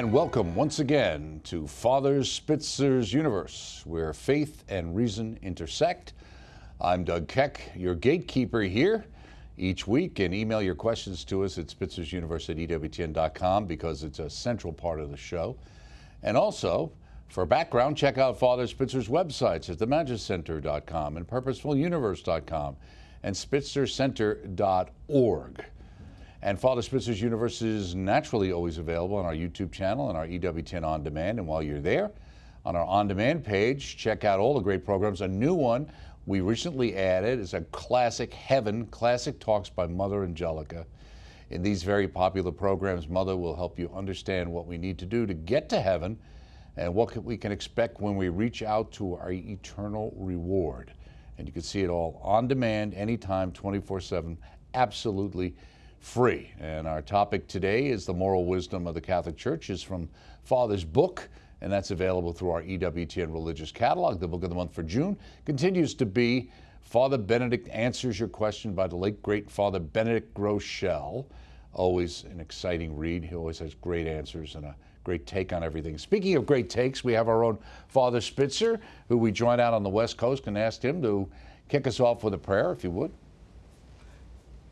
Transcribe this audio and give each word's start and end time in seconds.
And 0.00 0.14
welcome 0.14 0.54
once 0.54 0.78
again 0.78 1.42
to 1.44 1.66
Father 1.66 2.20
Spitzer's 2.20 3.12
Universe, 3.12 3.82
where 3.84 4.14
faith 4.14 4.64
and 4.66 4.96
reason 4.96 5.38
intersect. 5.42 6.14
I'm 6.80 7.04
Doug 7.04 7.28
Keck, 7.28 7.70
your 7.76 7.94
gatekeeper 7.94 8.62
here 8.62 9.04
each 9.58 9.86
week, 9.86 10.18
and 10.20 10.32
email 10.32 10.62
your 10.62 10.74
questions 10.74 11.22
to 11.24 11.44
us 11.44 11.58
at 11.58 11.66
spitzer'suniverse 11.66 12.48
at 12.48 12.56
EWTN.com 12.56 13.66
because 13.66 14.02
it's 14.02 14.20
a 14.20 14.30
central 14.30 14.72
part 14.72 15.00
of 15.00 15.10
the 15.10 15.18
show. 15.18 15.54
And 16.22 16.34
also, 16.34 16.92
for 17.28 17.44
background, 17.44 17.98
check 17.98 18.16
out 18.16 18.38
Father 18.38 18.66
Spitzer's 18.66 19.08
websites 19.08 19.68
at 19.68 19.76
themagiscenter.com 19.76 21.18
and 21.18 21.28
purposefuluniverse.com 21.28 22.76
and 23.22 23.36
spitzercenter.org. 23.36 25.64
And 26.42 26.58
Father 26.58 26.80
Spitzer's 26.80 27.20
Universe 27.20 27.60
is 27.60 27.94
naturally 27.94 28.50
always 28.50 28.78
available 28.78 29.16
on 29.16 29.26
our 29.26 29.34
YouTube 29.34 29.70
channel 29.70 30.08
and 30.08 30.16
our 30.16 30.26
EWTN 30.26 30.84
On 30.84 31.02
Demand. 31.02 31.38
And 31.38 31.46
while 31.46 31.62
you're 31.62 31.82
there, 31.82 32.10
on 32.64 32.74
our 32.74 32.84
On 32.86 33.06
Demand 33.06 33.44
page, 33.44 33.98
check 33.98 34.24
out 34.24 34.40
all 34.40 34.54
the 34.54 34.60
great 34.60 34.82
programs. 34.82 35.20
A 35.20 35.28
new 35.28 35.52
one 35.52 35.90
we 36.24 36.40
recently 36.40 36.96
added 36.96 37.40
is 37.40 37.52
a 37.52 37.60
classic 37.72 38.32
Heaven, 38.32 38.86
Classic 38.86 39.38
Talks 39.38 39.68
by 39.68 39.86
Mother 39.86 40.24
Angelica. 40.24 40.86
In 41.50 41.62
these 41.62 41.82
very 41.82 42.08
popular 42.08 42.52
programs, 42.52 43.06
Mother 43.06 43.36
will 43.36 43.54
help 43.54 43.78
you 43.78 43.90
understand 43.94 44.50
what 44.50 44.66
we 44.66 44.78
need 44.78 44.98
to 44.98 45.06
do 45.06 45.26
to 45.26 45.34
get 45.34 45.68
to 45.68 45.80
heaven 45.80 46.18
and 46.78 46.94
what 46.94 47.22
we 47.22 47.36
can 47.36 47.52
expect 47.52 48.00
when 48.00 48.16
we 48.16 48.30
reach 48.30 48.62
out 48.62 48.90
to 48.92 49.14
our 49.16 49.32
eternal 49.32 50.14
reward. 50.16 50.94
And 51.36 51.46
you 51.46 51.52
can 51.52 51.62
see 51.62 51.82
it 51.82 51.90
all 51.90 52.18
on 52.22 52.48
demand, 52.48 52.94
anytime, 52.94 53.52
24 53.52 54.00
7, 54.00 54.38
absolutely 54.72 55.54
free. 56.00 56.50
And 56.58 56.88
our 56.88 57.02
topic 57.02 57.46
today 57.46 57.86
is 57.86 58.04
the 58.04 58.14
moral 58.14 58.46
wisdom 58.46 58.86
of 58.86 58.94
the 58.94 59.00
Catholic 59.00 59.36
Church 59.36 59.70
is 59.70 59.82
from 59.82 60.08
Father's 60.42 60.84
book, 60.84 61.28
and 61.60 61.70
that's 61.70 61.90
available 61.90 62.32
through 62.32 62.50
our 62.50 62.62
EWTN 62.62 63.32
religious 63.32 63.70
catalog. 63.70 64.18
The 64.18 64.26
book 64.26 64.42
of 64.42 64.48
the 64.48 64.56
month 64.56 64.74
for 64.74 64.82
June 64.82 65.16
continues 65.44 65.94
to 65.94 66.06
be 66.06 66.50
Father 66.80 67.18
Benedict 67.18 67.68
Answers 67.68 68.18
Your 68.18 68.28
Question 68.28 68.72
by 68.72 68.88
the 68.88 68.96
late 68.96 69.22
great 69.22 69.50
Father 69.50 69.78
Benedict 69.78 70.34
Groeschel. 70.34 71.26
Always 71.74 72.24
an 72.24 72.40
exciting 72.40 72.96
read. 72.96 73.22
He 73.22 73.34
always 73.34 73.58
has 73.60 73.74
great 73.74 74.06
answers 74.06 74.56
and 74.56 74.64
a 74.64 74.74
great 75.04 75.26
take 75.26 75.52
on 75.52 75.62
everything. 75.62 75.98
Speaking 75.98 76.34
of 76.34 76.46
great 76.46 76.68
takes, 76.68 77.04
we 77.04 77.12
have 77.12 77.28
our 77.28 77.44
own 77.44 77.58
Father 77.88 78.20
Spitzer, 78.20 78.80
who 79.08 79.16
we 79.16 79.30
join 79.30 79.60
out 79.60 79.74
on 79.74 79.82
the 79.82 79.88
West 79.90 80.16
Coast 80.16 80.46
and 80.46 80.58
asked 80.58 80.84
him 80.84 81.00
to 81.02 81.30
kick 81.68 81.86
us 81.86 82.00
off 82.00 82.24
with 82.24 82.34
a 82.34 82.38
prayer, 82.38 82.72
if 82.72 82.82
you 82.82 82.90
would. 82.90 83.12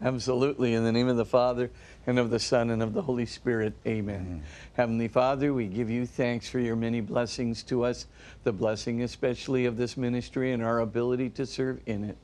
Absolutely. 0.01 0.75
In 0.75 0.85
the 0.85 0.93
name 0.93 1.09
of 1.09 1.17
the 1.17 1.25
Father, 1.25 1.71
and 2.07 2.19
of 2.21 2.31
the 2.31 2.39
Son, 2.39 2.71
and 2.71 2.83
of 2.83 2.95
the 2.95 3.03
Holy 3.03 3.27
Spirit. 3.27 3.75
Amen. 3.85 4.45
Heavenly 4.75 5.09
Father, 5.09 5.53
we 5.53 5.67
give 5.67 5.91
you 5.91 6.07
thanks 6.07 6.49
for 6.49 6.61
your 6.61 6.77
many 6.77 7.01
blessings 7.01 7.65
to 7.65 7.85
us, 7.85 8.07
the 8.45 8.53
blessing 8.53 9.03
especially 9.03 9.67
of 9.67 9.77
this 9.77 9.97
ministry 9.97 10.53
and 10.53 10.63
our 10.63 10.81
ability 10.81 11.31
to 11.31 11.45
serve 11.45 11.81
in 11.87 12.05
it. 12.05 12.17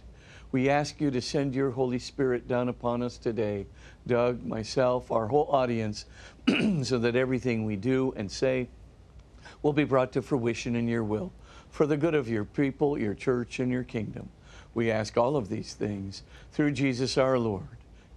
We 0.52 0.68
ask 0.68 1.00
you 1.00 1.10
to 1.10 1.20
send 1.20 1.52
your 1.52 1.72
Holy 1.72 1.98
Spirit 1.98 2.46
down 2.46 2.68
upon 2.68 3.02
us 3.02 3.18
today, 3.18 3.66
Doug, 4.06 4.44
myself, 4.44 5.10
our 5.10 5.26
whole 5.26 5.48
audience, 5.50 6.06
so 6.82 6.98
that 6.98 7.16
everything 7.16 7.64
we 7.64 7.74
do 7.74 8.14
and 8.16 8.30
say 8.30 8.68
will 9.62 9.72
be 9.72 9.82
brought 9.82 10.12
to 10.12 10.22
fruition 10.22 10.76
in 10.76 10.86
your 10.86 11.02
will, 11.02 11.32
for 11.70 11.86
the 11.86 11.96
good 11.96 12.14
of 12.14 12.28
your 12.28 12.44
people, 12.44 12.96
your 12.96 13.14
church, 13.14 13.58
and 13.58 13.72
your 13.72 13.82
kingdom. 13.82 14.28
We 14.74 14.90
ask 14.90 15.16
all 15.16 15.36
of 15.36 15.48
these 15.48 15.74
things 15.74 16.22
through 16.52 16.72
Jesus 16.72 17.16
our 17.16 17.38
Lord. 17.38 17.62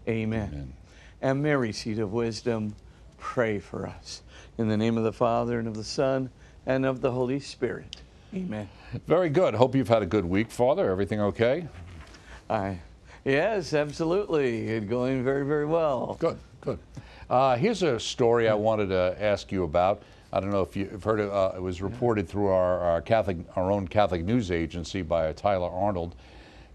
Amen. 0.07 0.49
Amen. 0.51 0.73
And 1.21 1.43
Mary, 1.43 1.71
seat 1.71 1.99
of 1.99 2.13
wisdom, 2.13 2.75
pray 3.17 3.59
for 3.59 3.87
us. 3.87 4.21
In 4.57 4.67
the 4.67 4.77
name 4.77 4.97
of 4.97 5.03
the 5.03 5.13
Father, 5.13 5.59
and 5.59 5.67
of 5.67 5.75
the 5.75 5.83
Son, 5.83 6.29
and 6.65 6.85
of 6.85 7.01
the 7.01 7.11
Holy 7.11 7.39
Spirit. 7.39 7.97
Amen. 8.33 8.69
Very 9.05 9.29
good. 9.29 9.53
Hope 9.53 9.75
you've 9.75 9.87
had 9.87 10.01
a 10.01 10.07
good 10.07 10.25
week, 10.25 10.49
Father. 10.49 10.91
Everything 10.91 11.21
okay? 11.21 11.67
I, 12.49 12.79
yes, 13.23 13.73
absolutely. 13.73 14.67
It's 14.67 14.85
going 14.85 15.23
very, 15.23 15.45
very 15.45 15.65
well. 15.65 16.17
Good, 16.19 16.37
good. 16.61 16.79
Uh, 17.29 17.55
here's 17.55 17.83
a 17.83 17.99
story 17.99 18.49
I 18.49 18.53
wanted 18.53 18.87
to 18.89 19.15
ask 19.19 19.51
you 19.51 19.63
about. 19.63 20.01
I 20.31 20.39
don't 20.39 20.51
know 20.51 20.61
if 20.61 20.75
you've 20.75 21.03
heard 21.03 21.19
it. 21.19 21.29
Uh, 21.29 21.53
it 21.55 21.61
was 21.61 21.81
reported 21.81 22.27
through 22.27 22.47
our, 22.47 22.79
our, 22.79 23.01
Catholic, 23.01 23.37
our 23.55 23.71
own 23.71 23.87
Catholic 23.87 24.23
news 24.23 24.51
agency 24.51 25.01
by 25.01 25.31
Tyler 25.33 25.69
Arnold. 25.69 26.15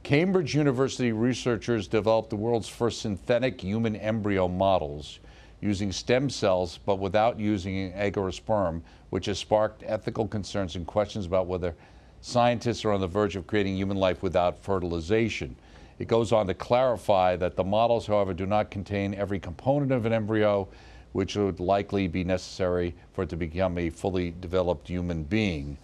Cambridge 0.02 0.56
University 0.56 1.12
researchers 1.12 1.86
developed 1.86 2.30
the 2.30 2.36
world's 2.36 2.68
first 2.68 3.00
synthetic 3.00 3.60
human 3.60 3.94
embryo 3.94 4.48
models 4.48 5.20
using 5.60 5.92
stem 5.92 6.28
cells 6.28 6.80
but 6.84 6.98
without 6.98 7.38
using 7.38 7.78
an 7.78 7.92
egg 7.92 8.18
or 8.18 8.26
a 8.26 8.32
sperm, 8.32 8.82
which 9.10 9.26
has 9.26 9.38
sparked 9.38 9.84
ethical 9.86 10.26
concerns 10.26 10.74
and 10.74 10.88
questions 10.88 11.24
about 11.24 11.46
whether 11.46 11.76
scientists 12.20 12.84
are 12.84 12.90
on 12.90 13.00
the 13.00 13.06
verge 13.06 13.36
of 13.36 13.46
creating 13.46 13.76
human 13.76 13.96
life 13.96 14.24
without 14.24 14.58
fertilization. 14.58 15.54
It 16.00 16.08
goes 16.08 16.32
on 16.32 16.48
to 16.48 16.54
clarify 16.54 17.36
that 17.36 17.54
the 17.54 17.62
models, 17.62 18.08
however, 18.08 18.34
do 18.34 18.44
not 18.44 18.72
contain 18.72 19.14
every 19.14 19.38
component 19.38 19.92
of 19.92 20.04
an 20.04 20.12
embryo, 20.12 20.66
which 21.12 21.36
would 21.36 21.60
likely 21.60 22.08
be 22.08 22.24
necessary 22.24 22.92
for 23.12 23.22
it 23.22 23.28
to 23.28 23.36
become 23.36 23.78
a 23.78 23.88
fully 23.88 24.34
developed 24.40 24.88
human 24.88 25.22
being. 25.22 25.78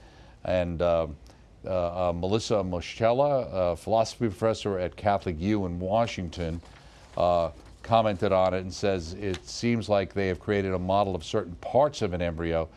And 0.45 0.83
uh, 0.83 1.06
uh, 1.65 2.11
uh, 2.11 2.13
Melissa 2.13 2.55
Moschella, 2.57 3.73
a 3.73 3.77
philosophy 3.77 4.29
professor 4.29 4.79
at 4.79 4.97
Catholic 4.97 5.37
U 5.41 5.67
in 5.67 5.79
Washington, 5.81 6.61
uh, 7.17 7.51
commented 7.83 8.33
on 8.33 8.55
it 8.55 8.61
and 8.61 8.73
says 8.73 9.15
it 9.15 9.47
seems 9.49 9.89
like 9.89 10.13
they 10.13 10.29
have 10.29 10.39
created 10.39 10.73
a 10.73 10.79
model 10.79 11.15
of 11.15 11.25
certain 11.25 11.55
parts 11.57 12.03
of 12.03 12.13
an 12.13 12.23
embryo, 12.23 12.69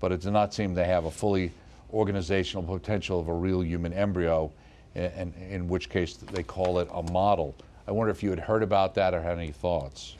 but 0.00 0.12
it 0.12 0.20
does 0.20 0.30
not 0.30 0.54
seem 0.54 0.74
they 0.74 0.84
have 0.84 1.06
a 1.06 1.10
fully 1.10 1.52
organizational 1.92 2.62
potential 2.62 3.18
of 3.18 3.28
a 3.28 3.34
real 3.34 3.64
human 3.64 3.92
embryo, 3.92 4.52
and 4.94 5.32
in 5.50 5.68
which 5.68 5.88
case 5.88 6.14
they 6.14 6.42
call 6.42 6.78
it 6.80 6.88
a 6.92 7.02
model. 7.10 7.54
I 7.86 7.92
wonder 7.92 8.10
if 8.10 8.22
you 8.22 8.30
had 8.30 8.38
heard 8.38 8.62
about 8.62 8.94
that 8.96 9.14
or 9.14 9.22
had 9.22 9.38
any 9.38 9.52
thoughts. 9.52 10.16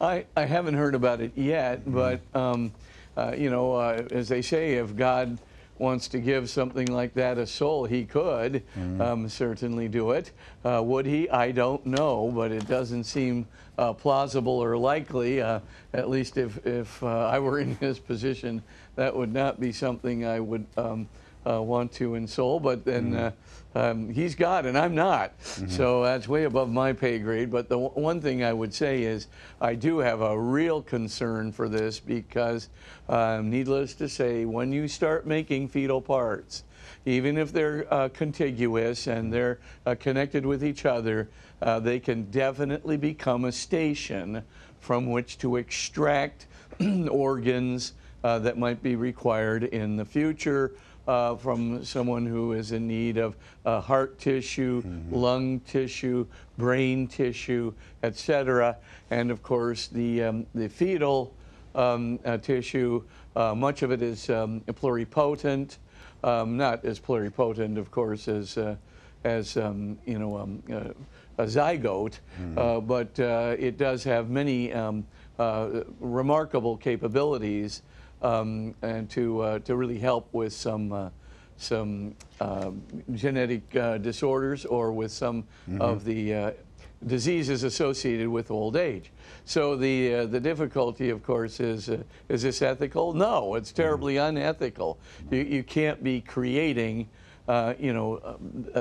I, 0.00 0.24
I 0.36 0.44
haven't 0.44 0.74
heard 0.74 0.94
about 0.94 1.20
it 1.20 1.32
yet, 1.34 1.80
mm-hmm. 1.80 1.94
but 1.94 2.20
um, 2.34 2.72
uh, 3.16 3.34
you 3.36 3.50
know, 3.50 3.74
uh, 3.74 4.06
as 4.10 4.28
they 4.28 4.42
say, 4.42 4.74
if 4.74 4.96
God 4.96 5.38
wants 5.78 6.08
to 6.08 6.18
give 6.18 6.48
something 6.48 6.86
like 6.86 7.14
that 7.14 7.38
a 7.38 7.46
soul, 7.46 7.84
he 7.84 8.04
could 8.04 8.62
mm-hmm. 8.78 9.00
um, 9.00 9.28
certainly 9.28 9.88
do 9.88 10.12
it. 10.12 10.30
Uh, 10.64 10.82
would 10.84 11.06
he? 11.06 11.28
I 11.30 11.50
don't 11.50 11.84
know, 11.84 12.30
but 12.34 12.52
it 12.52 12.66
doesn't 12.68 13.04
seem 13.04 13.46
uh, 13.78 13.92
plausible 13.92 14.62
or 14.62 14.76
likely. 14.76 15.40
Uh, 15.40 15.60
at 15.92 16.08
least 16.08 16.36
if, 16.36 16.64
if 16.66 17.02
uh, 17.02 17.26
I 17.26 17.38
were 17.38 17.58
in 17.58 17.76
his 17.76 17.98
position, 17.98 18.62
that 18.96 19.14
would 19.14 19.32
not 19.32 19.58
be 19.58 19.72
something 19.72 20.24
I 20.24 20.40
would 20.40 20.64
um, 20.76 21.08
uh, 21.46 21.62
want 21.62 21.92
to 21.92 22.10
ensoul. 22.10 22.60
But 22.62 22.84
then 22.84 23.12
mm-hmm. 23.12 23.26
Uh, 23.26 23.30
um, 23.74 24.08
he's 24.08 24.34
God 24.34 24.66
and 24.66 24.78
I'm 24.78 24.94
not. 24.94 25.38
Mm-hmm. 25.38 25.68
So 25.68 26.04
that's 26.04 26.28
way 26.28 26.44
above 26.44 26.70
my 26.70 26.92
pay 26.92 27.18
grade. 27.18 27.50
But 27.50 27.68
the 27.68 27.76
w- 27.76 27.90
one 28.00 28.20
thing 28.20 28.44
I 28.44 28.52
would 28.52 28.72
say 28.72 29.02
is 29.02 29.26
I 29.60 29.74
do 29.74 29.98
have 29.98 30.20
a 30.20 30.38
real 30.38 30.80
concern 30.80 31.50
for 31.50 31.68
this 31.68 31.98
because, 31.98 32.68
um, 33.08 33.50
needless 33.50 33.94
to 33.94 34.08
say, 34.08 34.44
when 34.44 34.72
you 34.72 34.86
start 34.86 35.26
making 35.26 35.68
fetal 35.68 36.00
parts, 36.00 36.64
even 37.04 37.36
if 37.36 37.52
they're 37.52 37.92
uh, 37.92 38.08
contiguous 38.10 39.06
and 39.06 39.32
they're 39.32 39.58
uh, 39.86 39.94
connected 39.98 40.46
with 40.46 40.64
each 40.64 40.86
other, 40.86 41.28
uh, 41.60 41.80
they 41.80 41.98
can 41.98 42.30
definitely 42.30 42.96
become 42.96 43.44
a 43.44 43.52
station 43.52 44.42
from 44.80 45.10
which 45.10 45.38
to 45.38 45.56
extract 45.56 46.46
organs 47.10 47.94
uh, 48.22 48.38
that 48.38 48.56
might 48.56 48.82
be 48.82 48.96
required 48.96 49.64
in 49.64 49.96
the 49.96 50.04
future 50.04 50.72
uh, 51.06 51.36
from 51.36 51.84
someone 51.84 52.26
who 52.26 52.52
is 52.52 52.72
in 52.72 52.86
need 52.86 53.18
of 53.18 53.36
uh, 53.64 53.80
heart 53.80 54.18
tissue, 54.18 54.82
mm-hmm. 54.82 55.14
lung 55.14 55.60
tissue, 55.60 56.26
brain 56.56 57.06
tissue, 57.06 57.72
etc. 58.02 58.76
And 59.10 59.30
of 59.30 59.42
course, 59.42 59.88
the, 59.88 60.22
um, 60.24 60.46
the 60.54 60.68
fetal 60.68 61.34
um, 61.74 62.18
uh, 62.24 62.38
tissue, 62.38 63.02
uh, 63.36 63.54
much 63.54 63.82
of 63.82 63.90
it 63.90 64.02
is 64.02 64.30
um, 64.30 64.60
pluripotent, 64.62 65.78
um, 66.22 66.56
not 66.56 66.84
as 66.84 66.98
pluripotent, 67.00 67.76
of 67.76 67.90
course, 67.90 68.28
as, 68.28 68.56
uh, 68.56 68.76
as 69.24 69.56
um, 69.56 69.98
you 70.06 70.18
know, 70.18 70.38
um, 70.38 70.62
uh, 70.72 70.90
a 71.36 71.46
zygote, 71.46 72.20
mm-hmm. 72.40 72.86
but 72.86 73.18
it 73.58 73.76
does 73.76 74.04
have 74.04 74.30
many 74.30 74.72
remarkable 76.00 76.76
capabilities 76.76 77.82
um, 78.24 78.74
and 78.82 79.08
to, 79.10 79.40
uh, 79.40 79.58
to 79.60 79.76
really 79.76 79.98
help 79.98 80.28
with 80.32 80.52
some, 80.52 80.92
uh, 80.92 81.10
some 81.58 82.16
uh, 82.40 82.70
genetic 83.12 83.76
uh, 83.76 83.98
disorders 83.98 84.64
or 84.64 84.92
with 84.92 85.12
some 85.12 85.42
mm-hmm. 85.68 85.80
of 85.80 86.04
the 86.04 86.34
uh, 86.34 86.50
diseases 87.06 87.62
associated 87.64 88.28
with 88.28 88.50
old 88.50 88.76
age. 88.76 89.12
So 89.44 89.76
the, 89.76 90.14
uh, 90.14 90.26
the 90.26 90.40
difficulty, 90.40 91.10
of 91.10 91.22
course, 91.22 91.60
is 91.60 91.90
is 92.30 92.42
this 92.42 92.62
ethical? 92.62 93.12
No, 93.12 93.56
it's 93.56 93.70
mm-hmm. 93.70 93.82
terribly 93.82 94.16
unethical. 94.16 94.98
You, 95.30 95.42
you 95.42 95.62
can't 95.62 96.02
be 96.02 96.22
creating, 96.22 97.10
you 97.78 97.92
know, 97.92 98.38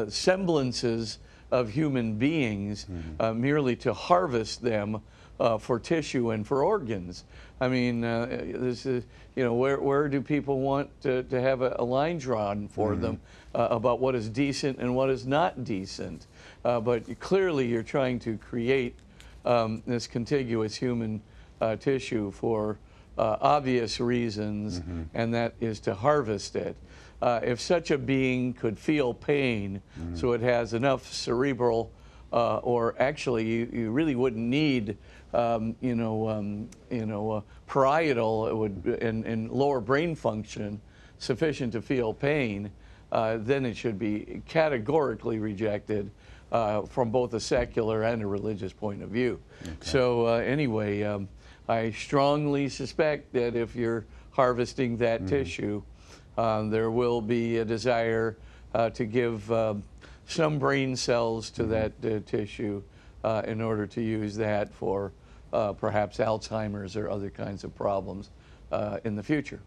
semblances 0.08 1.20
of 1.52 1.70
human 1.70 2.16
beings 2.16 2.86
mm-hmm. 2.86 3.42
merely 3.42 3.76
to 3.76 3.94
harvest 3.94 4.62
them 4.62 5.02
uh, 5.40 5.58
for 5.58 5.80
tissue 5.80 6.32
and 6.32 6.46
for 6.46 6.64
organs. 6.64 7.26
I 7.64 7.70
mean, 7.70 8.04
uh, 8.04 8.26
this 8.56 8.86
is, 8.86 9.06
you 9.38 9.44
know, 9.44 9.54
where, 9.54 9.80
where 9.80 10.10
do 10.10 10.22
people 10.22 10.60
want 10.60 10.90
to, 11.04 11.24
to 11.24 11.40
have 11.40 11.62
a, 11.62 11.78
a 11.80 11.84
line 11.86 12.18
drawn 12.18 12.68
for 12.68 12.94
them 12.96 13.22
uh, 13.56 13.70
about 13.72 14.02
what 14.02 14.16
is 14.16 14.28
decent 14.28 14.80
and 14.80 14.94
what 14.94 15.10
is 15.10 15.26
not 15.26 15.64
decent? 15.64 16.28
Uh, 16.66 16.82
but 16.82 17.20
clearly, 17.22 17.66
you're 17.66 17.82
trying 17.82 18.20
to 18.20 18.38
create 18.38 18.96
um, 19.46 19.82
this 19.88 20.08
contiguous 20.08 20.76
human 20.76 21.22
uh, 21.62 21.78
tissue 21.78 22.32
for 22.32 22.78
uh, 23.18 23.38
obvious 23.40 24.02
reasons, 24.02 24.82
and 25.14 25.34
that 25.34 25.54
is 25.62 25.80
to 25.82 25.94
harvest 25.96 26.58
it. 26.58 26.76
Uh, 27.22 27.40
if 27.44 27.62
such 27.62 27.92
a 27.92 27.98
being 27.98 28.52
could 28.54 28.78
feel 28.78 29.14
pain, 29.14 29.82
so 30.16 30.34
it 30.34 30.42
has 30.42 30.74
enough 30.74 31.14
cerebral, 31.14 31.90
uh, 32.34 32.58
or 32.58 32.96
actually, 33.00 33.46
you, 33.46 33.70
you 33.72 33.92
really 33.92 34.16
wouldn't 34.16 34.44
need, 34.46 34.98
um, 35.34 35.76
you 35.82 35.96
know, 35.96 36.30
um, 36.30 36.70
you 36.90 37.06
know, 37.06 37.32
uh, 37.32 37.42
parietal 37.68 38.48
it 38.48 38.56
would 38.56 39.00
and, 39.02 39.26
and 39.26 39.52
lower 39.52 39.80
brain 39.80 40.16
function 40.16 40.80
sufficient 41.18 41.74
to 41.74 41.82
feel 41.82 42.14
pain, 42.14 42.70
uh, 43.12 43.38
then 43.40 43.66
it 43.66 43.76
should 43.76 43.98
be 43.98 44.42
categorically 44.48 45.40
rejected 45.40 46.10
uh, 46.52 46.84
from 46.84 47.10
both 47.10 47.34
a 47.34 47.40
secular 47.40 48.04
and 48.04 48.22
a 48.22 48.28
religious 48.28 48.74
point 48.74 49.02
of 49.02 49.10
view. 49.10 49.40
So 49.82 50.28
uh, 50.28 50.38
anyway, 50.38 51.04
um, 51.04 51.28
I 51.68 51.92
strongly 51.92 52.70
suspect 52.70 53.34
that 53.34 53.56
if 53.56 53.76
you're 53.76 54.06
harvesting 54.32 54.98
that 54.98 55.28
tissue, 55.28 55.82
um, 56.38 56.70
there 56.70 56.92
will 56.92 57.22
be 57.22 57.58
a 57.58 57.66
desire 57.66 58.38
uh, 58.74 58.90
to 58.92 59.06
give 59.06 59.52
um, 59.52 59.84
some 60.28 60.60
brain 60.60 60.96
cells 60.96 61.50
to 61.52 61.64
that 61.66 61.94
uh, 62.04 62.20
tissue 62.26 62.82
uh, 63.24 63.44
in 63.46 63.62
order 63.62 63.88
to 63.88 64.02
use 64.02 64.36
that 64.36 64.74
for 64.74 65.12
uh, 65.54 65.72
perhaps 65.74 66.18
Alzheimer's 66.18 66.98
or 66.98 67.10
other 67.10 67.30
kinds 67.30 67.64
of 67.64 67.74
problems 67.76 68.32
uh, 68.72 68.98
in 69.06 69.16
the 69.16 69.24
future. 69.24 69.62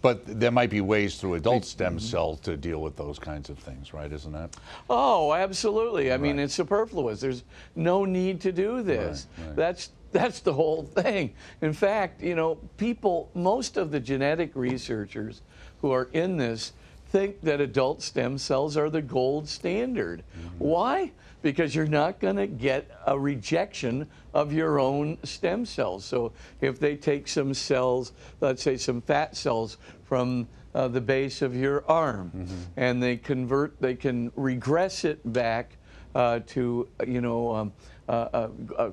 But 0.00 0.40
there 0.40 0.50
might 0.52 0.70
be 0.70 0.80
ways 0.80 1.16
through 1.20 1.34
adult 1.34 1.66
stem 1.66 1.96
Mm-hmm. 1.96 2.06
cell 2.06 2.36
to 2.36 2.56
deal 2.56 2.80
with 2.80 2.96
those 2.96 3.18
kinds 3.18 3.50
of 3.50 3.58
things, 3.58 3.92
right? 3.92 4.10
Isn't 4.10 4.32
that? 4.32 4.56
Oh, 4.88 5.34
absolutely. 5.34 6.12
I 6.12 6.16
mean, 6.16 6.38
it's 6.38 6.54
superfluous. 6.54 7.20
There's 7.20 7.42
no 7.76 8.06
need 8.06 8.40
to 8.42 8.52
do 8.52 8.80
this. 8.82 9.26
Right, 9.36 9.46
right. 9.48 9.56
That's 9.56 9.90
that's 10.12 10.40
the 10.40 10.54
whole 10.54 10.84
thing. 10.84 11.34
In 11.60 11.74
fact, 11.74 12.22
you 12.22 12.34
know, 12.34 12.54
people, 12.78 13.28
most 13.34 13.76
of 13.76 13.90
the 13.90 14.00
genetic 14.00 14.52
researchers 14.54 15.42
who 15.82 15.90
are 15.90 16.08
in 16.14 16.38
this 16.38 16.72
think 17.10 17.42
that 17.42 17.60
adult 17.60 18.00
stem 18.00 18.38
cells 18.38 18.78
are 18.78 18.88
the 18.88 19.02
gold 19.02 19.46
standard. 19.46 20.22
Mm-hmm. 20.22 20.58
Why? 20.64 21.12
Because 21.42 21.74
you're 21.74 21.86
not 21.86 22.18
going 22.20 22.36
to 22.36 22.46
get 22.46 22.90
a 23.06 23.18
rejection 23.18 24.08
of 24.34 24.52
your 24.52 24.80
own 24.80 25.18
stem 25.24 25.64
cells. 25.64 26.04
So 26.04 26.32
if 26.60 26.80
they 26.80 26.96
take 26.96 27.28
some 27.28 27.54
cells, 27.54 28.12
let's 28.40 28.62
say 28.62 28.76
some 28.76 29.00
fat 29.00 29.36
cells 29.36 29.78
from 30.04 30.48
uh, 30.74 30.88
the 30.88 31.00
base 31.00 31.40
of 31.42 31.54
your 31.54 31.84
arm, 31.88 32.32
and 32.76 33.02
they 33.02 33.16
convert, 33.16 33.80
they 33.80 33.94
can 33.94 34.30
regress 34.36 35.04
it 35.04 35.20
back 35.32 35.76
uh, 36.14 36.40
to 36.46 36.88
you 37.06 37.20
know 37.20 37.54
um, 37.54 37.72
uh, 38.08 38.48
a, 38.78 38.86
a 38.86 38.90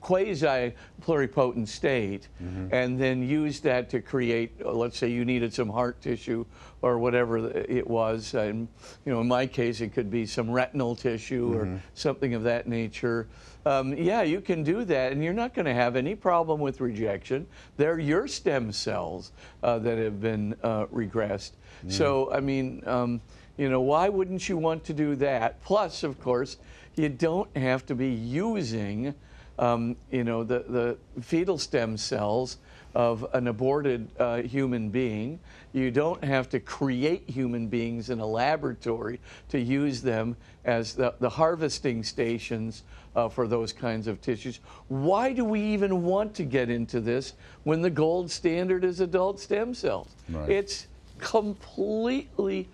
quasi 0.00 0.72
pluripotent 1.02 1.68
state, 1.68 2.28
and 2.72 2.98
then 3.00 3.22
use 3.22 3.60
that 3.60 3.88
to 3.90 4.00
create. 4.00 4.64
Let's 4.64 4.98
say 4.98 5.08
you 5.08 5.24
needed 5.24 5.52
some 5.52 5.68
heart 5.68 6.00
tissue 6.00 6.44
or 6.84 6.98
whatever 6.98 7.38
it 7.48 7.86
was, 7.86 8.34
and 8.34 8.68
you 9.06 9.12
know 9.12 9.22
in 9.22 9.26
my 9.26 9.46
case 9.46 9.80
it 9.80 9.94
could 9.94 10.10
be 10.10 10.26
some 10.26 10.50
retinal 10.50 10.94
tissue 10.94 11.50
or 11.54 11.64
something 11.94 12.34
of 12.34 12.42
that 12.42 12.68
nature. 12.68 13.26
Um, 13.64 13.94
yeah, 13.94 14.20
you 14.20 14.42
can 14.42 14.62
do 14.62 14.84
that, 14.84 15.12
and 15.12 15.24
you're 15.24 15.32
not 15.32 15.54
going 15.54 15.64
to 15.64 15.72
have 15.72 15.96
any 15.96 16.14
problem 16.14 16.60
with 16.60 16.82
rejection. 16.82 17.46
They're 17.78 17.98
your 17.98 18.28
stem 18.28 18.70
cells 18.70 19.32
uh, 19.62 19.78
that 19.78 19.96
have 19.96 20.20
been 20.20 20.54
uh, 20.62 20.84
regressed. 20.86 21.52
So, 21.88 22.30
I 22.30 22.40
mean, 22.40 22.82
um, 22.86 23.20
you 23.56 23.70
know, 23.70 23.80
why 23.80 24.10
wouldn't 24.10 24.46
you 24.48 24.58
want 24.58 24.84
to 24.84 24.92
do 24.92 25.16
that? 25.16 25.62
Plus, 25.62 26.02
of 26.02 26.20
course, 26.20 26.58
you 26.96 27.08
don't 27.08 27.54
have 27.56 27.86
to 27.86 27.94
be 27.94 28.08
using, 28.08 29.14
um, 29.58 29.96
you 30.10 30.24
know, 30.24 30.44
the, 30.44 30.64
the 30.68 30.98
fetal 31.22 31.56
stem 31.56 31.96
cells 31.96 32.58
of 32.94 33.26
an 33.32 33.48
aborted 33.48 34.08
uh, 34.18 34.42
human 34.42 34.88
being. 34.88 35.40
You 35.72 35.90
don't 35.90 36.22
have 36.22 36.48
to 36.50 36.60
create 36.60 37.28
human 37.28 37.66
beings 37.66 38.10
in 38.10 38.20
a 38.20 38.26
laboratory 38.26 39.20
to 39.48 39.58
use 39.58 40.00
them 40.00 40.36
as 40.64 40.94
the, 40.94 41.14
the 41.18 41.28
harvesting 41.28 42.04
stations 42.04 42.84
uh, 43.16 43.28
for 43.28 43.46
those 43.48 43.72
kinds 43.72 44.06
of 44.06 44.20
tissues. 44.20 44.60
Why 44.88 45.32
do 45.32 45.44
we 45.44 45.60
even 45.60 46.02
want 46.04 46.34
to 46.34 46.44
get 46.44 46.70
into 46.70 47.00
this 47.00 47.34
when 47.64 47.82
the 47.82 47.90
gold 47.90 48.30
standard 48.30 48.84
is 48.84 49.00
adult 49.00 49.40
stem 49.40 49.74
cells? 49.74 50.14
Right. 50.28 50.48
It's 50.48 50.86
completely, 51.18 52.68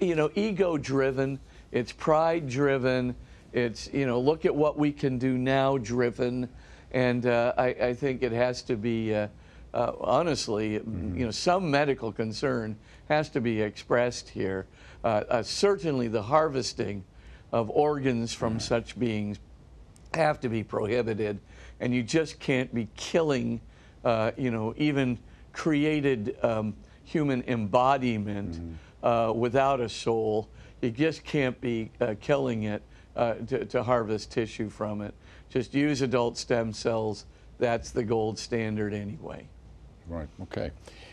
you 0.00 0.14
know, 0.14 0.30
ego 0.34 0.76
driven. 0.76 1.38
It's 1.72 1.92
pride 1.92 2.48
driven. 2.48 3.14
It's, 3.52 3.88
you 3.92 4.06
know, 4.06 4.20
look 4.20 4.44
at 4.44 4.54
what 4.54 4.78
we 4.78 4.92
can 4.92 5.18
do 5.18 5.36
now 5.38 5.78
driven. 5.78 6.48
And 6.92 7.26
uh, 7.26 7.54
I, 7.56 7.68
I 7.68 7.94
think 7.94 8.22
it 8.22 8.32
has 8.32 8.62
to 8.62 8.76
be, 8.76 9.14
uh, 9.74 9.92
honestly, 10.00 10.74
you 10.74 10.82
know, 11.24 11.30
some 11.30 11.70
medical 11.70 12.12
concern 12.12 12.76
has 13.08 13.30
to 13.30 13.40
be 13.40 13.60
expressed 13.60 14.28
here. 14.28 14.66
Uh, 15.02 15.24
uh, 15.28 15.42
certainly, 15.42 16.08
the 16.08 16.22
harvesting 16.22 17.04
of 17.52 17.70
organs 17.70 18.32
from 18.32 18.60
such 18.60 18.98
beings 18.98 19.38
have 20.14 20.40
to 20.40 20.48
be 20.48 20.62
prohibited, 20.62 21.38
and 21.80 21.94
you 21.94 22.02
just 22.02 22.38
can't 22.38 22.74
be 22.74 22.88
killing, 22.96 23.60
uh, 24.04 24.32
you 24.36 24.50
know, 24.50 24.74
even 24.76 25.18
created 25.52 26.36
um, 26.42 26.74
human 27.04 27.42
embodiment 27.46 28.78
uh, 29.02 29.32
without 29.34 29.80
a 29.80 29.88
soul. 29.88 30.48
You 30.80 30.90
just 30.90 31.24
can't 31.24 31.60
be 31.60 31.90
uh, 32.00 32.14
killing 32.20 32.64
it 32.64 32.82
uh, 33.16 33.34
to, 33.34 33.64
to 33.66 33.82
harvest 33.82 34.30
tissue 34.30 34.68
from 34.68 35.00
it. 35.02 35.14
Just 35.48 35.74
use 35.74 36.02
adult 36.02 36.38
stem 36.38 36.72
cells. 36.72 37.26
That's 37.58 37.90
the 37.90 38.02
gold 38.02 38.38
standard 38.38 38.94
anyway. 38.94 39.46
Right. 40.08 40.28
Okay. 40.42 40.70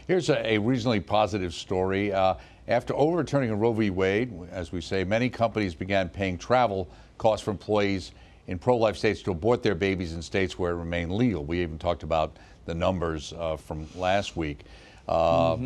Here's 0.08 0.30
a, 0.30 0.54
a 0.54 0.58
reasonably 0.58 1.00
positive 1.00 1.54
story. 1.54 2.12
Uh, 2.12 2.36
after 2.68 2.94
overturning 2.96 3.50
a 3.50 3.56
Roe 3.56 3.74
v. 3.74 3.90
Wade, 3.90 4.34
as 4.52 4.72
we 4.72 4.82
say, 4.82 5.04
many 5.04 5.30
companies 5.30 5.74
began 5.74 6.10
paying 6.10 6.38
travel 6.38 6.90
costs 7.18 7.44
for 7.44 7.52
employees 7.52 8.12
in 8.48 8.58
pro-life 8.58 8.98
states 8.98 9.22
to 9.24 9.32
abort 9.32 9.62
their 9.62 9.76
babies 9.76 10.14
in 10.14 10.22
states 10.22 10.58
where 10.58 10.72
it 10.72 10.76
remained 10.76 11.12
legal. 11.12 11.44
We 11.46 11.62
even 11.62 11.78
talked 11.78 12.04
about 12.04 12.38
the 12.66 12.74
numbers 12.74 13.34
uh, 13.34 13.58
from 13.58 13.88
last 13.96 14.36
week. 14.36 14.62
Uh, 15.08 15.58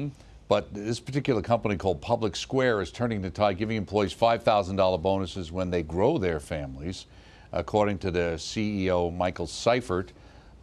But 0.50 0.74
this 0.74 1.00
particular 1.00 1.42
company 1.42 1.77
called 1.77 2.01
Public 2.01 2.36
Square 2.36 2.82
is 2.82 2.92
turning 2.92 3.22
the 3.22 3.30
tide, 3.30 3.58
giving 3.58 3.77
employees 3.77 4.13
$5,000 4.13 5.01
bonuses 5.01 5.51
when 5.51 5.72
they 5.72 5.82
grow 5.82 6.18
their 6.18 6.39
families, 6.39 7.08
according 7.51 7.98
to 8.00 8.12
the 8.12 8.36
CEO, 8.38 9.15
Michael 9.15 9.48
Seifert 9.48 10.12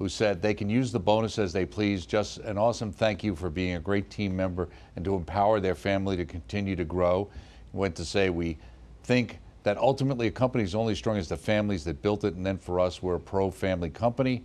who 0.00 0.08
said 0.08 0.40
they 0.40 0.54
can 0.54 0.70
use 0.70 0.90
the 0.90 0.98
bonus 0.98 1.38
as 1.38 1.52
they 1.52 1.66
please. 1.66 2.06
Just 2.06 2.38
an 2.38 2.56
awesome 2.56 2.90
thank 2.90 3.22
you 3.22 3.36
for 3.36 3.50
being 3.50 3.76
a 3.76 3.78
great 3.80 4.08
team 4.08 4.34
member 4.34 4.70
and 4.96 5.04
to 5.04 5.14
empower 5.14 5.60
their 5.60 5.74
family 5.74 6.16
to 6.16 6.24
continue 6.24 6.74
to 6.74 6.86
grow. 6.86 7.28
Went 7.74 7.94
to 7.96 8.04
say 8.06 8.30
we 8.30 8.56
think 9.02 9.40
that 9.62 9.76
ultimately 9.76 10.26
a 10.26 10.30
company 10.30 10.64
is 10.64 10.74
only 10.74 10.94
strong 10.94 11.18
as 11.18 11.28
the 11.28 11.36
families 11.36 11.84
that 11.84 12.00
built 12.00 12.24
it, 12.24 12.32
and 12.34 12.46
then 12.46 12.56
for 12.56 12.80
us, 12.80 13.02
we're 13.02 13.16
a 13.16 13.20
pro-family 13.20 13.90
company. 13.90 14.42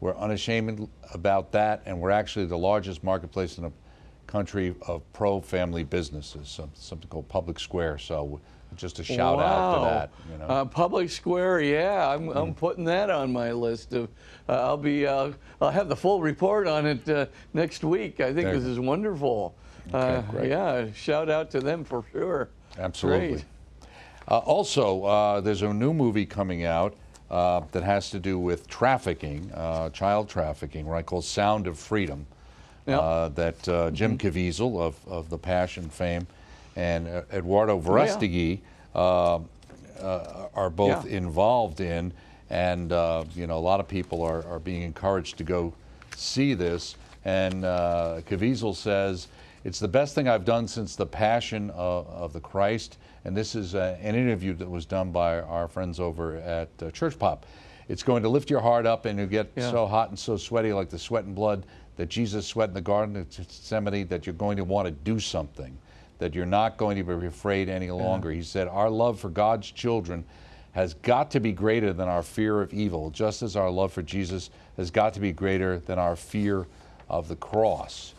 We're 0.00 0.16
unashamed 0.16 0.88
about 1.12 1.52
that, 1.52 1.82
and 1.84 2.00
we're 2.00 2.10
actually 2.10 2.46
the 2.46 2.56
largest 2.56 3.04
marketplace 3.04 3.58
in 3.58 3.64
the 3.64 3.72
country 4.26 4.74
of 4.88 5.02
pro-family 5.12 5.84
businesses, 5.84 6.58
something 6.72 7.08
called 7.10 7.28
Public 7.28 7.60
Square. 7.60 7.98
So 7.98 8.40
just 8.76 8.98
a 8.98 9.04
shout 9.04 9.40
out 9.40 9.74
to 9.74 9.84
that. 9.84 10.10
You 10.30 10.38
know. 10.38 10.44
Uh, 10.46 10.64
Public 10.64 11.10
Square, 11.10 11.60
yeah, 11.62 12.08
I'm, 12.08 12.28
I'm 12.30 12.54
putting 12.54 12.84
that 12.84 13.10
on 13.10 13.32
my 13.32 13.52
list 13.52 13.92
of. 13.92 14.08
Uh, 14.48 14.52
I'll 14.52 14.76
be. 14.76 15.06
Uh, 15.06 15.32
I'll 15.60 15.70
have 15.70 15.88
the 15.88 15.96
full 15.96 16.20
report 16.20 16.66
on 16.66 16.86
it 16.86 17.08
uh, 17.08 17.26
next 17.52 17.84
week. 17.84 18.20
I 18.20 18.32
think 18.32 18.46
There 18.46 18.54
this 18.54 18.64
is 18.64 18.78
wonderful. 18.80 19.54
Okay, 19.92 20.24
uh. 20.38 20.42
Yeah, 20.42 20.92
shout 20.92 21.28
out 21.28 21.50
to 21.52 21.60
them 21.60 21.84
for 21.84 22.04
sure. 22.12 22.50
Absolutely. 22.78 23.44
Uh, 24.28 24.38
also, 24.38 25.04
uh, 25.04 25.40
there's 25.40 25.62
a 25.62 25.72
new 25.72 25.92
movie 25.92 26.26
coming 26.26 26.64
out 26.64 26.94
uh, 27.30 27.60
that 27.72 27.82
has 27.82 28.10
to 28.10 28.18
do 28.18 28.38
with 28.38 28.66
trafficking, 28.68 29.50
uh, 29.54 29.90
child 29.90 30.28
trafficking, 30.28 30.86
right? 30.86 31.04
Called 31.04 31.24
Sound 31.24 31.66
of 31.66 31.78
Freedom. 31.78 32.26
Yep. 32.86 33.00
Uh, 33.00 33.28
that 33.30 33.68
uh, 33.68 33.90
Jim 33.92 34.18
Caviezel 34.18 34.78
of, 34.78 34.96
of 35.08 35.30
the 35.30 35.38
Passion 35.38 35.88
fame 35.88 36.26
and 36.76 37.06
uh, 37.08 37.22
Eduardo 37.32 37.78
Verástegui 37.80 38.60
uh, 38.94 39.38
uh, 40.00 40.48
are 40.54 40.70
both 40.70 41.06
Yeah. 41.08 41.16
involved 41.18 41.80
in, 41.80 42.12
and 42.50 42.92
uh, 42.92 43.24
you 43.34 43.46
know 43.46 43.58
a 43.58 43.60
lot 43.60 43.80
of 43.80 43.88
people 43.88 44.22
are, 44.22 44.44
are 44.46 44.58
being 44.58 44.82
encouraged 44.82 45.38
to 45.38 45.44
go 45.44 45.72
see 46.16 46.54
this. 46.54 46.96
And 47.24 47.64
uh, 47.64 48.20
Caviezel 48.28 48.74
says 48.76 49.28
it's 49.64 49.78
the 49.78 49.88
best 49.88 50.14
thing 50.14 50.28
I've 50.28 50.44
done 50.44 50.68
since 50.68 50.94
the 50.94 51.06
Passion 51.06 51.70
of, 51.70 52.06
of 52.08 52.32
the 52.32 52.40
Christ. 52.40 52.98
And 53.24 53.34
this 53.34 53.54
is 53.54 53.74
uh, 53.74 53.96
an 54.02 54.14
interview 54.14 54.52
that 54.54 54.68
was 54.68 54.84
done 54.84 55.10
by 55.10 55.40
our 55.40 55.66
friends 55.68 55.98
over 55.98 56.36
at 56.36 56.68
uh, 56.82 56.90
Church 56.90 57.18
Pop. 57.18 57.46
it's 57.88 58.02
going 58.02 58.22
to 58.22 58.28
lift 58.28 58.50
your 58.50 58.60
heart 58.60 58.84
up 58.84 59.06
and 59.06 59.18
you 59.18 59.24
get 59.26 59.50
Yeah. 59.56 59.70
so 59.70 59.86
hot 59.86 60.10
and 60.10 60.18
so 60.18 60.36
sweaty 60.36 60.72
like 60.74 60.90
the 60.90 60.98
sweat 60.98 61.24
and 61.24 61.34
blood 61.34 61.64
that 61.96 62.10
Jesus 62.10 62.46
sweat 62.46 62.68
in 62.68 62.74
the 62.74 62.80
Garden 62.82 63.16
of 63.16 63.30
Gethsemane 63.30 64.06
that 64.08 64.26
you're 64.26 64.34
going 64.34 64.58
to 64.58 64.64
want 64.64 64.84
to 64.86 64.90
do 64.90 65.18
something, 65.18 65.74
that 66.18 66.34
you're 66.34 66.46
not 66.46 66.76
going 66.76 66.96
to 66.96 67.02
be 67.04 67.26
afraid 67.26 67.68
any 67.68 67.90
longer. 67.90 68.30
He 68.30 68.42
said, 68.42 68.68
Our 68.68 68.90
love 68.90 69.18
for 69.18 69.28
God's 69.28 69.70
children 69.70 70.24
has 70.72 70.94
got 70.94 71.30
to 71.32 71.40
be 71.40 71.52
greater 71.52 71.92
than 71.92 72.08
our 72.08 72.22
fear 72.22 72.60
of 72.60 72.72
evil, 72.72 73.10
just 73.10 73.42
as 73.42 73.56
our 73.56 73.70
love 73.70 73.92
for 73.92 74.02
Jesus 74.02 74.50
has 74.76 74.90
got 74.90 75.14
to 75.14 75.20
be 75.20 75.32
greater 75.32 75.78
than 75.78 75.98
our 75.98 76.16
fear 76.16 76.66
of 77.08 77.28
the 77.28 77.36
cross. 77.36 78.14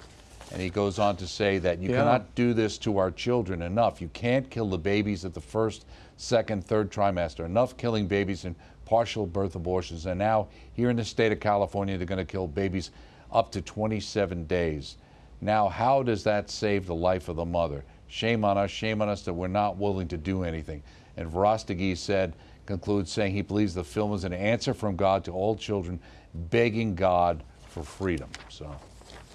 And 0.52 0.62
he 0.62 0.70
goes 0.70 1.00
on 1.00 1.18
to 1.18 1.28
say 1.28 1.58
that 1.60 1.80
you 1.80 1.90
Yeah. 1.90 1.98
cannot 1.98 2.36
do 2.36 2.54
this 2.54 2.78
to 2.80 2.98
our 2.98 3.12
children 3.12 3.62
enough. 3.62 4.00
You 4.00 4.10
can't 4.10 4.50
kill 4.50 4.70
the 4.70 4.78
babies 4.78 5.26
at 5.26 5.34
the 5.34 5.42
first, 5.42 5.86
second, 6.18 6.64
third 6.66 6.92
trimester. 6.92 7.44
Enough 7.46 7.76
killing 7.78 8.08
babies 8.08 8.46
in 8.46 8.56
partial 8.86 9.26
birth 9.26 9.56
abortions. 9.56 10.06
And 10.06 10.20
now, 10.20 10.48
here 10.74 10.90
in 10.90 10.96
the 10.96 11.04
state 11.04 11.32
of 11.32 11.40
California, 11.40 11.98
they're 11.98 12.06
going 12.06 12.20
to 12.20 12.32
kill 12.32 12.48
babies 12.48 12.92
up 13.32 13.52
to 13.52 13.62
27 13.62 14.46
days. 14.46 14.98
Now, 15.42 15.70
how 15.70 16.04
does 16.04 16.24
that 16.24 16.50
save 16.50 16.86
the 16.88 16.96
life 16.96 17.30
of 17.30 17.36
the 17.36 17.46
mother? 17.46 17.84
Shame 18.08 18.46
on 18.46 18.58
us, 18.58 18.72
shame 18.72 19.02
on 19.02 19.10
us 19.10 19.24
that 19.24 19.34
we're 19.34 19.48
not 19.48 19.78
willing 19.78 20.08
to 20.10 20.18
do 20.18 20.44
anything. 20.44 20.82
And 21.18 21.32
Verástegui 21.32 21.98
said, 21.98 22.34
concludes 22.66 23.12
saying 23.12 23.34
he 23.34 23.42
believes 23.42 23.74
the 23.74 23.84
film 23.84 24.14
is 24.14 24.24
an 24.24 24.34
answer 24.34 24.74
from 24.74 24.96
God 24.96 25.24
to 25.26 25.32
all 25.32 25.56
children 25.56 26.00
begging 26.34 26.96
God 26.96 27.44
for 27.70 27.84
freedom. 27.84 28.30
So, 28.50 28.74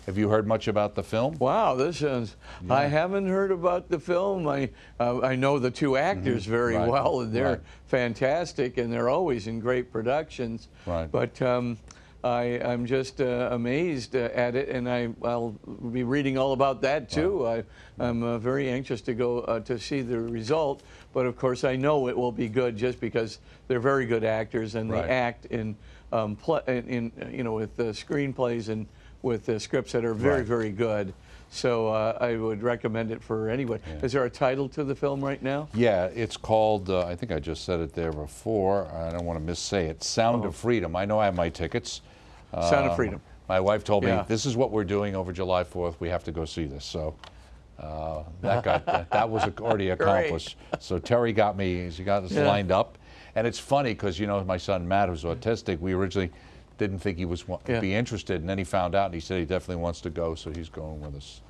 have 0.06 0.18
you 0.18 0.28
heard 0.28 0.46
much 0.46 0.66
about 0.66 0.94
the 0.94 1.02
film? 1.02 1.36
Wow, 1.38 1.74
this 1.74 1.98
sounds. 1.98 2.36
I 2.68 2.86
haven't 2.86 3.28
heard 3.28 3.52
about 3.52 3.88
the 3.88 3.98
film. 3.98 4.48
I 4.48 4.70
uh, 4.98 5.20
I 5.20 5.36
know 5.36 5.58
the 5.58 5.70
two 5.70 5.96
actors 5.96 6.46
very 6.46 6.74
Mm-hmm. 6.74 6.90
Right, 6.90 7.02
well, 7.02 7.20
and 7.20 7.32
they're 7.32 7.50
right. 7.50 7.60
fantastic, 7.86 8.78
and 8.78 8.92
they're 8.92 9.08
always 9.08 9.46
in 9.46 9.60
great 9.60 9.92
productions. 9.92 10.68
Right. 10.86 11.10
But 11.10 11.40
um, 11.42 11.78
I 12.22 12.60
I'm 12.62 12.84
just 12.84 13.20
uh, 13.20 13.48
amazed 13.52 14.14
uh, 14.14 14.28
at 14.34 14.54
it, 14.54 14.68
and 14.68 14.88
I 14.88 15.08
I'll 15.24 15.50
be 15.92 16.02
reading 16.02 16.36
all 16.36 16.52
about 16.52 16.82
that 16.82 17.08
too. 17.08 17.46
I 17.46 17.64
I'm 17.98 18.22
uh, 18.22 18.38
very 18.38 18.68
anxious 18.68 19.00
to 19.02 19.14
go 19.14 19.40
uh, 19.40 19.60
to 19.60 19.78
see 19.78 20.02
the 20.02 20.20
result. 20.20 20.82
But 21.12 21.26
of 21.26 21.36
course, 21.36 21.64
I 21.64 21.76
know 21.76 22.08
it 22.08 22.16
will 22.16 22.32
be 22.32 22.48
good 22.48 22.76
just 22.76 23.00
because 23.00 23.38
they're 23.68 23.80
very 23.80 24.06
good 24.06 24.24
actors 24.24 24.74
and 24.74 24.90
Right. 24.90 25.06
they 25.06 25.12
act 25.12 25.46
in 25.46 25.76
um, 26.12 26.36
in, 26.66 26.88
in 26.88 27.30
you 27.32 27.42
know 27.44 27.54
with 27.54 27.76
screenplays 27.78 28.68
and 28.68 28.86
with 29.22 29.60
scripts 29.60 29.92
that 29.92 30.04
are 30.04 30.14
very 30.14 30.38
Right. 30.38 30.46
very 30.46 30.70
good. 30.70 31.14
So 31.52 31.88
uh, 31.88 32.16
I 32.20 32.36
would 32.36 32.62
recommend 32.62 33.10
it 33.10 33.24
for 33.24 33.48
anyone. 33.50 33.80
Yeah. 33.84 34.04
Is 34.04 34.12
there 34.12 34.24
a 34.24 34.30
title 34.30 34.68
to 34.68 34.84
the 34.84 34.94
film 34.94 35.20
right 35.22 35.42
now? 35.42 35.68
Yeah, 35.74 36.04
it's 36.14 36.36
called, 36.36 36.88
uh, 36.90 37.04
I 37.04 37.16
think 37.16 37.32
I 37.32 37.40
just 37.40 37.64
said 37.64 37.80
it 37.80 37.92
there 37.92 38.12
before. 38.12 38.86
I 38.86 39.10
don't 39.10 39.24
want 39.24 39.44
to 39.44 39.52
missay 39.52 39.88
it. 39.88 40.04
Sound 40.04 40.44
of 40.44 40.54
Freedom. 40.54 40.94
I 40.94 41.04
know 41.06 41.18
I 41.18 41.24
have 41.24 41.34
my 41.34 41.48
tickets. 41.48 42.02
Oh. 42.52 42.68
Sound 42.70 42.86
of 42.86 42.92
Uh, 42.92 42.96
Freedom. 42.96 43.20
My 43.48 43.60
wife 43.60 43.82
told 43.84 44.04
me 44.04 44.10
Yeah. 44.10 44.24
this 44.28 44.46
is 44.46 44.56
what 44.56 44.70
we're 44.70 44.84
doing 44.84 45.16
over 45.16 45.32
July 45.32 45.64
4th. 45.64 45.96
We 45.98 46.08
have 46.08 46.24
to 46.24 46.32
go 46.32 46.44
see 46.44 46.64
this. 46.64 46.84
So 46.84 47.14
uh, 47.78 48.22
that 48.42 48.62
got 48.62 48.86
that, 48.86 49.10
that 49.12 49.28
was 49.28 49.42
already 49.60 49.90
accomplished. 49.90 50.56
So 50.78 50.98
Terry 50.98 51.32
got 51.32 51.56
me. 51.56 51.90
She 51.90 52.04
got 52.04 52.22
us 52.24 52.32
Yeah. 52.32 52.46
lined 52.46 52.70
up, 52.70 52.98
and 53.34 53.46
it's 53.46 53.58
funny 53.58 53.90
because 53.92 54.18
you 54.18 54.26
know 54.26 54.42
my 54.44 54.56
son 54.56 54.86
Matt, 54.86 55.08
who's 55.08 55.24
autistic, 55.24 55.80
we 55.80 55.92
originally 55.94 56.30
didn't 56.78 56.98
think 56.98 57.18
he 57.18 57.24
was 57.24 57.46
wa- 57.48 57.58
Yeah. 57.68 57.80
be 57.80 57.94
interested, 57.94 58.40
and 58.40 58.48
then 58.48 58.58
he 58.58 58.64
found 58.64 58.94
out, 58.94 59.06
and 59.06 59.14
he 59.14 59.20
said 59.20 59.38
he 59.38 59.44
definitely 59.44 59.82
wants 59.82 60.00
to 60.02 60.10
go, 60.10 60.34
so 60.34 60.50
he's 60.50 60.68
going 60.68 61.00
with 61.00 61.14
us 61.16 61.40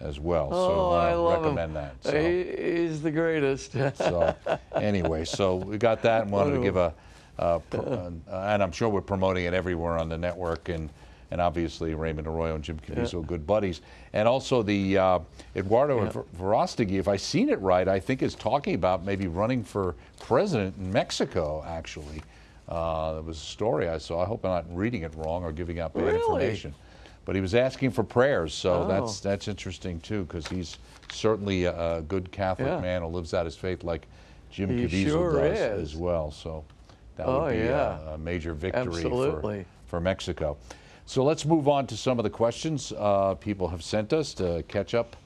as 0.00 0.18
well. 0.18 0.48
Oh, 0.52 0.68
so 0.68 0.90
uh, 0.92 0.96
I 0.96 1.14
love 1.14 1.42
recommend 1.42 1.68
him. 1.70 1.74
that. 1.74 1.94
So. 2.00 2.20
He- 2.20 2.72
He's 2.82 3.02
the 3.02 3.10
greatest. 3.10 3.72
So 3.96 4.34
anyway, 4.74 5.24
so 5.24 5.56
we 5.56 5.78
got 5.78 6.02
that 6.02 6.22
and 6.22 6.30
wanted 6.30 6.54
to 6.56 6.62
give 6.62 6.76
a, 6.76 6.92
uh, 7.38 7.58
pr- 7.58 7.76
uh, 7.78 8.10
and 8.30 8.62
I'm 8.62 8.72
sure 8.72 8.88
we're 8.88 9.00
promoting 9.00 9.44
it 9.44 9.54
everywhere 9.54 9.98
on 9.98 10.08
the 10.08 10.18
network 10.18 10.68
and. 10.68 10.90
And 11.30 11.40
obviously, 11.40 11.94
Raymond 11.94 12.26
Arroyo 12.26 12.56
and 12.56 12.62
Jim 12.62 12.78
Caviezel 12.86 13.20
are 13.20 13.26
good 13.26 13.46
buddies. 13.46 13.80
And 14.12 14.28
also, 14.28 14.62
the 14.62 14.98
uh, 14.98 15.18
Eduardo 15.56 16.04
Yeah. 16.04 16.98
If 16.98 17.08
I 17.08 17.16
seen 17.16 17.48
it 17.48 17.58
right, 17.62 17.88
I 17.88 17.98
think 17.98 18.20
is 18.20 18.34
talking 18.34 18.74
about 18.74 19.02
maybe 19.02 19.28
running 19.28 19.64
for 19.64 19.94
president 20.20 20.76
in 20.76 20.92
Mexico, 20.92 21.64
actually. 21.66 22.22
Uh, 22.68 23.14
there 23.14 23.22
was 23.22 23.38
a 23.38 23.40
story 23.40 23.88
I 23.88 23.96
saw. 23.96 24.20
I 24.22 24.26
hope 24.26 24.44
I'm 24.44 24.50
not 24.50 24.66
reading 24.76 25.04
it 25.04 25.14
wrong 25.16 25.42
or 25.42 25.52
giving 25.52 25.80
out 25.80 25.94
bad 25.94 26.02
Really? 26.04 26.16
information. 26.18 26.74
But 27.24 27.34
he 27.34 27.40
was 27.40 27.54
asking 27.54 27.92
for 27.92 28.04
prayers, 28.04 28.52
so 28.52 28.82
Oh. 28.82 28.86
that's 28.86 29.20
that's 29.20 29.48
interesting 29.48 30.00
too, 30.00 30.24
because 30.24 30.46
he's 30.48 30.76
certainly 31.10 31.64
a, 31.64 31.96
a 31.96 32.02
good 32.02 32.30
Catholic 32.30 32.68
Yeah. 32.68 32.80
man 32.80 33.00
who 33.00 33.08
lives 33.08 33.32
out 33.32 33.46
his 33.46 33.56
faith 33.56 33.84
like 33.84 34.06
Jim 34.50 34.68
He 34.76 34.84
Caviezel 34.84 35.06
sure 35.08 35.48
does 35.48 35.58
is. 35.58 35.92
as 35.94 35.96
well. 35.96 36.30
So 36.30 36.62
that 37.16 37.26
Oh, 37.26 37.42
would 37.44 37.52
be 37.52 37.58
yeah. 37.58 37.98
a, 38.10 38.14
a 38.14 38.18
major 38.18 38.54
victory 38.54 39.02
for, 39.02 39.64
for 39.86 40.00
Mexico. 40.00 40.56
So 41.04 41.24
let's 41.24 41.44
move 41.44 41.68
on 41.68 41.86
to 41.88 41.96
some 41.96 42.18
of 42.18 42.22
the 42.22 42.30
questions 42.30 42.92
uh, 42.96 43.34
people 43.34 43.68
have 43.68 43.82
sent 43.82 44.12
us 44.12 44.34
to 44.34 44.64
catch 44.68 44.94
up. 44.94 45.16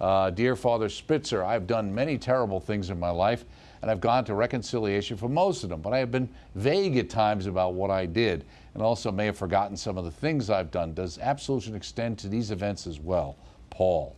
Uh, 0.00 0.30
Dear 0.30 0.56
Father 0.56 0.88
Spitzer, 0.88 1.44
I've 1.44 1.66
done 1.66 1.94
many 1.94 2.18
terrible 2.18 2.60
things 2.60 2.90
in 2.90 2.98
my 2.98 3.10
life, 3.10 3.44
and 3.82 3.90
I've 3.90 4.00
gone 4.00 4.24
to 4.26 4.34
reconciliation 4.34 5.16
for 5.16 5.28
most 5.28 5.62
of 5.62 5.70
them, 5.70 5.80
but 5.80 5.92
I 5.92 5.98
have 5.98 6.10
been 6.10 6.28
vague 6.54 6.96
at 6.98 7.08
times 7.08 7.46
about 7.46 7.74
what 7.74 7.90
I 7.90 8.06
did, 8.06 8.44
and 8.74 8.82
also 8.82 9.10
may 9.12 9.26
have 9.26 9.38
forgotten 9.38 9.76
some 9.76 9.96
of 9.96 10.04
the 10.04 10.10
things 10.10 10.50
I've 10.50 10.70
done. 10.70 10.92
Does 10.94 11.18
absolution 11.18 11.74
extend 11.74 12.18
to 12.18 12.28
these 12.28 12.50
events 12.50 12.86
as 12.86 12.98
well? 13.00 13.36
Paul. 13.70 14.16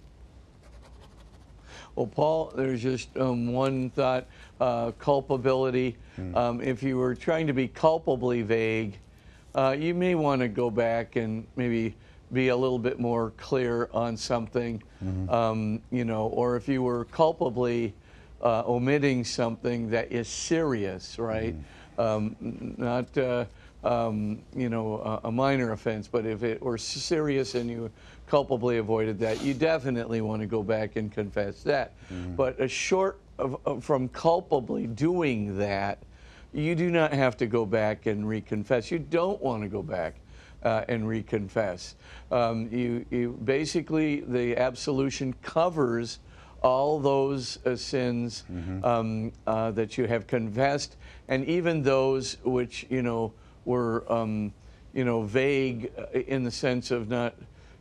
Well, 1.99 2.07
Paul, 2.07 2.52
there's 2.55 2.81
just 2.81 3.09
um, 3.17 3.52
one 3.52 3.90
thought 3.90 4.28
uh, 4.61 4.93
culpability. 5.00 5.97
Um, 6.37 6.61
if 6.61 6.81
you 6.81 6.97
were 6.97 7.17
trying 7.17 7.49
to 7.49 7.52
be 7.52 7.67
culpably 7.67 8.43
vague, 8.43 9.00
uh, 9.52 9.75
you 9.76 9.95
may 9.95 10.14
want 10.14 10.40
to 10.43 10.47
go 10.47 10.71
back 10.71 11.17
and 11.17 11.45
maybe 11.57 11.97
be 12.33 12.49
a 12.49 12.57
little 12.57 12.78
bit 12.78 13.00
more 13.00 13.33
clear 13.37 13.90
on 13.93 14.17
something, 14.17 14.81
um, 15.28 15.83
you 15.90 16.05
know, 16.05 16.28
or 16.28 16.55
if 16.55 16.69
you 16.69 16.85
were 16.85 17.05
culpably 17.07 17.95
uh, 18.43 18.62
omitting 18.64 19.25
something 19.25 19.90
that 19.90 20.12
is 20.12 20.28
serious, 20.28 21.19
right? 21.19 21.57
Um, 21.99 22.37
not, 22.78 23.19
uh, 23.19 23.47
um, 23.83 24.40
you 24.55 24.69
know, 24.69 25.21
a, 25.25 25.28
a 25.28 25.33
minor 25.33 25.73
offense, 25.73 26.07
but 26.07 26.26
if 26.26 26.45
it 26.45 26.62
were 26.62 26.78
serious 26.78 27.57
and 27.57 27.69
you 27.69 27.90
culpably 28.32 28.78
avoided 28.78 29.18
that, 29.20 29.42
you 29.42 29.54
definitely 29.54 30.20
want 30.20 30.40
to 30.42 30.47
go 30.47 30.62
back 30.62 30.97
and 30.97 31.11
confess 31.11 31.62
that. 31.62 31.94
But 32.37 32.61
a 32.61 32.68
short 32.68 33.20
of, 33.38 33.58
of- 33.64 33.82
from 33.85 34.08
culpably 34.08 34.87
doing 34.87 35.58
that, 35.58 35.99
you 36.52 36.75
do 36.75 36.90
not 36.90 37.12
have 37.12 37.37
to 37.38 37.47
go 37.47 37.66
back 37.66 38.06
and 38.06 38.25
reconfess. 38.25 38.90
You 38.90 38.99
don't 38.99 39.40
want 39.42 39.62
to 39.62 39.68
go 39.68 39.82
back 39.82 40.14
uh, 40.62 40.85
and 40.88 41.04
reconfess. 41.04 41.94
Um, 42.30 42.68
you, 42.73 43.04
you 43.11 43.38
basically 43.44 44.20
the 44.20 44.56
absolution 44.56 45.35
covers 45.42 46.18
all 46.62 46.99
those 46.99 47.58
uh, 47.64 47.76
sins 47.76 48.44
um, 48.82 49.32
uh, 49.47 49.70
that 49.73 49.97
you 49.97 50.06
have 50.06 50.26
confessed, 50.26 50.97
and 51.28 51.44
even 51.44 51.82
those 51.82 52.38
which 52.44 52.85
you 52.90 53.02
know 53.02 53.32
were 53.64 54.11
um, 54.12 54.52
you 54.92 55.04
know 55.04 55.23
vague 55.23 55.92
uh, 55.97 56.18
in 56.18 56.42
the 56.42 56.50
sense 56.50 56.90
of 56.90 57.08
not 57.08 57.35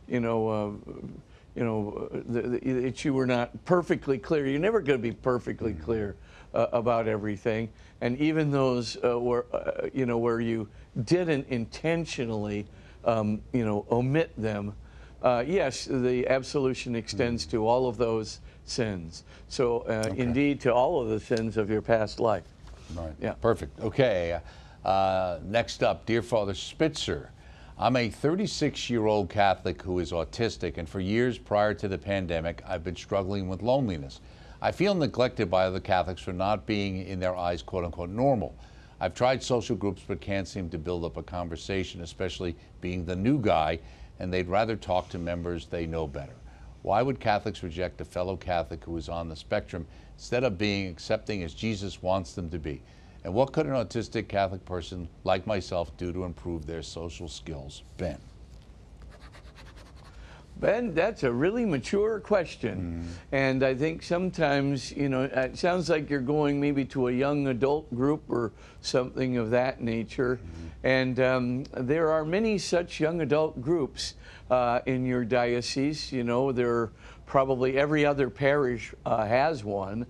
you 0.08 0.20
know. 0.20 0.48
Uh, 0.48 1.06
you 1.54 1.64
know, 1.64 2.08
the, 2.12 2.42
the, 2.42 2.72
that 2.82 3.04
you 3.04 3.12
were 3.12 3.26
not 3.26 3.64
perfectly 3.64 4.16
clear. 4.16 4.46
You're 4.46 4.60
never 4.60 4.80
going 4.80 5.00
to 5.00 5.02
be 5.02 5.10
perfectly 5.10 5.72
clear 5.72 6.14
uh, 6.54 6.68
about 6.72 7.08
everything. 7.08 7.68
And 8.00 8.16
even 8.18 8.52
those 8.52 8.96
uh, 9.02 9.18
where, 9.18 9.44
uh, 9.52 9.88
you 9.92 10.06
know, 10.06 10.18
where 10.18 10.40
you 10.40 10.68
didn't 11.04 11.48
intentionally, 11.48 12.64
um, 13.04 13.40
you 13.52 13.64
know, 13.64 13.86
omit 13.90 14.30
them, 14.36 14.72
uh, 15.20 15.42
yes, 15.44 15.86
the 15.86 16.28
absolution 16.28 16.94
extends 16.94 17.44
to 17.46 17.66
all 17.66 17.88
of 17.88 17.96
those 17.96 18.38
sins. 18.64 19.24
So, 19.48 19.80
uh, 19.80 20.14
indeed, 20.14 20.60
to 20.60 20.72
all 20.72 21.00
of 21.00 21.08
the 21.08 21.18
sins 21.18 21.56
of 21.56 21.68
your 21.70 21.82
past 21.82 22.20
life. 22.20 22.44
Right. 22.94 23.12
Yeah. 23.20 23.32
Perfect. 23.32 23.80
Okay. 23.80 24.38
Uh, 24.84 25.38
next 25.44 25.82
up, 25.82 26.06
dear 26.06 26.22
Father 26.22 26.54
Spitzer. 26.54 27.32
I'm 27.80 27.94
a 27.94 28.10
36 28.10 28.90
year 28.90 29.06
old 29.06 29.30
Catholic 29.30 29.82
who 29.82 30.00
is 30.00 30.10
autistic, 30.10 30.78
and 30.78 30.88
for 30.88 30.98
years 30.98 31.38
prior 31.38 31.74
to 31.74 31.86
the 31.86 31.96
pandemic, 31.96 32.60
I've 32.66 32.82
been 32.82 32.96
struggling 32.96 33.48
with 33.48 33.62
loneliness. 33.62 34.20
I 34.60 34.72
feel 34.72 34.96
neglected 34.96 35.48
by 35.48 35.62
other 35.62 35.78
Catholics 35.78 36.20
for 36.20 36.32
not 36.32 36.66
being, 36.66 37.06
in 37.06 37.20
their 37.20 37.36
eyes, 37.36 37.62
quote 37.62 37.84
unquote, 37.84 38.10
normal. 38.10 38.56
I've 38.98 39.14
tried 39.14 39.44
social 39.44 39.76
groups 39.76 40.02
but 40.04 40.20
can't 40.20 40.48
seem 40.48 40.68
to 40.70 40.78
build 40.78 41.04
up 41.04 41.18
a 41.18 41.22
conversation, 41.22 42.00
especially 42.02 42.56
being 42.80 43.04
the 43.04 43.14
new 43.14 43.40
guy, 43.40 43.78
and 44.18 44.34
they'd 44.34 44.48
rather 44.48 44.74
talk 44.74 45.08
to 45.10 45.18
members 45.20 45.66
they 45.66 45.86
know 45.86 46.08
better. 46.08 46.34
Why 46.82 47.00
would 47.02 47.20
Catholics 47.20 47.62
reject 47.62 48.00
a 48.00 48.04
fellow 48.04 48.36
Catholic 48.36 48.82
who 48.82 48.96
is 48.96 49.08
on 49.08 49.28
the 49.28 49.36
spectrum 49.36 49.86
instead 50.16 50.42
of 50.42 50.58
being 50.58 50.88
accepting 50.88 51.44
as 51.44 51.54
Jesus 51.54 52.02
wants 52.02 52.32
them 52.34 52.50
to 52.50 52.58
be? 52.58 52.82
And 53.28 53.34
what 53.34 53.52
could 53.52 53.66
an 53.66 53.72
autistic 53.72 54.26
Catholic 54.26 54.64
person 54.64 55.06
like 55.22 55.46
myself 55.46 55.94
do 55.98 56.14
to 56.14 56.24
improve 56.24 56.64
their 56.64 56.80
social 56.80 57.28
skills? 57.28 57.82
Ben. 57.98 58.16
Ben, 60.56 60.94
that's 60.94 61.24
a 61.24 61.30
really 61.30 61.66
mature 61.66 62.20
question. 62.20 63.06
And 63.30 63.62
I 63.62 63.74
think 63.74 64.02
sometimes, 64.02 64.92
you 64.92 65.10
know, 65.10 65.24
it 65.24 65.58
sounds 65.58 65.90
like 65.90 66.08
you're 66.08 66.20
going 66.20 66.58
maybe 66.58 66.86
to 66.86 67.08
a 67.08 67.12
young 67.12 67.48
adult 67.48 67.94
group 67.94 68.22
or 68.30 68.50
something 68.80 69.36
of 69.36 69.50
that 69.50 69.82
nature. 69.82 70.40
And 70.82 71.20
um, 71.20 71.64
there 71.76 72.10
are 72.10 72.24
many 72.24 72.56
such 72.56 72.98
young 72.98 73.20
adult 73.20 73.60
groups 73.60 74.14
uh, 74.50 74.80
in 74.86 75.04
your 75.04 75.26
diocese. 75.26 76.10
You 76.10 76.24
know, 76.24 76.50
there 76.50 76.70
are 76.70 76.92
probably 77.26 77.76
every 77.76 78.06
other 78.06 78.30
parish 78.30 78.94
uh, 79.04 79.26
has 79.26 79.64
one. 79.64 80.06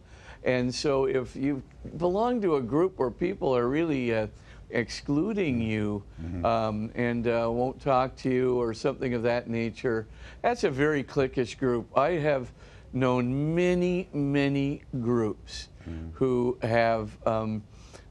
And 0.49 0.75
so 0.75 1.05
if 1.05 1.37
you 1.37 1.63
belong 1.99 2.41
to 2.41 2.57
a 2.57 2.63
group 2.63 2.99
where 2.99 3.11
people 3.11 3.55
are 3.55 3.69
really 3.69 4.15
uh, 4.15 4.29
excluding 4.71 5.61
you 5.61 6.03
um, 6.43 6.91
and 6.95 7.29
uh, 7.29 7.51
won't 7.53 7.79
talk 7.83 8.17
to 8.17 8.31
you 8.31 8.59
or 8.59 8.73
something 8.73 9.13
of 9.13 9.23
that 9.25 9.51
nature, 9.51 10.07
that's 10.41 10.65
a 10.65 10.71
very 10.71 11.05
cliquish 11.05 11.59
group. 11.59 11.87
I 11.95 12.13
have 12.13 12.51
known 12.95 13.55
many, 13.55 14.09
many 14.15 14.85
groups 15.03 15.69
who 16.15 16.57
have 16.63 17.11
um, 17.27 17.63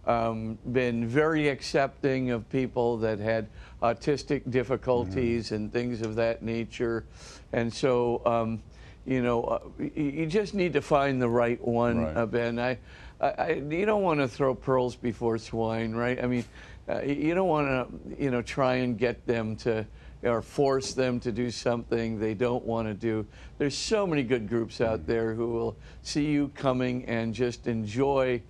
um, 0.05 0.59
been 0.71 1.07
very 1.07 1.49
accepting 1.49 2.29
of 2.29 2.47
people 2.49 2.97
that 2.97 3.17
had 3.17 3.47
autistic 3.81 4.49
difficulties 4.51 5.51
and 5.51 5.73
things 5.73 6.03
of 6.03 6.13
that 6.15 6.43
nature. 6.43 7.03
And 7.51 7.73
so, 7.73 8.21
um, 8.27 8.61
you 9.07 9.21
know, 9.21 9.43
uh, 9.43 9.59
you 9.95 10.25
just 10.25 10.53
need 10.53 10.73
to 10.73 10.81
find 10.81 11.21
the 11.21 11.29
right 11.29 11.65
one, 11.65 12.03
Right. 12.03 12.17
uh, 12.17 12.25
Ben. 12.25 12.59
I, 12.59 12.77
I, 13.21 13.27
I, 13.27 13.49
you 13.69 13.85
don't 13.85 14.03
want 14.03 14.19
to 14.19 14.27
throw 14.27 14.53
pearls 14.53 14.97
before 14.97 15.37
swine, 15.37 15.93
right? 15.93 16.21
I 16.21 16.27
mean, 16.27 16.43
uh, 16.89 17.01
you 17.01 17.33
don't 17.33 17.47
want 17.47 17.67
to, 17.67 18.23
you 18.23 18.29
know, 18.29 18.41
try 18.41 18.75
and 18.75 18.97
get 18.97 19.25
them 19.25 19.55
to 19.57 19.85
or 20.23 20.41
force 20.41 20.93
them 20.93 21.19
to 21.21 21.31
do 21.31 21.49
something 21.51 22.19
they 22.19 22.33
don't 22.33 22.65
want 22.65 22.87
to 22.87 22.93
do. 22.93 23.25
There's 23.59 23.77
so 23.77 24.05
many 24.05 24.23
good 24.23 24.49
groups 24.49 24.81
out 24.81 25.05
there 25.05 25.33
who 25.33 25.47
will 25.51 25.77
see 26.01 26.25
you 26.25 26.49
coming 26.55 27.05
and 27.05 27.33
just 27.33 27.67
enjoy, 27.67 28.41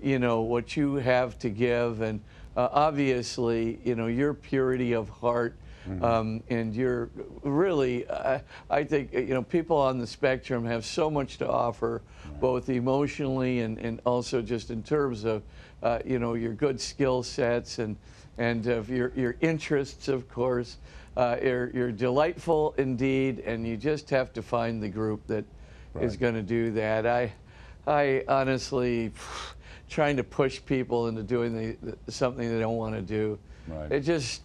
you 0.00 0.18
know, 0.18 0.42
what 0.42 0.76
you 0.76 0.94
have 0.94 1.38
to 1.40 1.50
give, 1.50 2.00
and 2.00 2.20
uh, 2.56 2.68
obviously, 2.70 3.80
you 3.84 3.96
know, 3.96 4.06
your 4.06 4.32
purity 4.32 4.92
of 4.94 5.08
heart. 5.08 5.56
Um, 6.02 6.42
and 6.48 6.74
you're 6.74 7.10
really, 7.42 8.08
I 8.10 8.42
I 8.68 8.84
think, 8.84 9.12
you 9.12 9.34
know, 9.34 9.42
people 9.42 9.76
on 9.76 9.98
the 9.98 10.06
spectrum 10.06 10.64
have 10.64 10.84
so 10.84 11.10
much 11.10 11.38
to 11.38 11.48
offer, 11.48 12.02
both 12.40 12.68
emotionally 12.68 13.60
and, 13.60 13.78
and 13.78 14.00
also 14.04 14.42
just 14.42 14.70
in 14.70 14.82
terms 14.82 15.24
of, 15.24 15.42
uh, 15.82 16.00
you 16.04 16.18
know, 16.18 16.34
your 16.34 16.52
good 16.52 16.80
skill 16.80 17.22
sets 17.22 17.78
and, 17.78 17.96
and 18.38 18.66
of 18.66 18.90
your, 18.90 19.12
your 19.14 19.36
interests, 19.40 20.08
of 20.08 20.28
course. 20.28 20.76
Uh, 21.16 21.36
you're, 21.42 21.70
you're 21.70 21.92
delightful 21.92 22.74
indeed, 22.76 23.40
and 23.46 23.66
you 23.66 23.76
just 23.76 24.10
have 24.10 24.32
to 24.34 24.42
find 24.42 24.82
the 24.82 24.88
group 24.88 25.26
that 25.28 25.44
is 26.00 26.12
Right. 26.12 26.20
going 26.20 26.34
to 26.34 26.42
do 26.42 26.72
that. 26.72 27.06
I, 27.06 27.32
I 27.86 28.22
honestly, 28.28 29.12
trying 29.88 30.16
to 30.18 30.24
push 30.24 30.60
people 30.66 31.06
into 31.08 31.22
doing 31.22 31.56
the, 31.56 31.96
the, 32.06 32.12
something 32.12 32.52
they 32.52 32.58
don't 32.60 32.76
want 32.76 32.94
to 32.96 33.00
do, 33.02 33.38
Right. 33.66 33.90
it 33.92 34.00
just 34.00 34.42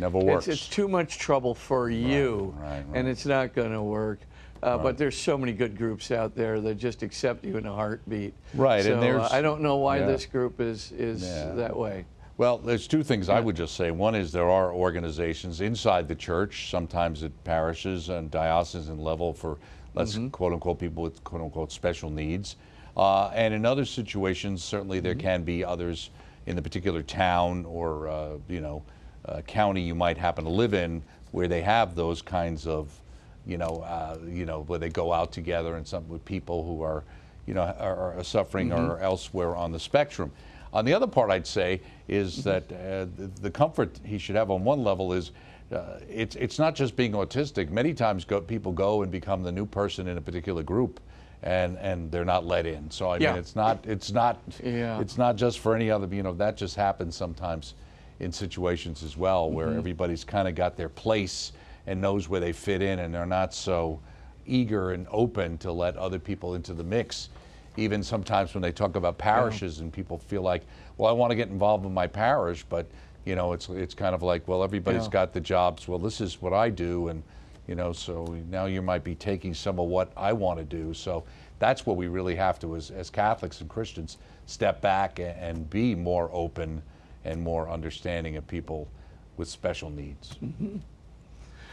Never 0.00 0.18
it's, 0.18 0.26
works. 0.26 0.48
it's 0.48 0.68
too 0.68 0.88
much 0.88 1.18
trouble 1.18 1.54
for 1.54 1.90
you, 1.90 2.54
right, 2.58 2.68
right. 2.70 2.84
and 2.94 3.06
it's 3.06 3.26
not 3.26 3.54
going 3.54 3.72
to 3.72 3.82
work. 3.82 4.20
Uh, 4.62 4.70
Right. 4.76 4.82
But 4.82 4.98
there's 4.98 5.16
so 5.16 5.38
many 5.38 5.52
good 5.52 5.76
groups 5.76 6.10
out 6.10 6.34
there 6.34 6.60
that 6.60 6.74
just 6.76 7.02
accept 7.02 7.44
you 7.44 7.56
in 7.56 7.64
a 7.66 7.74
heartbeat. 7.74 8.34
Right, 8.54 8.84
So 8.84 8.94
and 8.94 9.02
there's- 9.02 9.30
uh, 9.30 9.34
I 9.34 9.40
don't 9.42 9.60
know 9.62 9.76
why 9.76 9.98
yeah. 10.00 10.06
this 10.06 10.26
group 10.26 10.60
is 10.60 10.92
is 10.92 11.22
Yeah. 11.22 11.52
that 11.52 11.76
way. 11.76 12.04
Well, 12.36 12.56
there's 12.58 12.86
two 12.88 13.02
things 13.02 13.28
I 13.28 13.40
would 13.40 13.56
just 13.56 13.74
say. 13.76 13.90
One 13.90 14.14
is 14.14 14.32
there 14.32 14.48
are 14.48 14.72
organizations 14.72 15.60
inside 15.60 16.08
the 16.08 16.14
church, 16.14 16.70
sometimes 16.70 17.22
at 17.22 17.32
parishes 17.44 18.08
and 18.08 18.30
diocesan 18.30 18.98
level 18.98 19.32
for 19.34 19.58
let's 19.94 20.14
Mm-hmm. 20.14 20.28
quote 20.28 20.52
unquote 20.54 20.78
people 20.78 21.02
with 21.02 21.22
quote 21.24 21.42
unquote 21.42 21.70
special 21.72 22.08
needs. 22.10 22.56
Uh, 22.96 23.28
and 23.34 23.54
in 23.54 23.64
other 23.66 23.84
situations, 23.86 24.62
certainly 24.64 25.00
there 25.00 25.12
Mm-hmm. 25.14 25.20
can 25.20 25.42
be 25.42 25.64
others 25.64 26.10
in 26.46 26.56
the 26.56 26.62
particular 26.62 27.02
town 27.02 27.64
or 27.66 28.08
uh, 28.08 28.36
you 28.48 28.60
know 28.60 28.82
uh, 29.26 29.40
county 29.42 29.80
you 29.82 29.94
might 29.94 30.18
happen 30.18 30.44
to 30.44 30.50
live 30.50 30.74
in 30.74 31.02
where 31.32 31.48
they 31.48 31.62
have 31.62 31.94
those 31.94 32.22
kinds 32.22 32.66
of 32.66 33.00
you 33.46 33.56
know 33.58 33.82
uh, 33.86 34.18
you 34.26 34.44
know 34.46 34.62
where 34.62 34.78
they 34.78 34.88
go 34.88 35.12
out 35.12 35.32
together 35.32 35.76
and 35.76 35.86
some 35.86 36.08
with 36.08 36.24
people 36.24 36.64
who 36.64 36.82
are 36.82 37.04
you 37.46 37.54
know 37.54 37.62
are, 37.78 38.14
are 38.18 38.24
suffering 38.24 38.72
or 38.72 38.98
elsewhere 39.00 39.54
on 39.56 39.72
the 39.72 39.80
spectrum. 39.80 40.30
On 40.72 40.84
the 40.84 40.94
other 40.94 41.08
part, 41.08 41.30
I'd 41.32 41.48
say 41.48 41.80
is 42.06 42.44
that 42.44 42.62
uh, 42.70 43.06
the, 43.16 43.30
the 43.42 43.50
comfort 43.50 43.98
he 44.04 44.18
should 44.18 44.36
have 44.36 44.50
on 44.52 44.62
one 44.62 44.84
level 44.84 45.12
is 45.12 45.32
uh, 45.72 45.98
it's 46.08 46.36
it's 46.36 46.58
not 46.58 46.74
just 46.76 46.94
being 46.96 47.12
autistic. 47.12 47.70
Many 47.70 47.92
times, 47.94 48.24
go, 48.24 48.40
people 48.40 48.72
go 48.72 49.02
and 49.02 49.10
become 49.10 49.42
the 49.42 49.52
new 49.52 49.66
person 49.66 50.06
in 50.06 50.16
a 50.16 50.20
particular 50.20 50.62
group, 50.62 51.00
and 51.42 51.76
and 51.78 52.10
they're 52.12 52.24
not 52.24 52.44
let 52.46 52.66
in. 52.66 52.90
So 52.90 53.08
I 53.10 53.16
Yeah. 53.18 53.30
mean, 53.30 53.38
it's 53.40 53.56
not 53.56 53.84
it's 53.84 54.12
not 54.12 54.38
Yeah. 54.62 55.00
it's 55.00 55.16
not 55.18 55.36
just 55.36 55.58
for 55.58 55.74
any 55.74 55.90
other. 55.90 56.06
You 56.14 56.22
know, 56.22 56.34
that 56.34 56.56
just 56.56 56.76
happens 56.76 57.16
sometimes 57.16 57.74
in 58.20 58.30
situations 58.30 59.02
as 59.02 59.16
well 59.16 59.50
where 59.50 59.68
mm-hmm. 59.68 59.78
everybody's 59.78 60.24
kind 60.24 60.46
of 60.46 60.54
got 60.54 60.76
their 60.76 60.88
place 60.88 61.52
and 61.86 62.00
knows 62.00 62.28
where 62.28 62.40
they 62.40 62.52
fit 62.52 62.82
in, 62.82 63.00
and 63.00 63.12
they're 63.12 63.26
not 63.26 63.52
so 63.52 63.98
eager 64.46 64.92
and 64.92 65.06
open 65.10 65.56
to 65.58 65.72
let 65.72 65.96
other 65.96 66.18
people 66.18 66.54
into 66.54 66.74
the 66.74 66.84
mix. 66.84 67.30
Even 67.76 68.02
sometimes 68.02 68.54
when 68.54 68.62
they 68.62 68.72
talk 68.72 68.96
about 68.96 69.16
parishes 69.16 69.80
and 69.80 69.92
people 69.92 70.18
feel 70.18 70.42
like, 70.42 70.62
well, 70.98 71.08
I 71.08 71.12
want 71.12 71.30
to 71.30 71.36
get 71.36 71.48
involved 71.48 71.86
in 71.86 71.94
my 71.94 72.06
parish, 72.06 72.64
but 72.68 72.86
you 73.24 73.34
know, 73.34 73.52
it's 73.52 73.68
it's 73.68 73.94
kind 73.94 74.14
of 74.14 74.22
like, 74.22 74.46
well, 74.46 74.62
everybody's 74.62 75.04
Yeah. 75.04 75.10
got 75.10 75.32
the 75.32 75.40
jobs. 75.40 75.88
Well, 75.88 75.98
this 75.98 76.20
is 76.20 76.42
what 76.42 76.52
I 76.52 76.68
do, 76.68 77.08
and 77.08 77.22
you 77.66 77.74
know, 77.74 77.92
so 77.92 78.24
now 78.50 78.66
you 78.66 78.82
might 78.82 79.04
be 79.04 79.14
taking 79.14 79.54
some 79.54 79.78
of 79.78 79.88
what 79.88 80.12
I 80.16 80.32
want 80.32 80.58
to 80.58 80.64
do. 80.64 80.92
So 80.92 81.24
that's 81.58 81.86
what 81.86 81.96
we 81.96 82.08
really 82.08 82.34
have 82.34 82.58
to, 82.60 82.76
as, 82.76 82.90
as 82.90 83.10
Catholics 83.10 83.60
and 83.60 83.70
Christians, 83.70 84.18
step 84.46 84.80
back 84.80 85.18
and, 85.18 85.38
and 85.38 85.70
be 85.70 85.94
more 85.94 86.28
open 86.32 86.82
and 87.24 87.40
more 87.40 87.68
understanding 87.68 88.36
of 88.36 88.46
people 88.46 88.88
with 89.36 89.48
special 89.48 89.90
needs. 89.90 90.36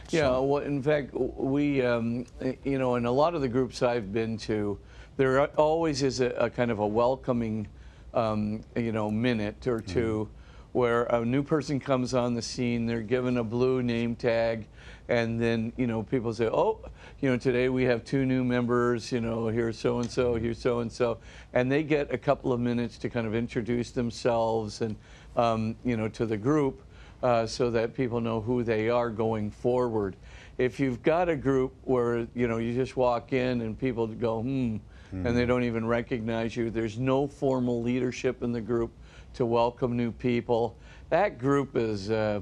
Yeah, 0.10 0.38
well, 0.38 0.64
in 0.64 0.82
fact, 0.82 1.14
we, 1.14 1.82
um, 1.82 2.26
you 2.64 2.80
know, 2.80 2.96
in 2.96 3.06
a 3.06 3.12
lot 3.12 3.36
of 3.36 3.42
the 3.42 3.48
groups 3.50 3.84
I've 3.84 4.14
been 4.14 4.38
to, 4.40 4.80
there 5.18 5.46
always 5.58 6.02
is 6.02 6.22
a, 6.22 6.28
a 6.30 6.50
kind 6.50 6.72
of 6.72 6.80
a 6.80 6.88
welcoming, 6.88 7.68
um, 8.14 8.64
you 8.76 8.94
know, 8.94 9.12
minute 9.12 9.68
or 9.68 9.82
2 9.82 10.30
where 10.78 11.04
a 11.06 11.26
new 11.26 11.42
person 11.42 11.80
comes 11.80 12.14
on 12.14 12.36
the 12.36 12.42
scene, 12.42 12.86
they're 12.86 13.02
given 13.02 13.38
a 13.38 13.44
blue 13.44 13.82
name 13.82 14.16
tag, 14.16 14.68
and 15.10 15.42
then, 15.42 15.74
you 15.76 15.88
know, 15.88 16.04
people 16.04 16.32
say, 16.32 16.46
oh, 16.46 16.80
you 17.20 17.30
know, 17.30 17.36
today 17.36 17.68
we 17.68 17.84
have 17.84 18.06
two 18.06 18.26
new 18.26 18.44
members, 18.44 19.12
you 19.12 19.20
know, 19.20 19.48
here's 19.48 19.78
so 19.78 20.00
and 20.00 20.12
so, 20.12 20.36
here's 20.36 20.60
so 20.60 20.82
and 20.82 20.92
so, 20.92 21.18
and 21.54 21.72
they 21.72 21.82
get 21.82 22.14
a 22.14 22.18
couple 22.18 22.54
of 22.54 22.60
minutes 22.60 22.98
to 23.00 23.10
kind 23.10 23.26
of 23.26 23.34
introduce 23.34 23.90
themselves 23.90 24.82
and, 24.82 24.96
um, 25.38 25.76
you 25.86 25.96
know, 25.96 26.10
to 26.10 26.26
the 26.26 26.36
group 26.38 26.84
uh, 27.24 27.46
so 27.46 27.72
that 27.72 27.94
people 27.94 28.20
know 28.20 28.42
who 28.42 28.64
they 28.64 28.90
are 28.90 29.10
going 29.10 29.50
forward. 29.50 30.16
If 30.58 30.80
you've 30.80 31.02
got 31.04 31.30
a 31.30 31.36
group 31.36 31.76
where 31.84 32.28
you 32.34 32.48
know 32.48 32.58
you 32.58 32.74
just 32.74 32.98
walk 32.98 33.32
in 33.32 33.62
and 33.62 33.80
people 33.80 34.08
go 34.08 34.42
hmm, 34.42 34.78
and 35.12 35.38
they 35.38 35.46
don't 35.46 35.64
even 35.64 35.86
recognize 35.86 36.56
you, 36.56 36.70
there's 36.70 36.98
no 36.98 37.28
formal 37.28 37.82
leadership 37.82 38.44
in 38.44 38.52
the 38.52 38.62
group 38.62 38.92
to 39.36 39.46
welcome 39.46 39.96
new 39.96 40.12
people. 40.12 40.78
That 41.10 41.38
group 41.38 41.76
is 41.76 42.10
uh, 42.10 42.42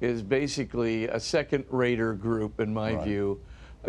is 0.00 0.22
basically 0.22 1.06
a 1.06 1.20
second-rater 1.20 2.14
group 2.14 2.60
in 2.60 2.74
my 2.74 2.94
Right. 2.94 3.04
view. 3.04 3.40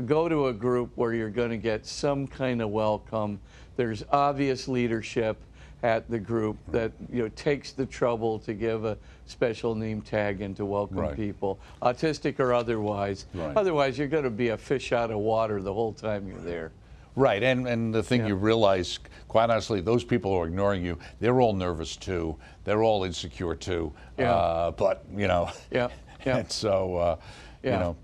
Go 0.06 0.30
to 0.30 0.48
a 0.48 0.54
group 0.54 0.92
where 0.96 1.14
you're 1.14 1.30
going 1.30 1.50
to 1.52 1.58
get 1.58 1.86
some 1.86 2.28
kind 2.28 2.62
of 2.62 2.70
welcome. 2.70 3.40
There's 3.78 4.04
obvious 4.12 4.68
leadership 4.68 5.44
at 5.86 6.10
the 6.10 6.18
group 6.18 6.58
that 6.72 6.92
you 7.14 7.22
know 7.22 7.30
takes 7.36 7.72
the 7.72 7.86
trouble 7.86 8.40
to 8.40 8.56
give 8.56 8.86
a 8.86 8.98
special 9.28 9.76
name 9.76 10.02
tag 10.02 10.42
and 10.42 10.58
to 10.58 10.66
welcome 10.66 10.98
Right. 10.98 11.16
people, 11.16 11.60
autistic 11.84 12.40
or 12.40 12.54
otherwise. 12.54 13.28
Right. 13.36 13.56
Otherwise, 13.56 13.96
you're 14.00 14.08
going 14.08 14.24
to 14.24 14.32
be 14.32 14.50
a 14.50 14.58
fish 14.58 14.92
out 14.92 15.12
of 15.12 15.20
water 15.20 15.62
the 15.62 15.72
whole 15.74 15.94
time 15.94 16.28
you're 16.28 16.40
there. 16.40 16.72
Right, 17.16 17.42
and, 17.44 17.68
and 17.68 17.94
the 17.94 18.02
thing 18.04 18.22
Yeah. 18.22 18.30
you 18.30 18.36
realize, 18.36 18.98
quite 19.28 19.50
honestly, 19.52 19.80
those 19.80 20.04
people 20.04 20.32
who 20.32 20.40
are 20.42 20.48
ignoring 20.48 20.84
you, 20.84 20.98
they're 21.20 21.40
all 21.40 21.54
nervous 21.54 21.96
too. 21.96 22.36
They're 22.64 22.82
all 22.84 23.04
insecure 23.04 23.54
too. 23.56 23.94
Yeah. 24.18 24.34
Uh, 24.34 24.72
but, 24.72 25.06
you 25.16 25.28
know, 25.28 25.50
Yeah, 25.72 25.90
yeah. 26.26 26.38
and 26.40 26.52
so, 26.52 26.96
uh, 26.98 27.16
you 27.64 27.70
Yeah. 27.70 27.80
know. 27.80 27.96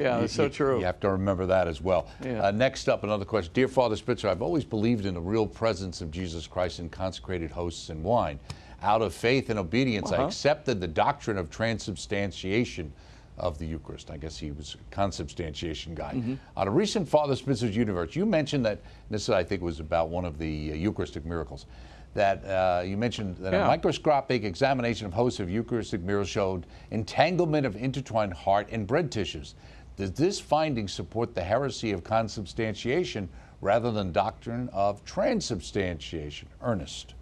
Yeah, 0.00 0.14
you- 0.16 0.20
that's 0.22 0.32
so 0.32 0.48
true. 0.48 0.78
You 0.78 0.84
have 0.86 1.00
to 1.00 1.10
remember 1.10 1.46
that 1.46 1.68
as 1.68 1.80
well. 1.80 2.06
Yeah. 2.24 2.42
Uh, 2.46 2.50
next 2.50 2.88
up, 2.88 3.04
another 3.04 3.24
question. 3.24 3.52
Dear 3.52 3.68
Father 3.68 3.96
Spitzer, 3.96 4.28
I've 4.28 4.42
always 4.42 4.64
believed 4.64 5.04
in 5.06 5.14
the 5.14 5.20
real 5.20 5.46
presence 5.46 6.00
of 6.00 6.10
Jesus 6.10 6.46
Christ 6.46 6.78
in 6.80 6.88
consecrated 6.88 7.50
hosts 7.50 7.90
and 7.90 8.02
wine. 8.02 8.40
Out 8.82 9.02
of 9.02 9.12
faith 9.12 9.50
and 9.50 9.58
obedience, 9.58 10.10
I 10.10 10.16
Uh-huh. 10.16 10.26
accepted 10.26 10.80
the 10.80 10.88
doctrine 10.88 11.36
of 11.36 11.50
transubstantiation 11.50 12.92
of 13.36 13.58
the 13.58 13.66
Eucharist. 13.66 14.10
I 14.10 14.16
guess 14.16 14.38
he 14.38 14.52
was 14.52 14.74
a 14.76 14.94
consubstantiation 14.94 15.94
guy. 15.94 16.12
Mm-hmm. 16.14 16.34
On 16.56 16.68
a 16.68 16.70
recent 16.70 17.08
Father 17.08 17.34
Spitzer's 17.36 17.76
Universe, 17.76 18.14
you 18.16 18.24
mentioned 18.26 18.64
that, 18.66 18.80
this 19.10 19.28
I 19.28 19.44
think 19.44 19.62
was 19.62 19.80
about 19.80 20.08
one 20.08 20.24
of 20.24 20.38
the 20.38 20.72
uh, 20.72 20.74
Eucharistic 20.74 21.24
miracles, 21.24 21.66
that 22.12 22.44
uh, 22.44 22.82
you 22.84 22.96
mentioned 22.96 23.36
that 23.36 23.52
Yeah. 23.52 23.64
a 23.64 23.68
microscopic 23.68 24.44
examination 24.44 25.06
of 25.06 25.12
hosts 25.12 25.40
of 25.40 25.48
Eucharistic 25.48 26.00
miracles 26.02 26.28
showed 26.28 26.66
entanglement 26.90 27.64
of 27.66 27.76
intertwined 27.76 28.32
heart 28.34 28.68
and 28.72 28.86
bread 28.86 29.10
tissues. 29.12 29.54
Does 30.00 30.12
this 30.12 30.40
finding 30.40 30.88
support 30.88 31.34
the 31.34 31.42
heresy 31.42 31.92
of 31.92 32.02
consubstantiation 32.02 33.28
rather 33.60 33.92
than 33.92 34.12
doctrine 34.12 34.70
of 34.72 35.04
transubstantiation? 35.04 36.48
Ernest. 36.62 37.12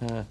Uh, 0.00 0.24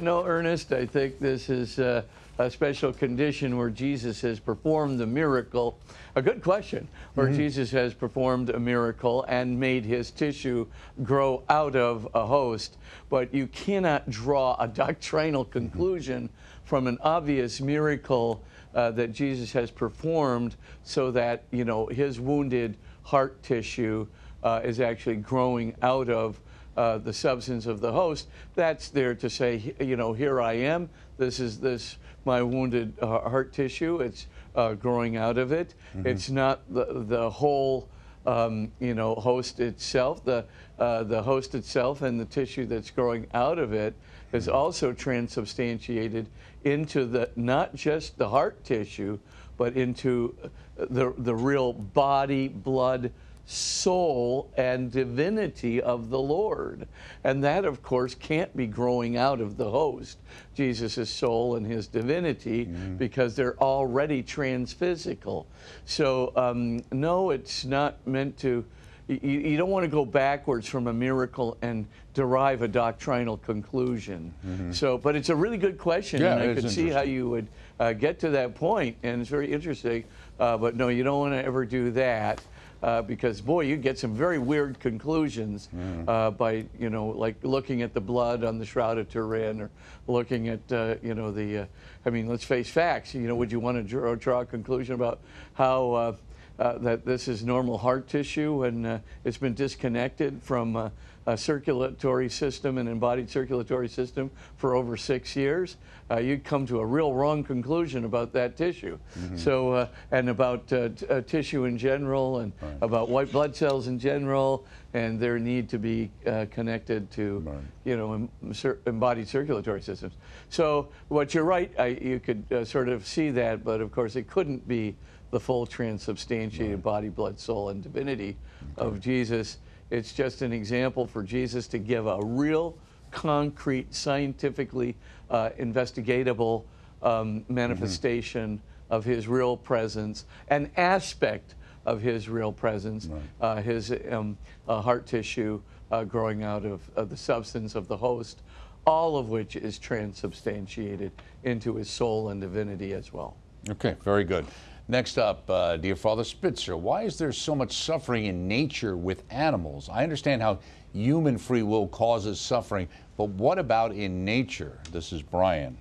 no, 0.00 0.24
Ernest, 0.24 0.72
I 0.72 0.86
think 0.86 1.20
this 1.20 1.50
is 1.50 1.78
uh, 1.78 2.00
a 2.38 2.50
special 2.50 2.94
condition 2.94 3.58
where 3.58 3.68
Jesus 3.68 4.22
has 4.22 4.40
performed 4.40 4.98
the 4.98 5.06
miracle. 5.06 5.78
A 6.14 6.22
good 6.22 6.42
question, 6.42 6.88
where 7.12 7.26
mm-hmm. 7.26 7.36
Jesus 7.36 7.70
has 7.72 7.92
performed 7.92 8.48
a 8.48 8.58
miracle 8.58 9.26
and 9.28 9.60
made 9.60 9.84
his 9.84 10.10
tissue 10.10 10.66
grow 11.02 11.42
out 11.50 11.76
of 11.76 12.08
a 12.14 12.24
host. 12.24 12.78
But 13.10 13.34
you 13.34 13.48
cannot 13.48 14.08
draw 14.08 14.56
a 14.58 14.66
doctrinal 14.66 15.44
mm-hmm. 15.44 15.52
conclusion 15.52 16.22
mm-hmm. 16.22 16.66
from 16.66 16.86
an 16.86 16.96
obvious 17.02 17.60
miracle 17.60 18.42
uh, 18.76 18.90
that 18.92 19.10
Jesus 19.10 19.50
has 19.52 19.70
performed 19.70 20.54
so 20.84 21.10
that, 21.10 21.44
you 21.50 21.64
know, 21.64 21.86
his 21.86 22.20
wounded 22.20 22.76
heart 23.02 23.42
tissue 23.42 24.06
uh, 24.44 24.60
is 24.62 24.80
actually 24.80 25.16
growing 25.16 25.74
out 25.82 26.10
of 26.10 26.38
uh, 26.76 26.98
the 26.98 27.12
substance 27.12 27.64
of 27.64 27.80
the 27.80 27.90
host, 27.90 28.28
that's 28.54 28.90
there 28.90 29.14
to 29.14 29.30
say, 29.30 29.74
you 29.80 29.96
know, 29.96 30.12
here 30.12 30.42
I 30.42 30.52
am. 30.52 30.90
This 31.16 31.40
is 31.40 31.58
this 31.58 31.96
my 32.26 32.42
wounded 32.42 32.92
uh, 33.00 33.20
heart 33.30 33.54
tissue. 33.54 34.00
It's 34.00 34.26
uh, 34.54 34.74
growing 34.74 35.16
out 35.16 35.38
of 35.38 35.52
it. 35.52 35.74
Mm-hmm. 35.96 36.06
It's 36.06 36.28
not 36.28 36.60
the 36.72 37.04
the 37.08 37.30
whole. 37.30 37.88
Um, 38.26 38.72
you 38.80 38.92
know, 38.92 39.14
host 39.14 39.60
itself, 39.60 40.24
the 40.24 40.44
uh, 40.80 41.04
the 41.04 41.22
host 41.22 41.54
itself, 41.54 42.02
and 42.02 42.18
the 42.18 42.24
tissue 42.24 42.66
that's 42.66 42.90
growing 42.90 43.28
out 43.32 43.60
of 43.60 43.72
it 43.72 43.94
is 44.32 44.48
also 44.48 44.92
transubstantiated 44.92 46.26
into 46.64 47.04
the 47.04 47.30
not 47.36 47.74
just 47.74 48.18
the 48.18 48.28
heart 48.28 48.62
tissue, 48.64 49.18
but 49.56 49.76
into 49.76 50.34
the 50.76 51.14
the 51.16 51.34
real 51.34 51.72
body, 51.72 52.48
blood, 52.48 53.12
soul 53.46 54.50
and 54.56 54.90
divinity 54.90 55.80
of 55.80 56.10
the 56.10 56.18
Lord. 56.18 56.86
And 57.24 57.42
that, 57.44 57.64
of 57.64 57.82
course, 57.82 58.14
can't 58.14 58.54
be 58.56 58.66
growing 58.66 59.16
out 59.16 59.40
of 59.40 59.56
the 59.56 59.70
host, 59.70 60.18
Jesus' 60.54 61.08
soul 61.08 61.56
and 61.56 61.64
his 61.64 61.86
divinity, 61.86 62.66
mm-hmm. 62.66 62.96
because 62.96 63.36
they're 63.36 63.58
already 63.58 64.22
transphysical. 64.22 65.46
So, 65.84 66.32
um, 66.36 66.82
no, 66.92 67.30
it's 67.30 67.64
not 67.64 68.04
meant 68.06 68.36
to. 68.38 68.64
You, 69.08 69.20
you, 69.22 69.56
don't 69.56 69.70
want 69.70 69.84
to 69.84 69.88
go 69.88 70.04
backwards 70.04 70.68
from 70.68 70.88
a 70.88 70.92
miracle 70.92 71.56
and 71.62 71.86
derive 72.16 72.62
a 72.62 72.68
doctrinal 72.68 73.36
conclusion. 73.36 74.32
Mm-hmm. 74.44 74.72
So, 74.72 74.96
but 74.96 75.14
it's 75.16 75.28
a 75.28 75.36
really 75.36 75.58
good 75.58 75.76
question, 75.76 76.22
yeah, 76.22 76.36
and 76.36 76.50
I 76.50 76.54
could 76.54 76.70
see 76.70 76.88
how 76.88 77.02
you 77.02 77.28
would 77.28 77.46
uh, 77.78 77.92
get 77.92 78.18
to 78.20 78.30
that 78.30 78.54
point, 78.54 78.96
and 79.02 79.20
it's 79.20 79.28
very 79.28 79.52
interesting. 79.52 80.04
Uh, 80.40 80.56
but 80.56 80.76
no, 80.76 80.88
you 80.88 81.04
don't 81.04 81.20
want 81.20 81.34
to 81.34 81.44
ever 81.44 81.66
do 81.66 81.90
that 81.90 82.40
uh, 82.82 83.02
because 83.02 83.42
boy, 83.42 83.64
you 83.64 83.76
get 83.76 83.98
some 83.98 84.14
very 84.14 84.38
weird 84.38 84.80
conclusions 84.80 85.68
mm. 85.76 86.08
uh, 86.08 86.30
by 86.30 86.64
you 86.78 86.88
know 86.88 87.08
like 87.08 87.36
looking 87.42 87.82
at 87.82 87.92
the 87.92 88.00
blood 88.00 88.44
on 88.44 88.58
the 88.58 88.64
shroud 88.64 88.96
of 88.96 89.10
Turin 89.10 89.60
or 89.60 89.70
looking 90.06 90.48
at 90.48 90.72
uh, 90.72 90.94
you 91.02 91.14
know 91.14 91.30
the. 91.30 91.58
Uh, 91.58 91.66
I 92.06 92.10
mean, 92.10 92.28
let's 92.28 92.44
face 92.44 92.70
facts. 92.70 93.14
You 93.14 93.28
know, 93.28 93.34
would 93.34 93.52
you 93.52 93.60
want 93.60 93.76
to 93.76 93.82
draw, 93.82 94.14
draw 94.14 94.40
a 94.40 94.46
conclusion 94.46 94.94
about 94.94 95.20
how? 95.52 96.16
Uh, 96.58 96.62
uh, 96.66 96.78
that 96.78 97.04
this 97.04 97.28
is 97.28 97.44
normal 97.44 97.78
heart 97.78 98.08
tissue 98.08 98.64
and 98.64 99.00
it's 99.24 99.36
been 99.36 99.54
disconnected 99.54 100.42
from 100.42 100.90
a 101.26 101.36
circulatory 101.36 102.28
system, 102.28 102.78
an 102.78 102.86
embodied 102.86 103.28
circulatory 103.28 103.88
system, 103.88 104.30
for 104.56 104.74
over 104.74 104.96
six 104.96 105.34
years, 105.34 105.76
uh, 106.10 106.18
you'd 106.18 106.44
come 106.44 106.64
to 106.66 106.78
a 106.78 106.86
real 106.86 107.12
wrong 107.12 107.42
conclusion 107.42 108.04
about 108.04 108.32
that 108.32 108.56
tissue. 108.56 108.96
Mm-hmm. 109.18 109.36
So, 109.36 109.72
uh, 109.72 109.88
and 110.12 110.28
about 110.28 110.72
uh, 110.72 110.90
t- 110.90 111.06
uh, 111.08 111.20
tissue 111.22 111.64
in 111.64 111.76
general, 111.76 112.38
and 112.38 112.52
right. 112.62 112.76
about 112.80 113.08
white 113.08 113.32
blood 113.32 113.56
cells 113.56 113.88
in 113.88 113.98
general, 113.98 114.64
and 114.94 115.18
their 115.18 115.40
need 115.40 115.68
to 115.70 115.78
be 115.78 116.10
uh, 116.26 116.46
connected 116.50 117.10
to, 117.12 117.38
right. 117.40 117.56
you 117.84 117.96
know, 117.96 118.12
em- 118.12 118.78
embodied 118.86 119.26
circulatory 119.26 119.82
systems. 119.82 120.14
So, 120.48 120.88
what 121.08 121.34
you're 121.34 121.44
right, 121.44 121.72
I, 121.76 121.86
you 121.86 122.20
could 122.20 122.44
uh, 122.52 122.64
sort 122.64 122.88
of 122.88 123.04
see 123.04 123.30
that, 123.30 123.64
but 123.64 123.80
of 123.80 123.90
course, 123.90 124.14
it 124.14 124.28
couldn't 124.28 124.66
be 124.68 124.94
the 125.30 125.40
full 125.40 125.66
transubstantiated 125.66 126.82
body, 126.82 127.08
blood, 127.08 127.38
soul, 127.38 127.70
and 127.70 127.82
divinity 127.82 128.36
okay. 128.78 128.86
of 128.86 129.00
Jesus. 129.00 129.58
It's 129.90 130.12
just 130.12 130.42
an 130.42 130.52
example 130.52 131.06
for 131.06 131.22
Jesus 131.22 131.66
to 131.68 131.78
give 131.78 132.06
a 132.06 132.20
real, 132.22 132.76
concrete, 133.10 133.94
scientifically 133.94 134.96
uh, 135.30 135.50
investigatable 135.58 136.64
um, 137.02 137.44
manifestation 137.48 138.58
mm-hmm. 138.58 138.94
of 138.94 139.04
his 139.04 139.28
real 139.28 139.56
presence, 139.56 140.24
an 140.48 140.70
aspect 140.76 141.54
of 141.84 142.02
his 142.02 142.28
real 142.28 142.52
presence, 142.52 143.06
right. 143.06 143.22
uh, 143.40 143.62
his 143.62 143.92
um, 144.10 144.36
uh, 144.68 144.80
heart 144.80 145.06
tissue 145.06 145.60
uh, 145.92 146.04
growing 146.04 146.42
out 146.42 146.64
of, 146.64 146.80
of 146.96 147.08
the 147.08 147.16
substance 147.16 147.74
of 147.74 147.86
the 147.86 147.96
host, 147.96 148.42
all 148.86 149.16
of 149.16 149.28
which 149.28 149.56
is 149.56 149.78
transubstantiated 149.78 151.12
into 151.44 151.76
his 151.76 151.88
soul 151.88 152.30
and 152.30 152.40
divinity 152.40 152.92
as 152.92 153.12
well. 153.12 153.36
Okay, 153.68 153.96
very 154.04 154.24
good. 154.24 154.44
Next 154.88 155.18
up, 155.18 155.50
uh, 155.50 155.76
dear 155.78 155.96
Father 155.96 156.22
Spitzer, 156.22 156.76
why 156.76 157.02
is 157.02 157.18
there 157.18 157.32
so 157.32 157.56
much 157.56 157.76
suffering 157.76 158.26
in 158.26 158.46
nature 158.46 158.96
with 158.96 159.24
animals? 159.30 159.88
I 159.88 160.04
understand 160.04 160.42
how 160.42 160.60
human 160.92 161.38
free 161.38 161.64
will 161.64 161.88
causes 161.88 162.40
suffering, 162.40 162.86
but 163.16 163.30
what 163.30 163.58
about 163.58 163.92
in 163.92 164.24
nature? 164.24 164.78
This 164.92 165.12
is 165.12 165.22
Brian. 165.22 165.76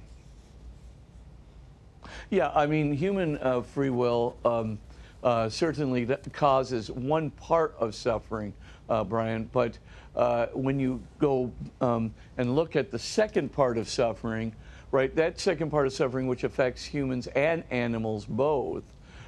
Yeah, 2.31 2.51
I 2.55 2.65
mean, 2.65 2.93
human 2.93 3.37
uh, 3.37 3.61
free 3.61 3.91
will 3.91 4.37
um, 4.43 4.79
uh, 5.23 5.49
certainly 5.49 6.07
causes 6.33 6.89
one 6.89 7.29
part 7.29 7.75
of 7.77 7.93
suffering, 7.93 8.55
uh, 8.89 9.03
Brian, 9.03 9.47
but 9.53 9.77
uh, 10.15 10.47
when 10.47 10.79
you 10.79 10.99
go 11.19 11.51
um, 11.79 12.11
and 12.39 12.55
look 12.55 12.75
at 12.75 12.89
the 12.89 12.99
second 12.99 13.51
part 13.51 13.77
of 13.77 13.87
suffering, 13.87 14.55
right, 14.95 15.13
that 15.17 15.39
second 15.39 15.69
part 15.69 15.85
of 15.85 15.93
suffering, 15.93 16.25
which 16.25 16.45
affects 16.45 16.85
humans 16.85 17.27
and 17.27 17.65
animals 17.69 18.25
both, 18.25 18.83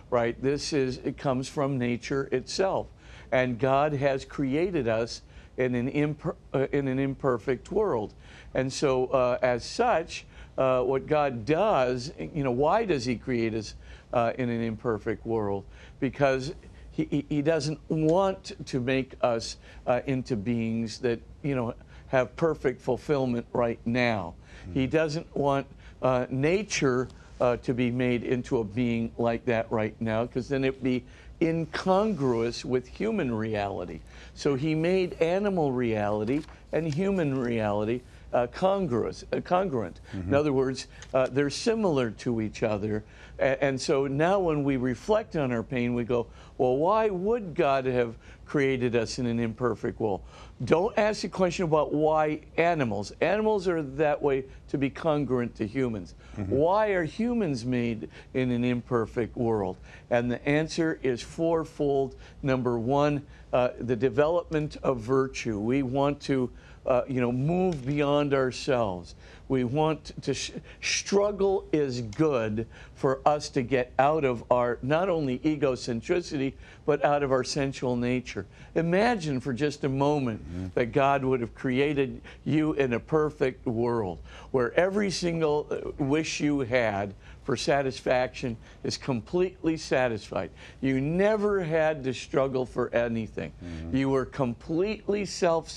right? 0.09 0.41
This 0.41 0.71
is 0.71 0.97
it 0.99 1.17
comes 1.17 1.49
from 1.49 1.77
nature 1.77 2.29
itself, 2.31 2.87
and 3.33 3.59
God 3.59 3.91
has 3.93 4.23
created 4.23 4.87
us 4.87 5.23
in 5.57 5.75
an 5.75 5.91
imper, 5.91 6.35
uh, 6.53 6.67
in 6.71 6.87
an 6.87 6.99
imperfect 6.99 7.69
world, 7.69 8.13
and 8.53 8.71
so 8.71 9.07
uh, 9.07 9.37
as 9.41 9.65
such, 9.65 10.25
uh, 10.57 10.81
what 10.83 11.05
God 11.05 11.45
does, 11.45 12.13
you 12.17 12.43
know, 12.43 12.51
why 12.51 12.85
does 12.85 13.03
He 13.03 13.17
create 13.17 13.53
us 13.53 13.75
uh, 14.13 14.31
in 14.37 14.49
an 14.49 14.61
imperfect 14.61 15.25
world? 15.25 15.65
Because 15.99 16.53
he, 16.91 17.25
he 17.29 17.41
doesn't 17.43 17.79
want 17.89 18.53
to 18.65 18.79
make 18.79 19.15
us 19.21 19.57
uh, 19.85 20.01
into 20.07 20.35
beings 20.35 20.97
that 20.99 21.19
you 21.43 21.55
know 21.55 21.75
have 22.07 22.35
perfect 22.37 22.81
fulfillment 22.81 23.45
right 23.53 23.79
now. 23.85 24.33
He 24.73 24.87
doesn't 24.87 25.35
want 25.35 25.67
uh, 26.01 26.27
nature 26.29 27.07
uh, 27.39 27.57
to 27.57 27.73
be 27.73 27.91
made 27.91 28.23
into 28.23 28.59
a 28.59 28.63
being 28.63 29.11
like 29.17 29.45
that 29.45 29.71
right 29.71 29.99
now, 30.01 30.23
because 30.25 30.47
then 30.49 30.63
it'd 30.63 30.83
be 30.83 31.05
incongruous 31.41 32.65
with 32.65 32.87
human 32.87 33.33
reality. 33.33 33.99
So 34.33 34.55
he 34.55 34.73
made 34.75 35.13
animal 35.21 35.71
reality 35.71 36.43
and 36.71 36.93
human 36.93 37.37
reality 37.39 38.01
uh, 38.33 38.47
congruous, 38.47 39.23
uh, 39.31 39.41
congruent. 39.41 39.99
Mm-hmm. 40.13 40.29
In 40.29 40.33
other 40.33 40.53
words, 40.53 40.87
uh, 41.13 41.27
they're 41.27 41.49
similar 41.49 42.11
to 42.11 42.41
each 42.41 42.63
other. 42.63 43.03
A- 43.39 43.63
and 43.63 43.79
so 43.79 44.07
now 44.07 44.39
when 44.39 44.63
we 44.63 44.77
reflect 44.77 45.35
on 45.35 45.51
our 45.51 45.63
pain, 45.63 45.93
we 45.93 46.03
go, 46.03 46.27
well, 46.57 46.77
why 46.77 47.09
would 47.09 47.53
God 47.53 47.85
have 47.85 48.15
created 48.45 48.95
us 48.95 49.19
in 49.19 49.25
an 49.25 49.39
imperfect 49.39 49.99
world? 49.99 50.21
Don't 50.63 50.97
ask 50.97 51.21
the 51.21 51.29
question 51.29 51.65
about 51.65 51.93
why 51.93 52.41
animals. 52.57 53.13
Animals 53.21 53.67
are 53.67 53.83
that 53.83 54.21
way 54.21 54.45
to 54.69 54.77
be 54.77 54.89
congruent 54.89 55.53
to 55.55 55.67
humans. 55.67 56.15
Mm-hmm. 56.35 56.51
Why 56.51 56.87
are 56.89 57.03
humans 57.03 57.63
made 57.63 58.09
in 58.33 58.49
an 58.49 58.63
imperfect 58.63 59.37
world? 59.37 59.77
And 60.09 60.31
the 60.31 60.43
answer 60.47 60.99
is 61.03 61.21
fourfold. 61.21 62.15
Number 62.41 62.79
one, 62.79 63.21
uh, 63.53 63.69
the 63.79 63.95
development 63.95 64.77
of 64.81 64.99
virtue. 64.99 65.59
We 65.59 65.83
want 65.83 66.19
to 66.21 66.49
uh, 66.87 67.03
you 67.07 67.19
know, 67.19 67.31
move 67.31 67.85
beyond 67.85 68.33
ourselves. 68.33 69.15
We 69.49 69.63
want 69.63 70.13
to 70.23 70.33
sh- 70.33 70.51
struggle 70.81 71.65
is 71.71 72.01
good 72.01 72.67
for 72.95 73.21
us 73.25 73.49
to 73.49 73.61
get 73.61 73.93
out 73.99 74.25
of 74.25 74.43
our 74.51 74.79
not 74.81 75.09
only 75.09 75.39
egocentricity, 75.39 76.53
but 76.85 77.03
out 77.03 77.23
of 77.23 77.31
our 77.31 77.43
sensual 77.43 77.95
nature. 77.95 78.45
Imagine 78.75 79.39
for 79.39 79.53
just 79.53 79.83
a 79.83 79.89
moment 79.89 80.41
mm-hmm. 80.41 80.67
that 80.75 80.87
God 80.87 81.23
would 81.23 81.41
have 81.41 81.53
created 81.53 82.21
you 82.45 82.73
in 82.73 82.93
a 82.93 82.99
perfect 82.99 83.65
world 83.65 84.19
where 84.51 84.73
every 84.79 85.11
single 85.11 85.67
uh, 85.69 85.91
wish 86.03 86.39
you 86.39 86.61
had 86.61 87.13
for 87.43 87.55
satisfaction 87.55 88.57
is 88.83 88.97
completely 88.97 89.77
satisfied. 89.77 90.49
You 90.81 90.99
never 90.99 91.63
had 91.63 92.03
to 92.03 92.13
struggle 92.13 92.65
for 92.65 92.93
anything. 92.93 93.53
Mm-hmm. 93.63 93.95
You 93.95 94.09
were 94.09 94.25
completely 94.25 95.25
self 95.25 95.69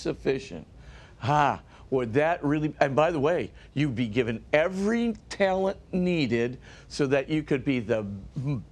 Ha! 1.21 1.63
would 1.91 2.15
that 2.15 2.43
really? 2.45 2.73
And 2.81 2.95
by 2.95 3.11
the 3.11 3.19
way, 3.19 3.51
you'd 3.75 3.97
be 3.97 4.07
given 4.07 4.45
every 4.53 5.17
talent 5.29 5.77
needed 5.93 6.59
so 6.89 7.07
that 7.09 7.29
you 7.29 7.43
could 7.43 7.65
be 7.65 7.81
the 7.81 8.07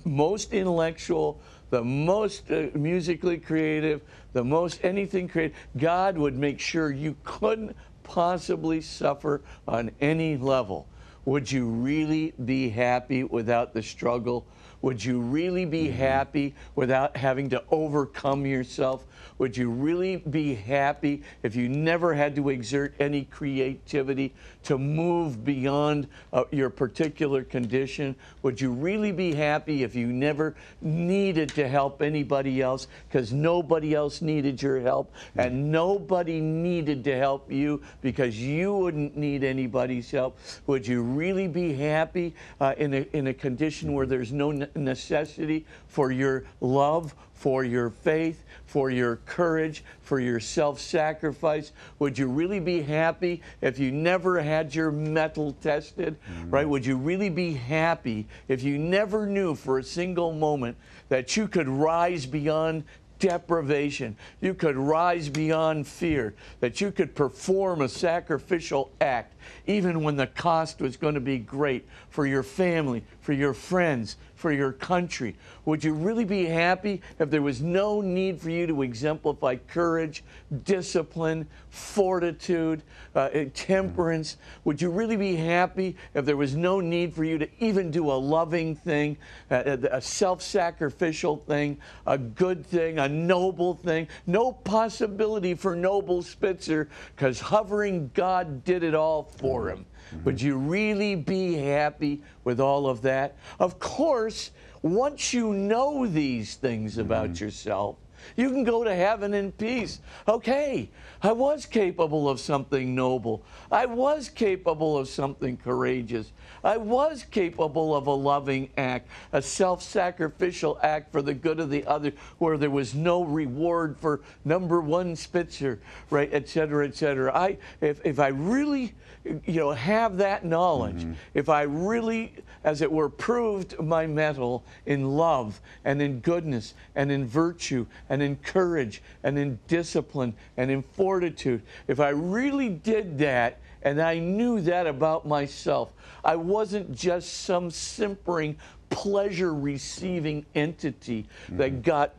most 0.04 0.52
intellectual, 0.52 1.40
the 1.70 1.82
most 1.82 2.50
uh, 2.50 2.68
musically 2.74 3.38
creative, 3.38 4.02
the 4.32 4.44
most 4.44 4.80
anything 4.84 5.28
creative. 5.28 5.56
God 5.76 6.16
would 6.16 6.36
make 6.36 6.60
sure 6.60 6.92
you 6.92 7.16
couldn't 7.24 7.76
possibly 8.04 8.80
suffer 8.80 9.42
on 9.66 9.90
any 10.00 10.36
level. 10.36 10.86
Would 11.24 11.50
you 11.50 11.66
really 11.66 12.32
be 12.44 12.70
happy 12.70 13.24
without 13.24 13.74
the 13.74 13.82
struggle? 13.82 14.46
Would 14.80 15.04
you 15.04 15.20
really 15.20 15.64
be 15.64 15.88
happy 15.88 16.54
without 16.76 17.16
having 17.16 17.50
to 17.50 17.64
overcome 17.70 18.46
yourself? 18.46 19.04
Would 19.38 19.56
you 19.56 19.70
really 19.70 20.16
be 20.16 20.54
happy 20.54 21.22
if 21.42 21.56
you 21.56 21.68
never 21.68 22.14
had 22.14 22.36
to 22.36 22.48
exert 22.48 22.94
any 23.00 23.24
creativity 23.24 24.34
to 24.64 24.78
move 24.78 25.44
beyond 25.44 26.08
uh, 26.32 26.44
your 26.50 26.70
particular 26.70 27.42
condition? 27.42 28.14
Would 28.42 28.60
you 28.60 28.72
really 28.72 29.12
be 29.12 29.34
happy 29.34 29.82
if 29.82 29.94
you 29.94 30.08
never 30.08 30.54
needed 30.80 31.48
to 31.50 31.68
help 31.68 32.00
anybody 32.02 32.60
else 32.62 32.86
because 33.08 33.32
nobody 33.32 33.94
else 33.94 34.22
needed 34.22 34.62
your 34.62 34.80
help 34.80 35.12
and 35.36 35.72
nobody 35.72 36.40
needed 36.40 37.02
to 37.04 37.16
help 37.16 37.50
you 37.50 37.82
because 38.00 38.40
you 38.40 38.74
wouldn't 38.74 39.16
need 39.16 39.42
anybody's 39.42 40.10
help? 40.10 40.38
Would 40.66 40.86
you 40.86 41.02
really 41.02 41.48
be 41.48 41.72
happy 41.74 42.34
uh, 42.60 42.74
in, 42.76 42.94
a, 42.94 43.06
in 43.12 43.28
a 43.28 43.34
condition 43.34 43.92
where 43.92 44.06
there's 44.06 44.32
no 44.32 44.50
necessity 44.76 45.66
for 45.86 46.12
your 46.12 46.44
love, 46.60 47.14
for 47.34 47.62
your 47.64 47.90
faith, 47.90 48.44
for 48.66 48.90
your 48.90 49.16
courage, 49.26 49.84
for 50.02 50.18
your 50.18 50.40
self 50.40 50.80
sacrifice? 50.80 51.72
Would 51.98 52.18
you 52.18 52.28
really 52.28 52.60
be 52.60 52.82
happy 52.82 53.42
if 53.60 53.78
you 53.78 53.92
never 53.92 54.40
had 54.40 54.74
your 54.74 54.90
mettle 54.90 55.52
tested? 55.60 56.16
Mm. 56.20 56.52
Right? 56.52 56.68
Would 56.68 56.84
you 56.84 56.96
really 56.96 57.30
be 57.30 57.54
happy 57.54 58.26
if 58.48 58.62
you 58.62 58.78
never 58.78 59.26
knew 59.26 59.54
for 59.54 59.78
a 59.78 59.84
single 59.84 60.32
moment 60.32 60.76
that 61.08 61.36
you 61.36 61.48
could 61.48 61.68
rise 61.68 62.26
beyond 62.26 62.84
deprivation, 63.18 64.16
you 64.40 64.54
could 64.54 64.76
rise 64.76 65.28
beyond 65.28 65.86
fear, 65.86 66.34
that 66.60 66.80
you 66.80 66.90
could 66.92 67.14
perform 67.14 67.82
a 67.82 67.88
sacrificial 67.88 68.90
act, 69.00 69.34
even 69.66 70.02
when 70.02 70.16
the 70.16 70.26
cost 70.26 70.80
was 70.80 70.96
going 70.96 71.14
to 71.14 71.20
be 71.20 71.38
great 71.38 71.86
for 72.10 72.26
your 72.26 72.42
family, 72.42 73.02
for 73.20 73.32
your 73.32 73.54
friends, 73.54 74.16
for 74.38 74.52
your 74.52 74.72
country? 74.72 75.34
Would 75.64 75.82
you 75.82 75.92
really 75.92 76.24
be 76.24 76.46
happy 76.46 77.02
if 77.18 77.28
there 77.28 77.42
was 77.42 77.60
no 77.60 78.00
need 78.00 78.40
for 78.40 78.50
you 78.50 78.68
to 78.68 78.82
exemplify 78.82 79.56
courage, 79.56 80.22
discipline, 80.62 81.48
fortitude, 81.70 82.82
uh, 83.16 83.28
temperance? 83.52 84.36
Would 84.62 84.80
you 84.80 84.90
really 84.90 85.16
be 85.16 85.34
happy 85.34 85.96
if 86.14 86.24
there 86.24 86.36
was 86.36 86.54
no 86.54 86.78
need 86.78 87.12
for 87.14 87.24
you 87.24 87.36
to 87.38 87.48
even 87.58 87.90
do 87.90 88.12
a 88.12 88.14
loving 88.14 88.76
thing, 88.76 89.16
a, 89.50 89.76
a 89.90 90.00
self 90.00 90.40
sacrificial 90.40 91.38
thing, 91.38 91.76
a 92.06 92.16
good 92.16 92.64
thing, 92.64 93.00
a 93.00 93.08
noble 93.08 93.74
thing? 93.74 94.06
No 94.28 94.52
possibility 94.52 95.54
for 95.54 95.74
noble 95.74 96.22
Spitzer 96.22 96.88
because 97.16 97.40
hovering 97.40 98.12
God 98.14 98.64
did 98.64 98.84
it 98.84 98.94
all 98.94 99.24
for 99.24 99.68
him. 99.68 99.84
Mm-hmm. 100.10 100.24
Would 100.24 100.40
you 100.40 100.56
really 100.56 101.14
be 101.14 101.54
happy 101.54 102.22
with 102.44 102.60
all 102.60 102.88
of 102.88 103.02
that? 103.02 103.36
Of 103.58 103.78
course, 103.78 104.50
once 104.82 105.32
you 105.32 105.52
know 105.52 106.06
these 106.06 106.54
things 106.56 106.92
mm-hmm. 106.92 107.02
about 107.02 107.40
yourself, 107.40 107.96
you 108.36 108.50
can 108.50 108.64
go 108.64 108.84
to 108.84 108.94
heaven 108.94 109.34
in 109.34 109.52
peace. 109.52 110.00
Okay, 110.26 110.90
I 111.22 111.32
was 111.32 111.66
capable 111.66 112.28
of 112.28 112.40
something 112.40 112.94
noble. 112.94 113.42
I 113.70 113.86
was 113.86 114.28
capable 114.28 114.98
of 114.98 115.08
something 115.08 115.56
courageous. 115.56 116.32
I 116.64 116.76
was 116.76 117.24
capable 117.30 117.94
of 117.94 118.06
a 118.06 118.12
loving 118.12 118.70
act, 118.76 119.08
a 119.32 119.42
self 119.42 119.82
sacrificial 119.82 120.78
act 120.82 121.12
for 121.12 121.22
the 121.22 121.34
good 121.34 121.60
of 121.60 121.70
the 121.70 121.86
other, 121.86 122.12
where 122.38 122.58
there 122.58 122.70
was 122.70 122.94
no 122.94 123.22
reward 123.22 123.96
for 123.98 124.20
number 124.44 124.80
one 124.80 125.16
Spitzer, 125.16 125.80
right, 126.10 126.28
et 126.32 126.48
cetera, 126.48 126.86
et 126.86 126.96
cetera. 126.96 127.34
I, 127.34 127.58
if, 127.80 128.04
if 128.04 128.18
I 128.18 128.28
really 128.28 128.94
you 129.24 129.60
know, 129.60 129.72
have 129.72 130.16
that 130.18 130.44
knowledge, 130.44 131.02
mm-hmm. 131.02 131.12
if 131.34 131.48
I 131.48 131.62
really, 131.62 132.32
as 132.64 132.82
it 132.82 132.90
were, 132.90 133.08
proved 133.08 133.78
my 133.78 134.06
mettle 134.06 134.64
in 134.86 135.16
love 135.16 135.60
and 135.84 136.00
in 136.00 136.20
goodness 136.20 136.74
and 136.94 137.10
in 137.10 137.26
virtue 137.26 137.86
and 138.08 138.22
in 138.22 138.36
courage 138.36 139.02
and 139.22 139.38
in 139.38 139.58
discipline 139.68 140.34
and 140.56 140.70
in 140.70 140.82
fortitude, 140.82 141.62
if 141.86 142.00
I 142.00 142.10
really 142.10 142.68
did 142.68 143.18
that 143.18 143.58
and 143.82 144.00
I 144.00 144.18
knew 144.18 144.60
that 144.62 144.86
about 144.86 145.26
myself, 145.26 145.92
I 146.24 146.36
wasn't 146.36 146.94
just 146.94 147.44
some 147.44 147.70
simpering 147.70 148.56
pleasure 148.90 149.54
receiving 149.54 150.46
entity 150.54 151.28
that 151.50 151.72
mm-hmm. 151.72 151.80
got 151.82 152.14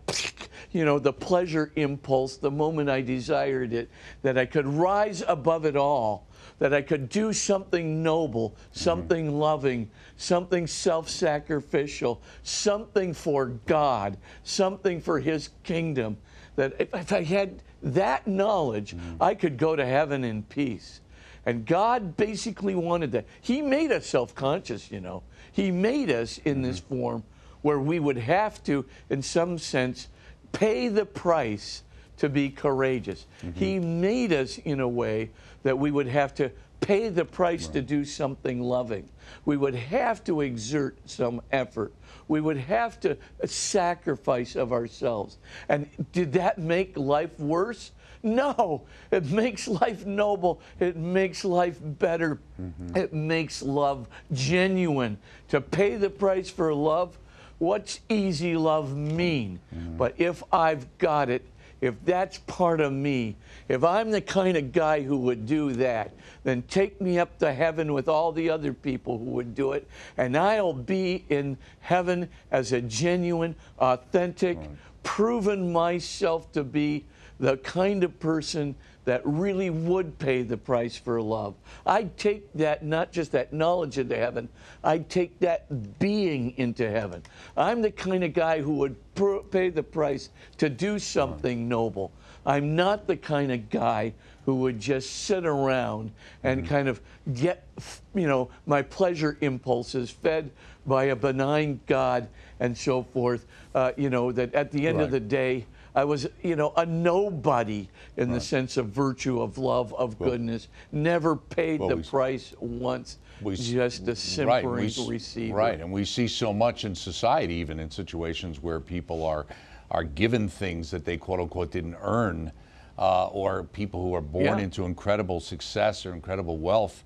you 0.72 0.86
know 0.86 1.00
the 1.00 1.12
pleasure 1.12 1.72
impulse 1.76 2.38
the 2.38 2.52
moment 2.52 2.88
i 2.88 3.02
desired 3.02 3.74
it 3.74 3.90
that 4.22 4.38
i 4.38 4.46
could 4.46 4.68
rise 4.68 5.24
above 5.28 5.66
it 5.66 5.76
all 5.76 6.28
that 6.60 6.74
I 6.74 6.82
could 6.82 7.10
do 7.10 7.34
something 7.34 8.04
noble, 8.04 8.52
mm-hmm. 8.52 8.64
something 8.72 9.40
loving, 9.40 9.90
something 10.18 10.68
self 10.68 11.10
sacrificial, 11.10 12.22
something 12.44 13.14
for 13.14 13.48
God, 13.66 14.18
something 14.44 15.02
for 15.02 15.20
His 15.20 15.50
kingdom. 15.64 16.18
That 16.56 16.74
if, 16.80 16.94
if 16.94 17.14
I 17.14 17.24
had 17.24 17.64
that 17.82 18.28
knowledge, 18.28 18.96
mm-hmm. 18.96 19.24
I 19.24 19.34
could 19.34 19.58
go 19.58 19.76
to 19.76 19.86
heaven 19.86 20.24
in 20.24 20.44
peace. 20.44 21.02
And 21.50 21.66
God 21.66 22.16
basically 22.16 22.76
wanted 22.76 23.12
that. 23.14 23.26
He 23.42 23.64
made 23.64 23.92
us 23.92 24.06
self 24.06 24.36
conscious, 24.36 24.92
you 24.92 25.02
know. 25.02 25.24
He 25.52 25.72
made 25.72 26.12
us 26.12 26.38
in 26.46 26.62
this 26.62 26.80
mm-hmm. 26.80 27.00
form 27.00 27.24
where 27.64 27.80
we 27.80 28.00
would 28.00 28.20
have 28.20 28.64
to, 28.66 28.86
in 29.10 29.24
some 29.24 29.58
sense, 29.58 30.10
pay 30.52 30.90
the 30.90 31.08
price 31.08 31.82
to 32.18 32.30
be 32.30 32.52
courageous. 32.52 33.26
He 33.56 33.78
mm-hmm. 33.78 34.00
made 34.00 34.32
us 34.32 34.60
in 34.60 34.80
a 34.80 34.88
way 34.88 35.32
that 35.64 35.80
we 35.80 35.90
would 35.90 36.06
have 36.06 36.36
to 36.36 36.52
pay 36.82 37.10
the 37.10 37.26
price 37.26 37.66
to 37.70 37.82
do 37.82 38.06
something 38.06 38.62
loving. 38.62 39.10
We 39.44 39.58
would 39.58 39.74
have 39.74 40.24
to 40.26 40.42
exert 40.42 41.00
some 41.10 41.42
effort. 41.52 41.94
We 42.28 42.42
would 42.42 42.58
have 42.58 43.00
to 43.00 43.14
uh, 43.14 43.48
sacrifice 43.48 44.56
of 44.56 44.72
ourselves. 44.72 45.40
And 45.68 45.90
did 46.12 46.34
that 46.34 46.60
make 46.60 46.96
life 46.96 47.40
worse? 47.40 47.92
No, 48.24 48.82
it 49.12 49.26
makes 49.26 49.68
life 49.68 50.06
noble. 50.06 50.60
It 50.80 50.98
makes 50.98 51.46
life 51.46 51.80
better. 51.82 52.40
Mm-hmm. 52.62 52.98
It 52.98 53.14
makes 53.14 53.62
love 53.62 54.10
genuine. 54.34 55.18
To 55.50 55.62
pay 55.62 55.96
the 55.96 56.10
price 56.10 56.50
for 56.50 56.74
love, 56.74 57.18
what's 57.60 58.02
easy 58.10 58.58
love 58.58 58.96
mean? 58.96 59.60
Mm-hmm. 59.74 59.98
But 59.98 60.16
if 60.18 60.44
I've 60.52 60.98
got 60.98 61.30
it, 61.30 61.46
if 61.82 61.96
that's 62.04 62.40
part 62.40 62.82
of 62.82 62.92
me, 62.92 63.38
if 63.70 63.86
I'm 63.86 64.12
the 64.12 64.20
kind 64.20 64.58
of 64.58 64.74
guy 64.74 65.02
who 65.02 65.18
would 65.20 65.46
do 65.46 65.72
that, 65.74 66.12
then 66.44 66.62
take 66.64 67.00
me 67.00 67.20
up 67.20 67.38
to 67.40 67.54
heaven 67.54 67.94
with 67.94 68.10
all 68.10 68.34
the 68.34 68.50
other 68.50 68.74
people 68.74 69.18
who 69.18 69.26
would 69.26 69.56
do 69.56 69.72
it, 69.72 69.88
and 70.18 70.36
I'll 70.36 70.74
be 70.74 71.24
in 71.30 71.58
heaven 71.80 72.30
as 72.52 72.74
a 72.74 72.82
genuine, 72.82 73.56
authentic, 73.80 74.58
proven 75.04 75.72
myself 75.72 76.52
to 76.52 76.66
be 76.66 77.06
the 77.40 77.58
kind 77.58 78.04
of 78.04 78.20
person 78.20 78.76
that 79.06 79.22
really 79.26 79.70
would 79.70 80.20
pay 80.20 80.44
the 80.44 80.58
price 80.58 80.96
for 80.96 81.22
love. 81.22 81.56
I'd 81.86 82.16
take 82.18 82.52
that, 82.54 82.86
not 82.86 83.12
just 83.12 83.32
that 83.32 83.54
knowledge 83.54 83.98
into 83.98 84.16
heaven, 84.16 84.50
I'd 84.84 85.10
take 85.10 85.40
that 85.40 86.00
being 86.00 86.54
into 86.58 86.90
heaven. 86.90 87.24
I'm 87.58 87.82
the 87.82 87.92
kind 87.92 88.24
of 88.24 88.34
guy 88.34 88.62
who 88.62 88.74
would 88.76 88.96
pr- 89.16 89.38
pay 89.50 89.70
the 89.70 89.84
price 89.84 90.30
to 90.58 90.70
do 90.70 91.00
something 91.00 91.68
noble. 91.68 92.12
I'm 92.46 92.76
not 92.76 93.08
the 93.08 93.18
kind 93.18 93.52
of 93.52 93.70
guy 93.70 94.14
who 94.46 94.56
would 94.56 94.80
just 94.80 95.26
sit 95.26 95.46
around 95.46 96.12
and 96.44 96.68
kind 96.68 96.88
of 96.88 97.02
get, 97.34 97.68
you 98.16 98.28
know, 98.28 98.50
my 98.66 98.82
pleasure 98.82 99.38
impulses 99.42 100.10
fed 100.10 100.52
by 100.86 101.06
a 101.06 101.16
benign 101.16 101.80
God 101.88 102.28
and 102.60 102.78
so 102.78 103.04
forth. 103.04 103.46
Uh, 103.76 103.92
you 103.98 104.10
know, 104.10 104.32
that 104.32 104.54
at 104.54 104.72
the 104.72 104.88
end 104.88 105.02
of 105.02 105.12
the 105.12 105.20
day, 105.20 105.66
I 105.96 106.04
was, 106.04 106.28
you 106.44 106.56
know, 106.56 106.74
a 106.78 106.86
nobody 106.86 107.90
in 108.18 108.32
the 108.32 108.40
sense 108.40 108.78
of 108.78 108.88
virtue, 108.88 109.42
of 109.42 109.58
love, 109.58 109.94
of 109.96 110.20
goodness. 110.20 110.68
Never 110.92 111.36
paid 111.36 111.80
well, 111.80 111.90
the 111.90 111.96
we- 111.98 112.04
price 112.04 112.54
once, 112.60 113.18
We 113.42 113.56
just 113.56 114.08
a 114.40 114.46
right, 114.46 114.64
we 114.64 114.72
receiver. 115.08 115.56
Right, 115.56 115.80
and 115.80 115.92
we 115.92 116.06
see 116.06 116.28
so 116.28 116.54
much 116.54 116.86
in 116.86 116.94
society, 116.94 117.56
even 117.56 117.80
in 117.80 117.90
situations 117.90 118.62
where 118.62 118.80
people 118.80 119.26
are 119.26 119.46
are 119.92 120.04
given 120.04 120.48
things 120.48 120.92
that 120.92 121.04
they 121.04 121.18
quote 121.18 121.40
unquote 121.40 121.72
didn't 121.72 121.96
earn, 122.00 122.52
uh, 123.00 123.26
or 123.30 123.64
people 123.64 124.00
who 124.04 124.14
are 124.14 124.22
born 124.22 124.46
Yeah. 124.46 124.60
into 124.60 124.86
incredible 124.86 125.40
success 125.40 126.06
or 126.06 126.14
incredible 126.14 126.58
wealth, 126.60 127.04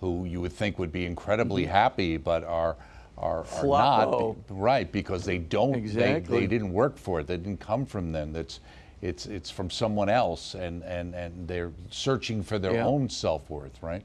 who 0.00 0.26
you 0.26 0.42
would 0.42 0.52
think 0.52 0.78
would 0.78 0.92
be 0.92 1.06
incredibly 1.06 1.62
Mm-hmm. 1.62 1.72
happy, 1.72 2.16
but 2.18 2.44
are. 2.44 2.76
Are, 3.18 3.46
are 3.46 3.66
not 3.66 4.36
right 4.50 4.90
because 4.92 5.24
they 5.24 5.38
don't 5.38 5.72
they, 5.72 5.78
Exactly. 5.78 6.40
they 6.40 6.46
didn't 6.46 6.72
work 6.72 6.98
for 6.98 7.20
it 7.20 7.26
they 7.26 7.38
didn't 7.38 7.60
come 7.60 7.86
from 7.86 8.12
them 8.12 8.32
that's 8.34 8.60
it's 9.02 9.26
it's 9.26 9.50
from 9.50 9.70
someone 9.70 10.08
else, 10.08 10.54
and 10.54 10.82
and 10.82 11.14
and 11.14 11.46
they're 11.46 11.72
searching 11.90 12.42
for 12.42 12.58
their 12.58 12.74
Yeah. 12.74 12.86
own 12.86 13.08
self 13.10 13.48
worth, 13.50 13.82
right? 13.82 14.02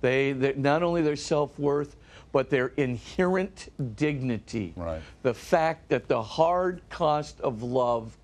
They, 0.00 0.32
they 0.32 0.54
not 0.54 0.82
only 0.82 1.02
their 1.02 1.16
self 1.16 1.58
worth, 1.58 1.96
but 2.32 2.50
their 2.50 2.72
inherent 2.76 3.68
dignity. 3.96 4.74
Right. 4.76 5.00
The 5.22 5.34
fact 5.34 5.88
that 5.88 6.08
the 6.08 6.22
hard 6.22 6.82
cost 6.90 7.40
of 7.40 7.62
love 7.62 8.16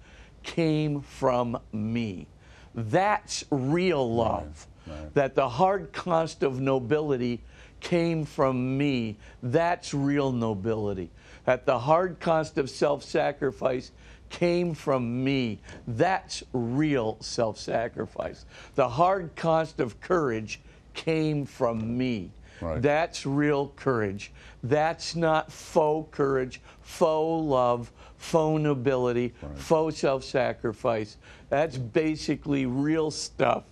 came 0.43 1.01
from 1.01 1.59
me. 1.73 2.27
That's 2.75 3.45
real 3.51 4.13
love. 4.13 4.67
right. 4.87 5.15
That 5.15 5.35
the 5.37 5.49
hard 5.49 5.93
cost 5.93 6.43
of 6.43 6.61
nobility 6.61 7.41
came 7.81 8.25
from 8.25 8.77
me. 8.79 9.17
That's 9.43 9.93
real 9.95 10.33
nobility. 10.33 11.11
That 11.45 11.67
the 11.67 11.79
hard 11.79 12.21
cost 12.21 12.59
of 12.59 12.71
self 12.71 13.03
sacrifice 13.03 13.91
came 14.29 14.75
from 14.75 15.25
me. 15.25 15.61
That's 15.87 16.43
real 16.53 17.17
self 17.21 17.59
sacrifice. 17.59 18.45
The 18.75 18.89
hard 18.89 19.35
cost 19.37 19.81
of 19.81 20.01
courage 20.01 20.61
came 20.95 21.45
from 21.45 21.99
me. 21.99 22.31
Right. 22.61 22.81
That's 22.81 23.25
real 23.25 23.69
courage. 23.77 24.33
That's 24.63 25.17
not 25.17 25.51
faux 25.51 26.15
courage, 26.15 26.61
faux 26.83 27.45
love, 27.47 27.91
faux 28.17 28.63
nobility, 28.63 29.33
faux 29.55 29.97
self 29.97 30.25
sacrifice. 30.25 31.17
That's 31.49 31.79
basically 31.79 32.67
real 32.67 33.11
stuff. 33.11 33.65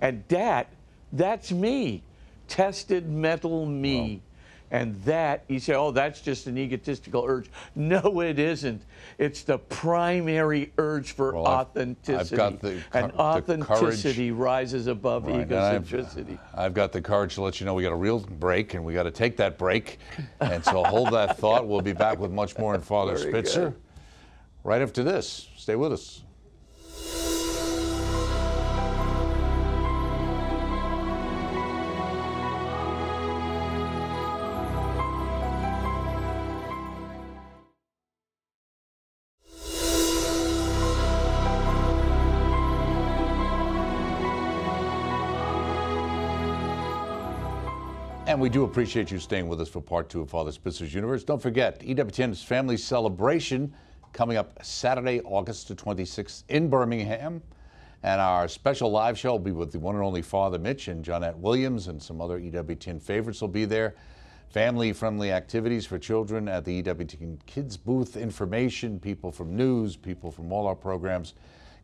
And 0.00 0.22
that, 0.28 0.68
that's 1.12 1.50
me. 1.50 2.02
Tested 2.48 3.08
mettle 3.08 3.66
me. 3.66 4.22
And 4.72 5.00
that, 5.04 5.44
you 5.46 5.60
say, 5.60 5.74
oh, 5.74 5.92
that's 5.92 6.20
just 6.20 6.48
an 6.48 6.58
egotistical 6.58 7.24
urge. 7.24 7.48
No, 7.76 8.20
it 8.20 8.40
isn't. 8.40 8.82
It's 9.16 9.44
the 9.44 9.58
primary 9.58 10.72
urge 10.76 11.12
for 11.12 11.32
Well, 11.32 11.46
I've- 11.46 11.54
I've 11.54 11.66
authenticity. 11.68 12.36
got 12.36 12.60
the 12.60 12.70
and 12.92 13.12
cou- 13.12 13.40
the 13.42 13.58
courage- 13.58 13.70
authenticity 13.70 14.32
rises 14.32 14.88
above 14.88 15.26
Right, 15.28 15.36
and 15.42 15.52
I've- 15.52 15.86
egocentricity. 15.96 16.38
I've 16.52 16.74
got 16.74 16.90
the 16.90 17.00
courage 17.00 17.36
to 17.36 17.42
let 17.42 17.60
you 17.60 17.66
know 17.66 17.74
we 17.74 17.84
got 17.84 17.92
a 17.92 17.96
real 17.96 18.18
break, 18.18 18.74
and 18.74 18.84
we 18.84 18.92
got 18.92 19.04
to 19.04 19.12
take 19.12 19.36
that 19.36 19.56
break. 19.56 20.00
And 20.40 20.64
so 20.64 20.82
hold 20.82 21.12
that 21.12 21.38
thought. 21.38 21.68
We'll 21.68 21.80
be 21.80 21.92
back 21.92 22.18
with 22.18 22.32
much 22.32 22.58
more 22.58 22.74
in 22.74 22.80
Father 22.80 23.16
Very 23.18 23.30
Spitzer 23.30 23.64
good. 23.70 23.74
right 24.64 24.82
after 24.82 25.04
this. 25.04 25.48
Stay 25.56 25.76
with 25.76 25.92
us. 25.92 26.24
And 48.36 48.42
we 48.42 48.50
do 48.50 48.64
appreciate 48.64 49.10
you 49.10 49.18
staying 49.18 49.48
with 49.48 49.62
us 49.62 49.68
for 49.70 49.80
part 49.80 50.10
two 50.10 50.20
of 50.20 50.28
Father 50.28 50.52
Spitzer's 50.52 50.92
Universe. 50.92 51.24
Don't 51.24 51.40
forget, 51.40 51.80
EWTN's 51.80 52.42
Family 52.42 52.76
Celebration 52.76 53.72
coming 54.12 54.36
up 54.36 54.62
Saturday, 54.62 55.22
August 55.22 55.68
the 55.68 55.74
26th 55.74 56.42
in 56.50 56.68
Birmingham. 56.68 57.40
And 58.02 58.20
our 58.20 58.46
special 58.46 58.90
live 58.90 59.18
show 59.18 59.30
will 59.30 59.38
be 59.38 59.52
with 59.52 59.72
the 59.72 59.78
one 59.78 59.94
and 59.94 60.04
only 60.04 60.20
Father 60.20 60.58
Mitch 60.58 60.88
and 60.88 61.02
Johnnette 61.02 61.38
Williams, 61.38 61.88
and 61.88 62.02
some 62.02 62.20
other 62.20 62.38
EWTN 62.38 63.00
favorites 63.00 63.40
will 63.40 63.48
be 63.48 63.64
there. 63.64 63.94
Family 64.50 64.92
friendly 64.92 65.32
activities 65.32 65.86
for 65.86 65.98
children 65.98 66.46
at 66.46 66.66
the 66.66 66.82
EWTN 66.82 67.38
Kids 67.46 67.78
booth, 67.78 68.18
information, 68.18 69.00
people 69.00 69.32
from 69.32 69.56
news, 69.56 69.96
people 69.96 70.30
from 70.30 70.52
all 70.52 70.66
our 70.66 70.76
programs 70.76 71.32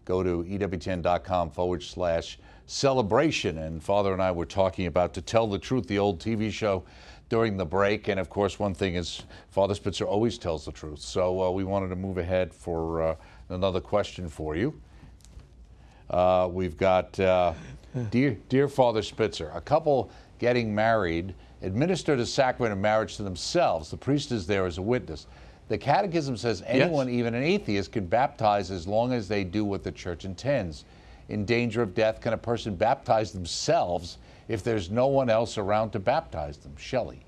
go 0.04 0.22
to 0.22 0.44
EWTN.com 0.44 1.50
forward 1.50 1.82
slash 1.82 2.38
celebration. 2.72 3.58
And 3.58 3.82
Father 3.82 4.12
and 4.12 4.22
I 4.22 4.32
were 4.32 4.46
talking 4.46 4.86
about 4.86 5.12
To 5.14 5.22
Tell 5.22 5.46
the 5.46 5.58
Truth, 5.58 5.86
the 5.86 5.98
old 5.98 6.18
TV 6.18 6.50
show, 6.50 6.84
during 7.28 7.56
the 7.56 7.66
break. 7.66 8.08
And 8.08 8.18
of 8.18 8.30
course, 8.30 8.58
one 8.58 8.74
thing 8.74 8.94
is 8.94 9.22
Father 9.50 9.74
Spitzer 9.74 10.06
always 10.06 10.38
tells 10.38 10.64
the 10.64 10.72
truth. 10.72 11.00
So 11.00 11.42
uh, 11.42 11.50
we 11.50 11.64
wanted 11.64 11.88
to 11.88 11.96
move 11.96 12.18
ahead 12.18 12.52
for 12.52 13.02
uh, 13.02 13.14
another 13.50 13.80
question 13.80 14.28
for 14.28 14.56
you. 14.56 14.80
Uh, 16.08 16.48
we've 16.50 16.76
got 16.76 17.18
uh, 17.20 17.52
dear, 18.10 18.36
dear 18.48 18.68
Father 18.68 19.02
Spitzer, 19.02 19.50
a 19.54 19.60
couple 19.60 20.10
getting 20.38 20.74
married 20.74 21.34
administer 21.62 22.16
the 22.16 22.26
sacrament 22.26 22.72
of 22.72 22.78
marriage 22.78 23.16
to 23.16 23.22
themselves. 23.22 23.90
The 23.90 23.96
priest 23.96 24.32
is 24.32 24.46
there 24.46 24.66
as 24.66 24.78
a 24.78 24.82
witness. 24.82 25.26
The 25.68 25.78
Catechism 25.78 26.36
says 26.36 26.62
anyone, 26.66 27.08
even 27.08 27.34
an 27.34 27.42
atheist, 27.42 27.92
can 27.92 28.06
baptize 28.06 28.70
as 28.70 28.86
long 28.86 29.12
as 29.12 29.28
they 29.28 29.44
do 29.44 29.64
what 29.64 29.84
the 29.84 29.92
church 29.92 30.24
intends. 30.24 30.84
In 31.32 31.46
danger 31.46 31.80
of 31.80 31.94
death, 31.94 32.20
can 32.20 32.34
a 32.34 32.36
person 32.36 32.74
baptize 32.74 33.32
themselves 33.32 34.18
if 34.48 34.62
there's 34.62 34.90
no 34.90 35.06
one 35.06 35.30
else 35.30 35.56
around 35.56 35.92
to 35.92 35.98
baptize 35.98 36.58
them? 36.58 36.76
Shelley. 36.76 37.20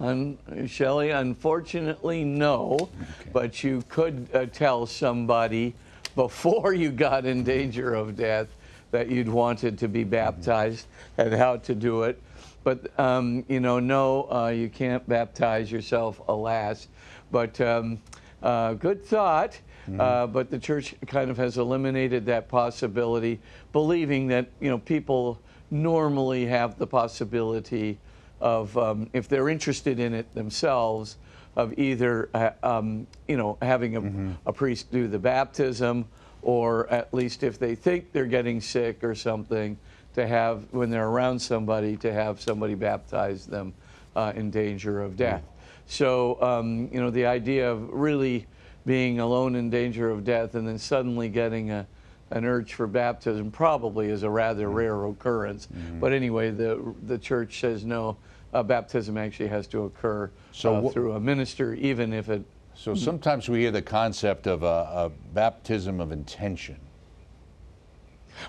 Un- 0.00 0.36
Shelley, 0.66 1.08
unfortunately, 1.08 2.24
no. 2.24 2.90
But 3.32 3.64
you 3.64 3.82
could 3.88 4.28
uh, 4.34 4.44
tell 4.52 4.84
somebody 4.84 5.74
before 6.14 6.74
you 6.74 6.90
got 6.90 7.24
in 7.24 7.42
danger 7.42 7.94
of 7.94 8.16
death 8.16 8.48
that 8.90 9.08
you'd 9.08 9.30
wanted 9.30 9.78
to 9.78 9.88
be 9.88 10.04
baptized 10.04 10.86
and 11.16 11.32
how 11.32 11.56
to 11.56 11.74
do 11.74 12.02
it. 12.02 12.22
But, 12.64 12.98
um, 13.00 13.46
you 13.48 13.60
know, 13.60 13.80
no, 13.80 14.30
uh, 14.30 14.48
you 14.48 14.68
can't 14.68 15.08
baptize 15.08 15.72
yourself, 15.72 16.20
alas. 16.28 16.88
But 17.30 17.58
um, 17.62 17.98
uh, 18.42 18.74
good 18.74 19.02
thought. 19.06 19.58
Uh, 19.98 20.26
but 20.26 20.50
the 20.50 20.58
church 20.58 20.94
kind 21.06 21.30
of 21.30 21.36
has 21.36 21.58
eliminated 21.58 22.26
that 22.26 22.48
possibility, 22.48 23.40
believing 23.72 24.28
that, 24.28 24.48
you 24.60 24.70
know, 24.70 24.78
people 24.78 25.40
normally 25.70 26.46
have 26.46 26.78
the 26.78 26.86
possibility 26.86 27.98
of 28.40 28.76
um, 28.78 29.08
if 29.12 29.28
they're 29.28 29.48
interested 29.48 29.98
in 29.98 30.14
it 30.14 30.32
themselves 30.34 31.16
of 31.56 31.78
either 31.78 32.28
uh, 32.34 32.50
um, 32.62 33.06
you 33.28 33.36
know 33.36 33.56
having 33.60 33.96
a, 33.96 34.48
a 34.48 34.52
priest 34.52 34.90
do 34.90 35.08
the 35.08 35.18
baptism 35.18 36.06
or 36.42 36.88
at 36.90 37.12
least 37.12 37.42
if 37.42 37.58
they 37.58 37.74
think 37.74 38.12
they're 38.12 38.24
getting 38.24 38.60
sick 38.60 39.04
or 39.04 39.14
something 39.14 39.76
to 40.14 40.26
have 40.26 40.64
when 40.70 40.90
they're 40.90 41.08
around 41.08 41.38
somebody 41.38 41.96
to 41.96 42.12
have 42.12 42.40
somebody 42.40 42.74
baptize 42.74 43.46
them 43.46 43.74
uh, 44.16 44.32
in 44.34 44.50
danger 44.50 45.02
of 45.02 45.16
death. 45.16 45.42
So 45.86 46.40
um, 46.40 46.88
you 46.92 47.00
know 47.00 47.10
the 47.10 47.26
idea 47.26 47.70
of 47.70 47.90
really 47.90 48.46
being 48.86 49.20
alone 49.20 49.54
in 49.54 49.70
danger 49.70 50.10
of 50.10 50.24
death 50.24 50.54
and 50.54 50.66
then 50.66 50.78
suddenly 50.78 51.28
getting 51.28 51.70
a 51.70 51.86
an 52.32 52.44
urge 52.44 52.74
for 52.74 52.86
baptism 52.86 53.50
probably 53.50 54.08
is 54.08 54.22
a 54.22 54.30
rather 54.30 54.66
Mm-hmm. 54.68 54.76
rare 54.76 55.04
occurrence. 55.06 55.68
But 55.98 56.12
anyway, 56.12 56.50
the 56.50 56.94
the 57.02 57.18
church 57.18 57.58
says 57.60 57.84
no. 57.84 58.18
Uh, 58.52 58.62
baptism 58.62 59.16
actually 59.16 59.48
has 59.48 59.66
to 59.68 59.84
occur 59.84 60.30
So 60.52 60.86
uh, 60.86 60.90
through 60.90 61.12
a 61.12 61.20
minister, 61.20 61.74
even 61.74 62.12
if 62.12 62.28
it. 62.28 62.44
So 62.74 62.94
sometimes 62.94 63.48
we 63.48 63.60
hear 63.60 63.70
the 63.70 63.82
concept 63.82 64.46
of 64.46 64.62
a, 64.62 64.66
a 64.66 65.10
baptism 65.34 66.00
of 66.00 66.12
intention. 66.12 66.76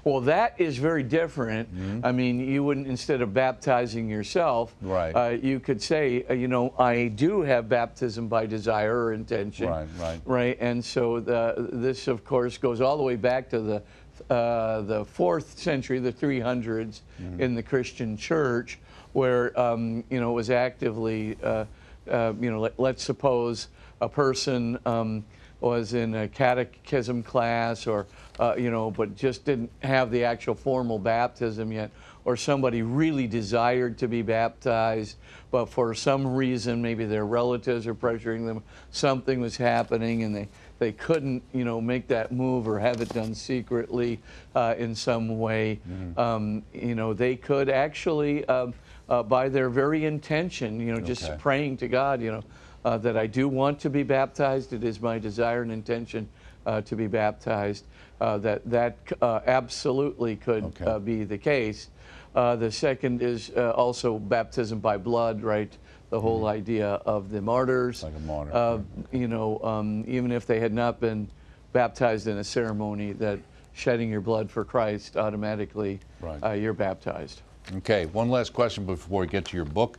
Well, 0.03 0.21
that 0.21 0.55
is 0.59 0.77
very 0.77 1.03
different. 1.03 1.69
I 2.03 2.11
mean, 2.11 2.39
you 2.39 2.63
wouldn't 2.63 2.87
instead 2.87 3.21
of 3.21 3.33
baptizing 3.33 4.09
yourself, 4.09 4.73
Right. 4.81 5.11
Uh, 5.15 5.29
you 5.41 5.59
could 5.59 5.81
say, 5.81 6.25
uh, 6.29 6.33
you 6.33 6.47
know, 6.47 6.73
I 6.77 7.07
do 7.07 7.41
have 7.41 7.69
baptism 7.69 8.27
by 8.27 8.45
desire 8.45 9.05
or 9.05 9.13
intention. 9.13 9.67
Right, 9.67 9.87
right. 9.99 10.21
Right, 10.25 10.57
and 10.59 10.83
so 10.83 11.19
the, 11.19 11.69
this, 11.71 12.07
of 12.07 12.23
course, 12.23 12.57
goes 12.57 12.81
all 12.81 12.97
the 12.97 13.03
way 13.03 13.15
back 13.15 13.49
to 13.49 13.59
the 13.59 13.83
uh, 14.29 14.81
the 14.81 15.03
fourth 15.05 15.57
century, 15.57 15.97
the 15.99 16.11
300s, 16.13 17.01
in 17.39 17.55
the 17.55 17.63
Christian 17.63 18.15
Church, 18.15 18.77
where 19.13 19.57
um, 19.59 20.03
you 20.09 20.19
know 20.19 20.31
it 20.31 20.35
was 20.35 20.49
actively, 20.49 21.37
uh, 21.43 21.65
uh, 22.09 22.33
you 22.39 22.51
know, 22.51 22.59
let, 22.59 22.79
let's 22.79 23.03
suppose 23.03 23.67
a 23.99 24.09
person 24.09 24.77
um, 24.85 25.23
was 25.61 25.93
in 25.93 26.15
a 26.15 26.27
catechism 26.27 27.23
class, 27.23 27.87
or 27.87 28.07
uh, 28.39 28.55
you 28.57 28.71
know, 28.71 28.91
but 28.91 29.15
just 29.15 29.45
didn't 29.45 29.71
have 29.83 30.11
the 30.11 30.23
actual 30.25 30.55
formal 30.55 30.97
baptism 30.99 31.71
yet, 31.71 31.91
or 32.25 32.35
somebody 32.35 32.81
really 32.81 33.27
desired 33.27 33.97
to 33.99 34.07
be 34.07 34.23
baptized, 34.23 35.17
but 35.51 35.67
for 35.67 35.93
some 35.93 36.35
reason, 36.35 36.81
maybe 36.81 37.05
their 37.05 37.25
relatives 37.25 37.85
are 37.85 37.95
pressuring 37.95 38.45
them, 38.45 38.63
something 38.89 39.39
was 39.39 39.57
happening, 39.57 40.23
and 40.23 40.35
they, 40.35 40.49
they 40.79 40.91
couldn't, 40.91 41.43
you 41.53 41.63
know, 41.63 41.79
make 41.79 42.07
that 42.07 42.31
move 42.31 42.67
or 42.67 42.79
have 42.79 42.99
it 43.01 43.13
done 43.13 43.33
secretly 43.35 44.19
uh, 44.55 44.73
in 44.77 44.95
some 44.95 45.37
way. 45.39 45.79
Um, 46.17 46.63
you 46.73 46.95
know, 46.95 47.13
they 47.13 47.35
could 47.35 47.69
actually, 47.69 48.45
um, 48.45 48.73
uh, 49.07 49.21
by 49.23 49.49
their 49.49 49.69
very 49.69 50.05
intention, 50.05 50.79
you 50.79 50.91
know, 50.91 50.99
just 51.01 51.23
Okay. 51.23 51.37
praying 51.39 51.77
to 51.77 51.87
God, 51.87 52.21
you 52.21 52.31
know, 52.31 52.43
uh, 52.85 52.97
that 52.99 53.17
I 53.17 53.27
do 53.27 53.47
want 53.47 53.79
to 53.81 53.89
be 53.89 54.03
baptized. 54.03 54.73
It 54.73 54.83
is 54.83 54.99
my 55.01 55.19
desire 55.19 55.61
and 55.61 55.71
intention 55.71 56.27
uh, 56.65 56.81
to 56.81 56.95
be 56.95 57.07
baptized. 57.07 57.85
Uh, 58.19 58.37
that 58.37 58.61
that 58.69 58.97
uh, 59.21 59.39
absolutely 59.47 60.35
could 60.35 60.63
Okay. 60.63 60.85
uh, 60.85 60.99
be 60.99 61.23
the 61.23 61.37
case. 61.37 61.89
Uh, 62.35 62.55
the 62.55 62.71
second 62.71 63.21
is 63.21 63.51
uh, 63.57 63.71
also 63.71 64.17
baptism 64.19 64.79
by 64.79 64.97
blood, 64.97 65.41
right? 65.41 65.75
The 66.11 66.19
whole 66.19 66.45
idea 66.45 66.87
of 67.05 67.29
the 67.31 67.41
martyrs. 67.41 68.03
Like 68.03 68.15
a 68.15 68.19
martyr, 68.19 68.51
Uh, 68.53 68.79
you 69.11 69.27
know, 69.27 69.59
um, 69.63 70.03
even 70.07 70.31
if 70.31 70.45
they 70.45 70.59
had 70.59 70.73
not 70.73 70.99
been 70.99 71.27
baptized 71.73 72.27
in 72.27 72.37
a 72.37 72.43
ceremony 72.43 73.13
that 73.13 73.39
shedding 73.73 74.09
your 74.09 74.21
blood 74.21 74.51
for 74.51 74.63
Christ 74.65 75.15
automatically 75.17 75.99
Right. 76.19 76.43
uh, 76.43 76.51
you're 76.51 76.73
baptized. 76.73 77.41
Okay, 77.77 78.05
one 78.07 78.29
last 78.29 78.53
question 78.53 78.85
before 78.85 79.21
we 79.21 79.27
get 79.27 79.45
to 79.45 79.55
your 79.55 79.65
book. 79.65 79.97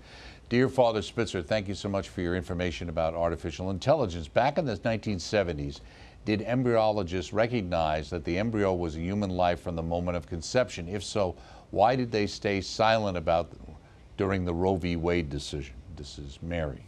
Dear 0.53 0.69
Father 0.69 1.01
Spitzer, 1.01 1.41
thank 1.41 1.67
you 1.67 1.73
so 1.73 1.89
much 1.89 2.11
for 2.11 2.21
your 2.21 2.37
information 2.37 2.91
about 2.91 3.15
artificial 3.15 3.71
intelligence. 3.71 4.29
Back 4.29 4.59
in 4.59 4.67
the 4.67 4.77
1970s, 4.77 5.81
did 6.27 6.43
embryologists 6.43 7.33
recognize 7.33 8.11
that 8.11 8.23
the 8.27 8.37
embryo 8.37 8.75
was 8.75 8.95
a 8.95 9.01
human 9.01 9.31
life 9.31 9.61
from 9.61 9.77
the 9.77 9.83
moment 9.83 10.15
of 10.15 10.27
conception? 10.27 10.89
If 10.89 11.05
so, 11.05 11.37
why 11.71 11.97
did 11.97 12.13
they 12.13 12.27
stay 12.27 12.61
silent 12.61 13.17
about 13.17 13.51
during 14.19 14.45
the 14.45 14.53
Roe 14.53 14.77
v. 14.77 14.95
Wade 14.95 15.31
decision? 15.31 15.73
This 15.97 16.19
is 16.19 16.39
Mary. 16.43 16.85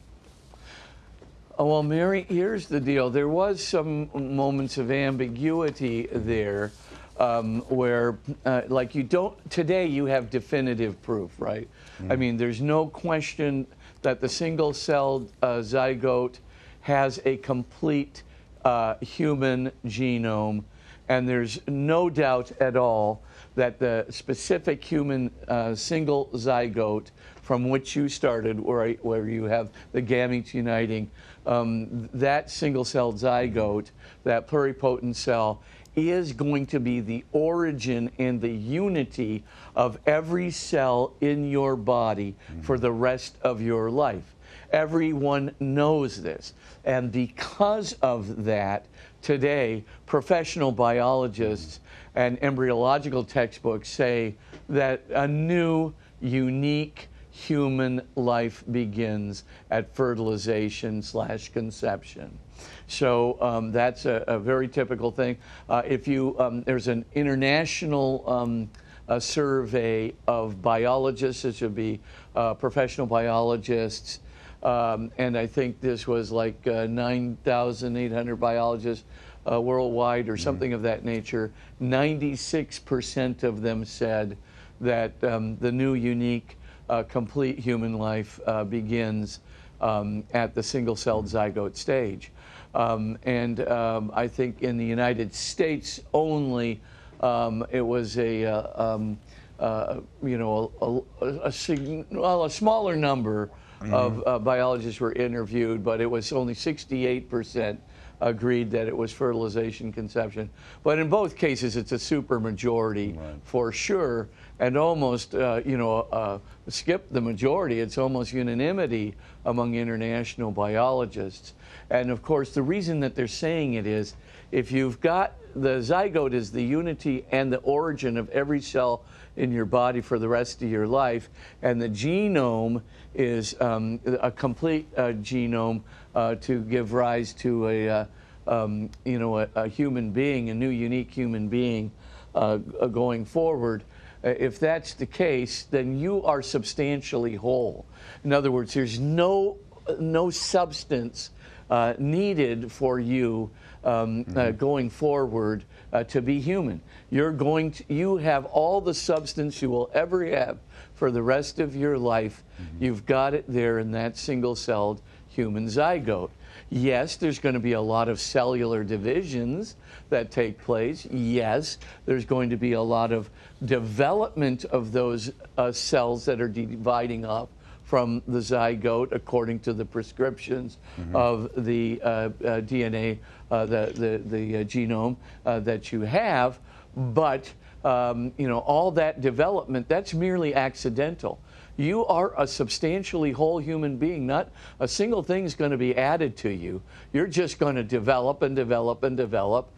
Oh, 1.58 1.64
well, 1.64 1.82
Mary, 1.82 2.26
here's 2.28 2.66
the 2.66 2.80
deal. 2.80 3.08
There 3.08 3.28
was 3.28 3.64
some 3.64 4.10
moments 4.12 4.76
of 4.76 4.90
ambiguity 4.90 6.06
there, 6.12 6.70
um, 7.18 7.60
where, 7.68 8.18
uh, 8.44 8.62
like, 8.68 8.94
you 8.94 9.02
don't. 9.02 9.50
Today, 9.50 9.86
you 9.86 10.06
have 10.06 10.30
definitive 10.30 11.00
proof, 11.02 11.30
right? 11.38 11.68
I 12.10 12.16
mean, 12.16 12.36
there's 12.36 12.60
no 12.60 12.86
question 12.86 13.66
that 14.02 14.20
the 14.20 14.28
single-celled 14.28 15.32
uh, 15.42 15.58
zygote 15.58 16.38
has 16.80 17.20
a 17.24 17.36
complete 17.38 18.22
uh, 18.64 18.96
human 19.00 19.70
genome, 19.86 20.64
and 21.08 21.28
there's 21.28 21.60
no 21.68 22.10
doubt 22.10 22.52
at 22.60 22.76
all 22.76 23.22
that 23.54 23.78
the 23.78 24.06
specific 24.10 24.82
human 24.82 25.30
uh, 25.48 25.74
single 25.74 26.26
zygote 26.34 27.10
from 27.42 27.68
which 27.68 27.94
you 27.94 28.08
started, 28.08 28.58
where, 28.58 28.92
where 28.94 29.28
you 29.28 29.44
have 29.44 29.70
the 29.92 30.02
gametes 30.02 30.54
uniting, 30.54 31.10
um, 31.46 32.08
that 32.14 32.50
single 32.50 32.84
celled 32.84 33.16
zygote, 33.16 33.90
that 34.24 34.48
pluripotent 34.48 35.14
cell, 35.14 35.62
is 35.96 36.32
going 36.32 36.66
to 36.66 36.80
be 36.80 37.00
the 37.00 37.24
origin 37.32 38.10
and 38.18 38.40
the 38.40 38.50
unity 38.50 39.44
of 39.76 39.98
every 40.06 40.50
cell 40.50 41.14
in 41.20 41.48
your 41.48 41.76
body 41.76 42.34
for 42.62 42.78
the 42.78 42.92
rest 42.92 43.36
of 43.42 43.60
your 43.60 43.90
life. 43.90 44.34
Everyone 44.72 45.54
knows 45.60 46.20
this. 46.22 46.52
And 46.84 47.12
because 47.12 47.92
of 48.02 48.44
that, 48.44 48.86
today, 49.22 49.84
professional 50.06 50.72
biologists 50.72 51.80
and 52.14 52.42
embryological 52.42 53.24
textbooks 53.24 53.88
say 53.88 54.34
that 54.68 55.02
a 55.10 55.28
new, 55.28 55.92
unique 56.20 57.08
human 57.34 58.00
life 58.14 58.62
begins 58.70 59.42
at 59.68 59.92
fertilization 59.92 61.02
slash 61.02 61.48
conception. 61.50 62.38
So 62.86 63.36
um, 63.40 63.72
that's 63.72 64.06
a, 64.06 64.22
a 64.28 64.38
very 64.38 64.68
typical 64.68 65.10
thing. 65.10 65.36
Uh, 65.68 65.82
if 65.84 66.06
you, 66.06 66.36
um, 66.38 66.62
there's 66.62 66.86
an 66.86 67.04
international 67.12 68.22
um, 68.28 68.70
a 69.08 69.20
survey 69.20 70.14
of 70.28 70.62
biologists, 70.62 71.44
it 71.44 71.56
should 71.56 71.74
be 71.74 72.00
uh, 72.36 72.54
professional 72.54 73.06
biologists, 73.06 74.20
um, 74.62 75.10
and 75.18 75.36
I 75.36 75.46
think 75.46 75.80
this 75.80 76.06
was 76.06 76.30
like 76.30 76.66
uh, 76.66 76.86
9,800 76.86 78.36
biologists 78.36 79.04
uh, 79.50 79.60
worldwide 79.60 80.28
or 80.28 80.38
something 80.38 80.72
of 80.72 80.82
that 80.82 81.04
nature. 81.04 81.52
96% 81.82 83.42
of 83.42 83.60
them 83.60 83.84
said 83.84 84.38
that 84.80 85.12
um, 85.22 85.58
the 85.58 85.70
new, 85.70 85.94
unique, 85.94 86.56
uh, 86.88 87.02
complete 87.04 87.58
human 87.58 87.94
life 87.98 88.40
uh, 88.46 88.64
begins 88.64 89.40
um, 89.80 90.24
at 90.32 90.54
the 90.54 90.62
single 90.62 90.96
celled 90.96 91.26
zygote 91.26 91.76
stage. 91.76 92.30
Um, 92.74 93.18
and 93.22 93.66
um, 93.68 94.10
I 94.14 94.26
think 94.26 94.62
in 94.62 94.76
the 94.76 94.84
United 94.84 95.34
States 95.34 96.00
only, 96.12 96.80
um, 97.20 97.64
it 97.70 97.80
was 97.80 98.18
a, 98.18 98.44
uh, 98.44 98.94
um, 98.94 99.18
uh, 99.60 100.00
you 100.22 100.38
know, 100.38 100.72
a, 101.20 101.26
a, 101.26 101.52
a, 101.52 102.04
well, 102.10 102.44
a 102.44 102.50
smaller 102.50 102.96
number 102.96 103.50
of 103.92 104.22
uh, 104.26 104.38
biologists 104.38 104.98
were 104.98 105.12
interviewed, 105.12 105.84
but 105.84 106.00
it 106.00 106.06
was 106.06 106.32
only 106.32 106.54
68% 106.54 107.76
agreed 108.20 108.70
that 108.70 108.88
it 108.88 108.96
was 108.96 109.12
fertilization 109.12 109.92
conception. 109.92 110.48
But 110.82 110.98
in 110.98 111.08
both 111.08 111.36
cases, 111.36 111.76
it's 111.76 111.92
a 111.92 111.98
super 111.98 112.40
majority 112.40 113.18
for 113.44 113.72
sure, 113.72 114.28
and 114.58 114.76
almost, 114.76 115.34
uh, 115.34 115.60
you 115.64 115.76
know, 115.76 116.00
uh, 116.12 116.38
skip 116.68 117.10
the 117.10 117.20
majority, 117.20 117.80
it's 117.80 117.98
almost 117.98 118.32
unanimity 118.32 119.14
among 119.44 119.74
international 119.74 120.50
biologists. 120.50 121.54
And 121.90 122.10
of 122.10 122.22
course, 122.22 122.54
the 122.54 122.62
reason 122.62 123.00
that 123.00 123.14
they're 123.14 123.26
saying 123.26 123.74
it 123.74 123.86
is 123.86 124.14
if 124.52 124.72
you've 124.72 125.00
got 125.00 125.34
the 125.56 125.78
zygote 125.78 126.32
is 126.32 126.50
the 126.50 126.62
unity 126.62 127.24
and 127.30 127.52
the 127.52 127.58
origin 127.58 128.16
of 128.16 128.28
every 128.30 128.60
cell 128.60 129.04
in 129.36 129.52
your 129.52 129.64
body 129.64 130.00
for 130.00 130.18
the 130.18 130.28
rest 130.28 130.62
of 130.62 130.70
your 130.70 130.86
life, 130.86 131.28
and 131.62 131.80
the 131.80 131.88
genome 131.88 132.82
is 133.14 133.58
um, 133.60 134.00
a 134.04 134.30
complete 134.30 134.86
uh, 134.96 135.12
genome 135.12 135.82
uh, 136.14 136.34
to 136.36 136.60
give 136.62 136.92
rise 136.92 137.32
to 137.34 137.68
a, 137.68 137.88
uh, 137.88 138.04
um, 138.46 138.90
you 139.04 139.18
know, 139.18 139.38
a, 139.38 139.48
a, 139.54 139.68
human 139.68 140.10
being, 140.10 140.50
a 140.50 140.54
new 140.54 140.68
unique 140.68 141.10
human 141.10 141.48
being 141.48 141.90
uh, 142.34 142.56
going 142.56 143.24
forward. 143.24 143.84
Uh, 144.24 144.28
if 144.28 144.58
that's 144.58 144.94
the 144.94 145.06
case, 145.06 145.64
then 145.64 145.98
you 145.98 146.24
are 146.24 146.42
substantially 146.42 147.34
whole. 147.34 147.86
In 148.24 148.32
other 148.32 148.50
words, 148.50 148.74
there's 148.74 148.98
no 148.98 149.58
no 149.98 150.30
substance 150.30 151.30
uh, 151.70 151.94
needed 151.98 152.70
for 152.70 153.00
you 153.00 153.50
um, 153.84 154.24
uh, 154.36 154.50
going 154.52 154.88
forward 154.88 155.64
uh, 155.92 156.04
to 156.04 156.22
be 156.22 156.40
human. 156.40 156.80
You're 157.10 157.32
going 157.32 157.72
to, 157.72 157.84
you 157.92 158.16
have 158.18 158.44
all 158.46 158.80
the 158.80 158.94
substance 158.94 159.60
you 159.60 159.70
will 159.70 159.90
ever 159.92 160.24
have 160.26 160.58
for 160.94 161.10
the 161.10 161.22
rest 161.22 161.58
of 161.58 161.74
your 161.74 161.98
life. 161.98 162.43
You've 162.80 163.06
got 163.06 163.34
it 163.34 163.44
there 163.48 163.78
in 163.78 163.92
that 163.92 164.16
single 164.16 164.54
celled 164.54 165.00
human 165.28 165.66
zygote. 165.66 166.30
Yes, 166.70 167.16
there's 167.16 167.38
going 167.38 167.54
to 167.54 167.60
be 167.60 167.72
a 167.72 167.80
lot 167.80 168.08
of 168.08 168.20
cellular 168.20 168.84
divisions 168.84 169.76
that 170.10 170.30
take 170.30 170.58
place. 170.58 171.06
Yes, 171.10 171.78
there's 172.06 172.24
going 172.24 172.50
to 172.50 172.56
be 172.56 172.72
a 172.72 172.82
lot 172.82 173.12
of 173.12 173.28
development 173.64 174.64
of 174.66 174.92
those 174.92 175.32
uh, 175.58 175.72
cells 175.72 176.24
that 176.24 176.40
are 176.40 176.48
dividing 176.48 177.24
up 177.24 177.48
from 177.84 178.22
the 178.26 178.38
zygote 178.38 179.12
according 179.12 179.60
to 179.60 179.72
the 179.72 179.84
prescriptions 179.84 180.78
of 181.12 181.50
the 181.64 182.00
uh, 182.02 182.08
uh, 182.08 182.30
DNA, 182.62 183.18
uh, 183.50 183.66
the, 183.66 183.92
the, 183.94 184.36
the 184.36 184.56
uh, 184.56 184.64
genome 184.64 185.16
uh, 185.44 185.60
that 185.60 185.92
you 185.92 186.00
have. 186.00 186.58
But, 186.96 187.52
um, 187.84 188.32
you 188.38 188.48
know, 188.48 188.58
all 188.58 188.90
that 188.92 189.20
development, 189.20 189.88
that's 189.88 190.14
merely 190.14 190.54
accidental. 190.54 191.38
You 191.76 192.06
are 192.06 192.32
a 192.40 192.46
substantially 192.46 193.32
whole 193.32 193.58
human 193.58 193.96
being. 193.96 194.26
Not 194.26 194.50
a 194.80 194.86
single 194.86 195.22
thing 195.22 195.44
is 195.44 195.54
going 195.54 195.72
to 195.72 195.76
be 195.76 195.96
added 195.96 196.36
to 196.38 196.50
you. 196.50 196.82
You're 197.12 197.26
just 197.26 197.58
going 197.58 197.74
to 197.76 197.82
develop 197.82 198.42
and 198.42 198.54
develop 198.54 199.02
and 199.02 199.16
develop 199.16 199.70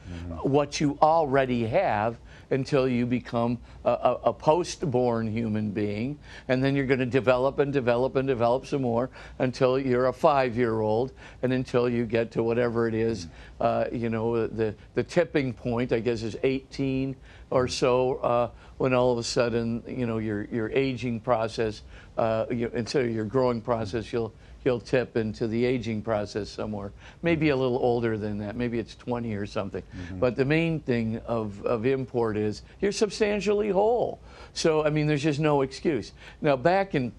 what 0.42 0.80
you 0.80 0.98
already 1.00 1.66
have 1.66 2.18
until 2.50 2.86
you 2.86 3.06
become 3.06 3.58
a, 3.84 3.90
a, 3.90 4.20
a 4.26 4.32
post-born 4.32 5.26
human 5.26 5.70
being, 5.70 6.18
and 6.48 6.62
then 6.62 6.76
you're 6.76 6.86
going 6.86 7.00
to 7.00 7.06
develop 7.06 7.58
and 7.58 7.72
develop 7.72 8.16
and 8.16 8.28
develop 8.28 8.66
some 8.66 8.82
more 8.82 9.10
until 9.38 9.78
you're 9.78 10.06
a 10.06 10.12
five-year-old, 10.12 11.12
and 11.42 11.52
until 11.52 11.88
you 11.88 12.04
get 12.06 12.30
to 12.30 12.42
whatever 12.42 12.86
it 12.86 12.94
is, 12.94 13.26
uh, 13.60 13.86
you 13.90 14.08
know, 14.08 14.46
the 14.46 14.74
the 14.94 15.02
tipping 15.02 15.52
point, 15.52 15.92
I 15.92 16.00
guess, 16.00 16.22
is 16.22 16.36
18 16.42 17.16
or 17.50 17.68
so, 17.68 18.16
uh, 18.16 18.50
when 18.78 18.92
all 18.92 19.12
of 19.12 19.18
a 19.18 19.22
sudden, 19.22 19.82
you 19.86 20.06
know, 20.06 20.18
your 20.18 20.44
your 20.44 20.70
aging 20.70 21.20
process, 21.20 21.82
uh, 22.18 22.46
you, 22.50 22.70
instead 22.74 23.04
of 23.06 23.10
your 23.10 23.24
growing 23.24 23.60
process, 23.60 24.12
you'll 24.12 24.32
you'll 24.66 24.80
tip 24.80 25.16
into 25.16 25.46
the 25.46 25.64
aging 25.64 26.02
process 26.02 26.50
somewhere. 26.50 26.92
Maybe 27.22 27.50
a 27.50 27.56
little 27.56 27.78
older 27.78 28.18
than 28.18 28.36
that. 28.38 28.56
Maybe 28.56 28.80
it's 28.80 28.96
20 28.96 29.32
or 29.34 29.46
something. 29.46 29.82
But 30.18 30.34
the 30.34 30.44
main 30.44 30.80
thing 30.80 31.20
of, 31.24 31.64
of 31.64 31.86
import 31.86 32.36
is 32.36 32.62
you're 32.80 32.90
substantially 32.90 33.70
whole. 33.70 34.18
So, 34.54 34.84
I 34.84 34.90
mean, 34.90 35.06
there's 35.06 35.22
just 35.22 35.38
no 35.38 35.62
excuse. 35.62 36.12
Now, 36.40 36.56
back 36.56 36.96
in 36.96 37.12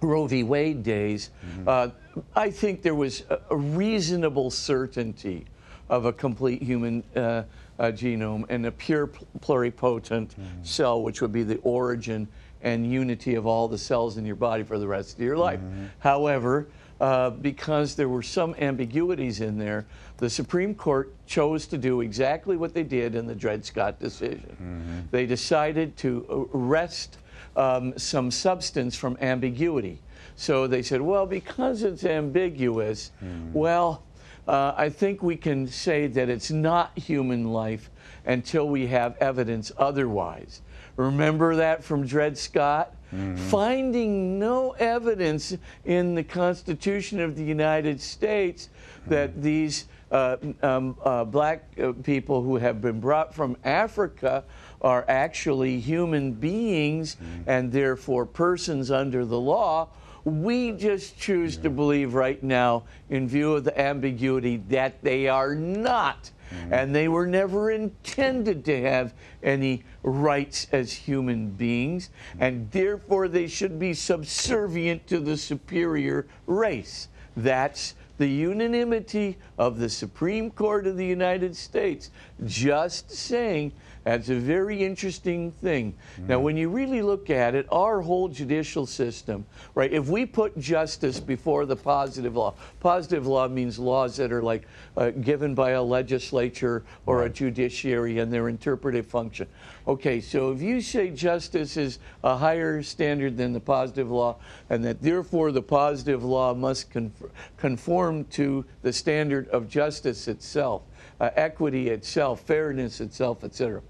Roe 0.00 0.26
v. 0.28 0.44
Wade 0.44 0.84
days, 0.84 1.30
uh, 1.66 1.88
I 2.36 2.50
think 2.50 2.82
there 2.82 2.94
was 2.94 3.24
a, 3.28 3.40
a 3.50 3.56
reasonable 3.56 4.52
certainty 4.52 5.46
of 5.88 6.04
a 6.04 6.12
complete 6.12 6.62
human 6.62 7.02
uh, 7.16 7.42
uh, 7.78 7.84
genome 7.86 8.44
and 8.48 8.66
a 8.66 8.70
pure 8.72 9.06
pl- 9.08 9.26
pluripotent 9.40 10.30
cell, 10.62 11.02
which 11.02 11.20
would 11.20 11.32
be 11.32 11.42
the 11.42 11.58
origin 11.58 12.28
and 12.62 12.90
unity 12.90 13.34
of 13.34 13.46
all 13.46 13.68
the 13.68 13.76
cells 13.78 14.16
in 14.16 14.24
your 14.24 14.36
body 14.36 14.62
for 14.62 14.78
the 14.78 14.86
rest 14.86 15.16
of 15.16 15.20
your 15.22 15.36
life. 15.36 15.60
However, 15.98 16.66
uh, 17.00 17.30
because 17.30 17.94
there 17.96 18.08
were 18.08 18.22
some 18.22 18.54
ambiguities 18.58 19.40
in 19.40 19.58
there, 19.58 19.84
the 20.18 20.30
Supreme 20.30 20.74
Court 20.74 21.12
chose 21.26 21.66
to 21.66 21.76
do 21.76 22.00
exactly 22.00 22.56
what 22.56 22.72
they 22.72 22.84
did 22.84 23.14
in 23.16 23.26
the 23.26 23.34
Dred 23.34 23.64
Scott 23.64 23.98
decision. 24.00 25.06
They 25.10 25.26
decided 25.26 25.96
to 25.98 26.48
wrest 26.52 27.18
um, 27.56 27.98
some 27.98 28.30
substance 28.30 28.96
from 28.96 29.18
ambiguity. 29.20 29.98
So 30.36 30.66
they 30.66 30.82
said, 30.82 31.00
well, 31.00 31.26
because 31.26 31.82
it's 31.82 32.04
ambiguous, 32.04 33.10
well, 33.52 34.02
uh, 34.46 34.74
I 34.76 34.88
think 34.88 35.22
we 35.22 35.36
can 35.36 35.66
say 35.66 36.06
that 36.08 36.28
it's 36.28 36.50
not 36.50 36.96
human 36.98 37.52
life 37.52 37.90
until 38.26 38.68
we 38.68 38.86
have 38.88 39.16
evidence 39.18 39.72
otherwise. 39.78 40.60
Remember 40.96 41.56
that 41.56 41.82
from 41.82 42.06
Dred 42.06 42.38
Scott? 42.38 42.94
Finding 43.36 44.40
no 44.40 44.72
evidence 44.72 45.56
in 45.84 46.16
the 46.16 46.24
Constitution 46.24 47.20
of 47.20 47.36
the 47.36 47.44
United 47.44 48.00
States 48.00 48.70
that 49.06 49.40
these 49.40 49.86
uh, 50.10 50.36
um, 50.62 50.96
uh, 51.04 51.24
black 51.24 51.64
uh, 51.80 51.92
people 52.02 52.42
who 52.42 52.56
have 52.56 52.80
been 52.80 53.00
brought 53.00 53.32
from 53.34 53.56
Africa 53.64 54.44
are 54.82 55.04
actually 55.08 55.80
human 55.80 56.32
beings 56.32 57.16
and 57.46 57.72
therefore 57.72 58.26
persons 58.26 58.90
under 58.90 59.24
the 59.24 59.38
law. 59.38 59.88
We 60.24 60.72
just 60.72 61.18
choose 61.18 61.56
to 61.58 61.70
believe 61.70 62.14
right 62.14 62.42
now, 62.42 62.84
in 63.10 63.28
view 63.28 63.54
of 63.54 63.64
the 63.64 63.78
ambiguity, 63.78 64.56
that 64.68 65.02
they 65.02 65.28
are 65.28 65.54
not. 65.54 66.30
Mm-hmm. 66.50 66.74
And 66.74 66.94
they 66.94 67.08
were 67.08 67.26
never 67.26 67.70
intended 67.70 68.64
to 68.66 68.80
have 68.82 69.14
any 69.42 69.84
rights 70.02 70.66
as 70.72 70.92
human 70.92 71.50
beings, 71.50 72.10
and 72.38 72.70
therefore 72.70 73.28
they 73.28 73.46
should 73.46 73.78
be 73.78 73.92
subservient 73.94 75.06
to 75.08 75.20
the 75.20 75.36
superior 75.36 76.26
race. 76.46 77.08
That's 77.36 77.94
the 78.16 78.28
unanimity 78.28 79.36
of 79.58 79.78
the 79.78 79.88
Supreme 79.88 80.50
Court 80.50 80.86
of 80.86 80.96
the 80.96 81.06
United 81.06 81.56
States 81.56 82.10
just 82.44 83.10
saying 83.10 83.72
that's 84.04 84.28
a 84.28 84.34
very 84.34 84.84
interesting 84.84 85.50
thing. 85.50 85.94
Now, 86.28 86.38
when 86.38 86.58
you 86.58 86.68
really 86.68 87.00
look 87.00 87.30
at 87.30 87.54
it, 87.54 87.66
our 87.72 88.02
whole 88.02 88.28
judicial 88.28 88.84
system, 88.84 89.46
right, 89.74 89.90
if 89.90 90.08
we 90.08 90.26
put 90.26 90.58
justice 90.58 91.18
before 91.18 91.64
the 91.64 91.76
positive 91.76 92.36
law, 92.36 92.52
positive 92.80 93.26
law 93.26 93.48
means 93.48 93.78
laws 93.78 94.16
that 94.18 94.30
are 94.30 94.42
like 94.42 94.68
uh, 94.98 95.08
given 95.10 95.54
by 95.54 95.70
a 95.70 95.82
legislature 95.82 96.84
or 97.06 97.24
a 97.24 97.30
judiciary 97.30 98.18
and 98.18 98.30
their 98.30 98.50
interpretive 98.50 99.06
function. 99.06 99.48
Okay, 99.88 100.20
so 100.20 100.52
if 100.52 100.60
you 100.60 100.82
say 100.82 101.08
justice 101.08 101.78
is 101.78 101.98
a 102.22 102.36
higher 102.36 102.82
standard 102.82 103.38
than 103.38 103.54
the 103.54 103.60
positive 103.60 104.10
law, 104.10 104.36
and 104.68 104.84
that 104.84 105.00
therefore 105.00 105.50
the 105.50 105.62
positive 105.62 106.22
law 106.22 106.52
must 106.52 106.90
con- 106.90 107.12
conform 107.56 108.24
to 108.26 108.66
the 108.82 108.92
standard 108.92 109.48
of 109.48 109.66
justice 109.66 110.28
itself, 110.28 110.82
uh, 111.20 111.30
equity 111.36 111.88
itself, 111.88 112.40
fairness 112.40 113.00
itself, 113.00 113.44
etc. 113.44 113.80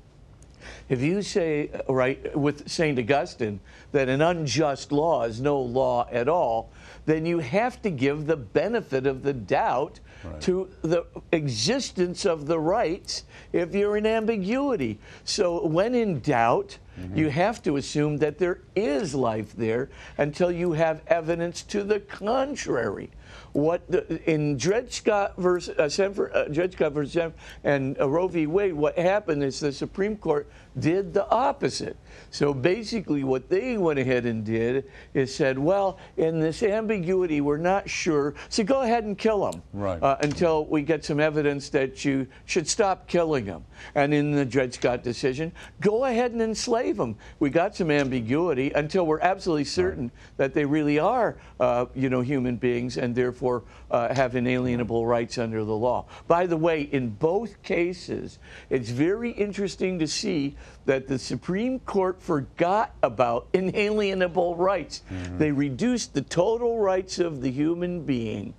If 0.89 1.01
you 1.01 1.23
say, 1.23 1.71
right, 1.89 2.37
with 2.37 2.69
St. 2.69 2.99
Augustine, 2.99 3.61
that 3.93 4.09
an 4.09 4.21
unjust 4.21 4.93
law 4.93 5.25
is 5.25 5.41
no 5.41 5.61
law 5.61 6.07
at 6.11 6.29
all, 6.29 6.71
then 7.07 7.27
you 7.27 7.39
have 7.39 7.81
to 7.83 7.91
give 7.91 8.27
the 8.27 8.37
benefit 8.37 9.07
of 9.07 9.23
the 9.23 9.33
doubt 9.33 10.01
Right. 10.25 10.41
to 10.43 10.71
the 10.81 11.05
existence 11.33 12.25
of 12.25 12.47
the 12.47 12.59
rights 12.59 13.25
if 13.53 13.75
you're 13.75 13.99
in 13.99 14.07
ambiguity. 14.07 14.99
So, 15.25 15.67
when 15.67 15.95
in 15.95 16.21
doubt, 16.21 16.79
mm-hmm. 16.99 17.19
you 17.19 17.29
have 17.29 17.63
to 17.65 17.77
assume 17.77 18.17
that 18.19 18.39
there 18.39 18.61
is 18.75 19.15
life 19.15 19.55
there 19.55 19.91
until 20.17 20.51
you 20.51 20.73
have 20.73 21.03
evidence 21.09 21.63
to 21.65 21.83
the 21.83 22.01
contrary. 22.01 23.11
What 23.55 23.89
the, 23.89 24.21
in 24.29 24.57
Dred 24.57 24.93
Scott 24.93 25.35
versus 25.37 25.79
uh, 25.79 25.89
Sandford, 25.89 26.33
uh, 26.35 26.49
Dred 26.49 26.73
Scott 26.73 26.93
versus 26.93 27.13
Sandford 27.13 27.39
and 27.63 27.99
uh, 28.01 28.09
Roe 28.09 28.27
v. 28.27 28.49
Wade, 28.49 28.75
what 28.75 28.99
happened 28.99 29.45
is 29.45 29.61
the 29.61 29.73
Supreme 29.73 30.17
Court 30.17 30.49
did 30.79 31.15
the 31.15 31.29
opposite. 31.31 31.97
So 32.31 32.53
basically, 32.53 33.23
what 33.23 33.49
they 33.49 33.79
went 33.79 33.99
ahead 33.99 34.27
and 34.27 34.45
did 34.45 34.91
is 35.15 35.35
said, 35.35 35.59
well, 35.59 35.99
in 36.17 36.41
this 36.41 36.63
ambiguity, 36.63 37.41
we're 37.41 37.59
not 37.59 37.89
sure, 37.89 38.35
so 38.49 38.65
go 38.65 38.83
ahead 38.83 39.05
and 39.05 39.17
kill 39.17 39.51
them 39.51 39.63
Right. 39.73 40.03
uh, 40.03 40.17
until 40.21 40.65
we 40.67 40.83
get 40.83 41.05
some 41.05 41.21
evidence 41.21 41.69
that 41.71 42.05
you 42.05 42.27
should 42.45 42.69
stop 42.69 43.07
killing 43.07 43.45
them. 43.45 43.65
And 43.95 44.13
in 44.13 44.33
the 44.33 44.45
Dred 44.45 44.75
Scott 44.75 45.03
decision, 45.03 45.53
go 45.81 46.05
ahead 46.07 46.33
and 46.33 46.43
enslave 46.43 46.97
them. 46.97 47.17
We 47.39 47.51
got 47.51 47.77
some 47.77 47.91
ambiguity 47.91 48.73
until 48.73 49.07
we're 49.07 49.21
absolutely 49.21 49.65
certain 49.65 50.11
that 50.37 50.55
they 50.55 50.65
really 50.65 50.99
are, 50.99 51.37
uh, 51.61 51.87
you 51.95 52.09
know, 52.09 52.21
human 52.21 52.57
beings 52.57 52.97
and 52.97 53.15
therefore 53.15 53.63
uh, 53.91 54.13
have 54.15 54.35
inalienable 54.35 55.07
rights 55.07 55.39
under 55.39 55.65
the 55.65 55.77
law. 55.77 56.07
By 56.27 56.47
the 56.47 56.57
way, 56.57 56.83
in 56.83 57.11
both 57.11 57.63
cases, 57.63 58.39
it's 58.71 58.91
very 58.91 59.31
interesting 59.31 59.99
to 59.99 60.07
see 60.09 60.57
that 60.87 61.09
the 61.09 61.19
Supreme 61.19 61.79
Court 61.81 62.21
forgot 62.21 62.95
about 63.03 63.47
inalienable 63.53 64.57
rights. 64.57 65.03
Mm-hmm. 65.11 65.39
They 65.39 65.53
reduced 65.53 66.15
the 66.15 66.23
total 66.23 66.79
rights 66.79 67.19
of 67.19 67.41
the 67.41 67.51
human 67.51 68.03
being 68.03 68.55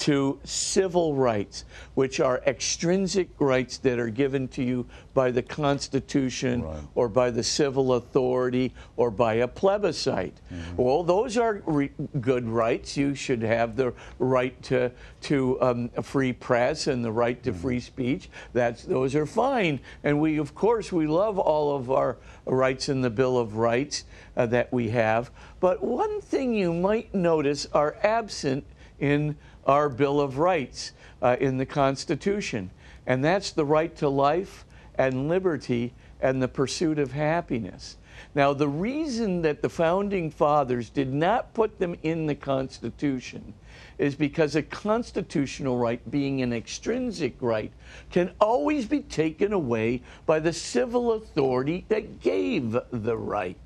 to 0.00 0.40
civil 0.44 1.14
rights, 1.14 1.64
which 1.94 2.20
are 2.20 2.42
extrinsic 2.46 3.28
rights 3.38 3.76
that 3.78 3.98
are 3.98 4.08
given 4.08 4.48
to 4.48 4.62
you 4.62 4.86
by 5.12 5.30
the 5.30 5.42
Constitution 5.42 6.62
Right. 6.62 6.78
or 6.94 7.08
by 7.08 7.30
the 7.30 7.42
civil 7.42 7.92
authority 7.92 8.72
or 8.96 9.10
by 9.10 9.34
a 9.34 9.48
plebiscite. 9.48 10.38
Well, 10.76 11.02
those 11.02 11.36
are 11.36 11.62
re- 11.66 11.90
good 12.20 12.48
rights. 12.48 12.96
You 12.96 13.14
should 13.14 13.42
have 13.42 13.76
the 13.76 13.92
right 14.18 14.60
to, 14.64 14.90
to 15.22 15.60
um, 15.60 15.90
a 15.96 16.02
free 16.02 16.32
press 16.32 16.86
and 16.86 17.04
the 17.04 17.12
right 17.12 17.42
to 17.42 17.52
free 17.52 17.80
speech. 17.80 18.30
That's, 18.54 18.84
those 18.84 19.14
are 19.14 19.26
fine. 19.26 19.80
And 20.02 20.18
we, 20.18 20.38
of 20.38 20.54
course, 20.54 20.90
we 20.90 21.06
love 21.06 21.38
all 21.38 21.76
of 21.76 21.90
our 21.90 22.16
rights 22.46 22.88
in 22.88 23.02
the 23.02 23.10
Bill 23.10 23.36
of 23.36 23.56
Rights 23.56 24.04
uh, 24.36 24.46
that 24.46 24.72
we 24.72 24.88
have. 24.90 25.30
But 25.60 25.82
one 25.82 26.22
thing 26.22 26.54
you 26.54 26.72
might 26.72 27.14
notice 27.14 27.66
are 27.74 27.96
absent 28.02 28.64
in 28.98 29.36
our 29.66 29.88
Bill 29.88 30.20
of 30.20 30.38
Rights 30.38 30.92
uh, 31.22 31.36
in 31.40 31.58
the 31.58 31.66
Constitution, 31.66 32.70
and 33.06 33.24
that's 33.24 33.50
the 33.50 33.64
right 33.64 33.94
to 33.96 34.08
life 34.08 34.64
and 34.96 35.28
liberty 35.28 35.92
and 36.20 36.42
the 36.42 36.48
pursuit 36.48 36.98
of 36.98 37.12
happiness. 37.12 37.96
Now, 38.34 38.52
the 38.52 38.68
reason 38.68 39.42
that 39.42 39.62
the 39.62 39.68
founding 39.68 40.30
fathers 40.30 40.90
did 40.90 41.12
not 41.12 41.54
put 41.54 41.78
them 41.78 41.96
in 42.02 42.26
the 42.26 42.34
Constitution 42.34 43.54
is 44.00 44.14
because 44.14 44.56
a 44.56 44.62
constitutional 44.62 45.76
right, 45.76 46.10
being 46.10 46.40
an 46.40 46.54
extrinsic 46.54 47.36
right, 47.40 47.70
can 48.10 48.30
always 48.40 48.86
be 48.86 49.00
taken 49.00 49.52
away 49.52 50.00
by 50.24 50.40
the 50.40 50.52
civil 50.52 51.12
authority 51.12 51.84
that 51.88 52.20
gave 52.20 52.76
the 52.90 53.16
right. 53.16 53.58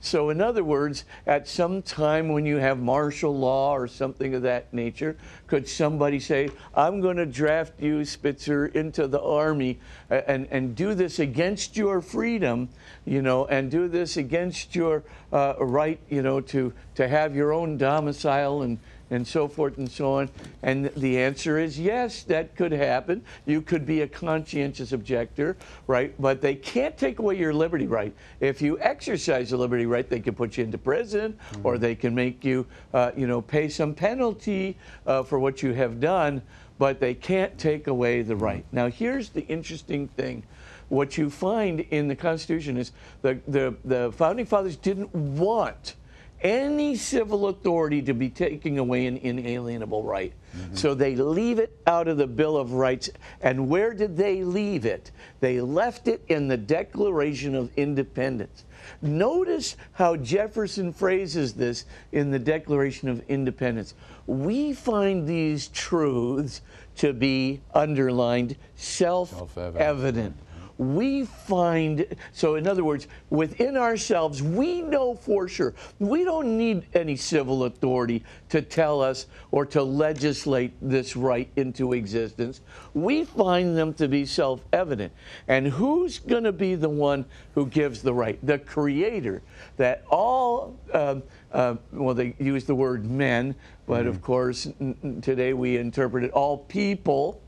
So, 0.00 0.30
in 0.30 0.40
other 0.40 0.64
words, 0.64 1.04
at 1.26 1.46
some 1.46 1.82
time 1.82 2.30
when 2.30 2.44
you 2.46 2.56
have 2.56 2.80
martial 2.80 3.36
law 3.36 3.72
or 3.72 3.86
something 3.86 4.34
of 4.34 4.42
that 4.42 4.74
nature, 4.74 5.16
could 5.46 5.68
somebody 5.68 6.18
say, 6.18 6.50
I'm 6.74 7.00
going 7.00 7.18
to 7.18 7.26
draft 7.26 7.80
you, 7.80 8.04
Spitzer, 8.04 8.66
into 8.66 9.06
the 9.06 9.20
army 9.20 9.78
and, 10.08 10.48
and 10.50 10.74
do 10.74 10.94
this 10.94 11.20
against 11.20 11.76
your 11.76 12.00
freedom, 12.00 12.70
you 13.04 13.22
know, 13.22 13.46
and 13.46 13.70
do 13.70 13.86
this 13.86 14.16
against 14.16 14.74
your 14.74 15.04
uh, 15.32 15.54
right, 15.60 16.00
you 16.08 16.22
know, 16.22 16.40
to, 16.40 16.72
to 17.00 17.08
have 17.08 17.34
your 17.34 17.54
own 17.54 17.78
domicile 17.78 18.60
and, 18.60 18.78
and 19.08 19.26
so 19.26 19.48
forth 19.48 19.78
and 19.78 19.90
so 19.90 20.12
on? 20.12 20.28
And 20.62 20.90
the 20.96 21.18
answer 21.18 21.58
is 21.58 21.80
yes, 21.80 22.24
that 22.24 22.54
could 22.56 22.72
happen. 22.72 23.24
You 23.46 23.62
could 23.62 23.86
be 23.86 24.02
a 24.02 24.06
conscientious 24.06 24.92
objector, 24.92 25.56
right? 25.86 26.14
But 26.20 26.42
they 26.42 26.54
can't 26.54 26.98
take 26.98 27.18
away 27.18 27.38
your 27.38 27.54
liberty 27.54 27.86
right. 27.86 28.12
If 28.40 28.60
you 28.60 28.78
exercise 28.80 29.48
the 29.48 29.56
liberty 29.56 29.86
right, 29.86 30.10
they 30.10 30.20
can 30.20 30.34
put 30.34 30.58
you 30.58 30.64
into 30.64 30.76
prison 30.76 31.38
or 31.64 31.78
they 31.78 31.94
can 31.94 32.14
make 32.14 32.44
you, 32.44 32.66
uh, 32.92 33.12
you 33.16 33.26
know, 33.26 33.40
pay 33.40 33.70
some 33.70 33.94
penalty 33.94 34.76
uh, 35.06 35.22
for 35.22 35.38
what 35.38 35.62
you 35.62 35.72
have 35.72 36.00
done, 36.00 36.42
but 36.78 37.00
they 37.00 37.14
can't 37.14 37.56
take 37.56 37.86
away 37.86 38.20
the 38.20 38.36
right. 38.36 38.66
Now, 38.72 38.88
here's 38.88 39.30
the 39.30 39.46
interesting 39.46 40.08
thing. 40.08 40.42
What 40.90 41.16
you 41.16 41.30
find 41.30 41.80
in 41.80 42.08
the 42.08 42.16
Constitution 42.16 42.76
is 42.76 42.92
the, 43.22 43.38
the, 43.48 43.74
the 43.86 44.12
founding 44.12 44.44
fathers 44.44 44.76
didn't 44.76 45.14
want 45.14 45.94
any 46.42 46.96
civil 46.96 47.48
authority 47.48 48.02
to 48.02 48.14
be 48.14 48.28
taking 48.28 48.78
away 48.78 49.06
an 49.06 49.16
inalienable 49.18 50.02
right. 50.02 50.32
Mm-hmm. 50.56 50.74
So 50.74 50.94
they 50.94 51.14
leave 51.16 51.58
it 51.58 51.76
out 51.86 52.08
of 52.08 52.16
the 52.16 52.26
Bill 52.26 52.56
of 52.56 52.72
Rights. 52.72 53.10
And 53.40 53.68
where 53.68 53.92
did 53.94 54.16
they 54.16 54.42
leave 54.42 54.84
it? 54.84 55.10
They 55.40 55.60
left 55.60 56.08
it 56.08 56.22
in 56.28 56.48
the 56.48 56.56
Declaration 56.56 57.54
of 57.54 57.70
Independence. 57.76 58.64
Notice 59.02 59.76
how 59.92 60.16
Jefferson 60.16 60.92
phrases 60.92 61.52
this 61.52 61.84
in 62.12 62.30
the 62.30 62.38
Declaration 62.38 63.08
of 63.08 63.22
Independence. 63.28 63.94
We 64.26 64.72
find 64.72 65.26
these 65.26 65.68
truths 65.68 66.62
to 66.96 67.12
be 67.12 67.60
underlined 67.74 68.56
self 68.76 69.30
Self-evident. 69.30 69.76
evident 69.82 70.36
we 70.80 71.26
find 71.26 72.06
so 72.32 72.54
in 72.54 72.66
other 72.66 72.82
words 72.82 73.06
within 73.28 73.76
ourselves 73.76 74.42
we 74.42 74.80
know 74.80 75.14
for 75.14 75.46
sure. 75.46 75.74
We 75.98 76.24
don't 76.24 76.56
need 76.56 76.86
any 76.94 77.16
civil 77.16 77.64
authority 77.64 78.24
to 78.48 78.62
tell 78.62 79.02
us 79.02 79.26
or 79.50 79.66
to 79.66 79.82
legislate 79.82 80.72
this 80.80 81.16
right 81.16 81.50
into 81.56 81.92
existence. 81.92 82.62
We 82.94 83.24
find 83.24 83.76
them 83.76 83.92
to 83.94 84.08
be 84.08 84.24
self-evident. 84.24 85.12
And 85.48 85.66
who's 85.66 86.18
going 86.18 86.44
to 86.44 86.52
be 86.52 86.76
the 86.76 86.88
one 86.88 87.26
who 87.54 87.66
gives 87.66 88.00
the 88.00 88.14
right? 88.14 88.38
The 88.42 88.58
creator 88.58 89.42
that 89.76 90.04
all 90.08 90.78
um, 90.94 91.22
uh, 91.52 91.74
well, 91.92 92.14
they 92.14 92.34
use 92.38 92.64
the 92.64 92.74
word 92.74 93.04
men, 93.04 93.54
but 93.86 94.06
of 94.06 94.22
course, 94.22 94.66
n- 94.80 95.20
today 95.20 95.52
we 95.52 95.76
interpret 95.76 96.24
it 96.24 96.30
all 96.30 96.58
people, 96.58 97.42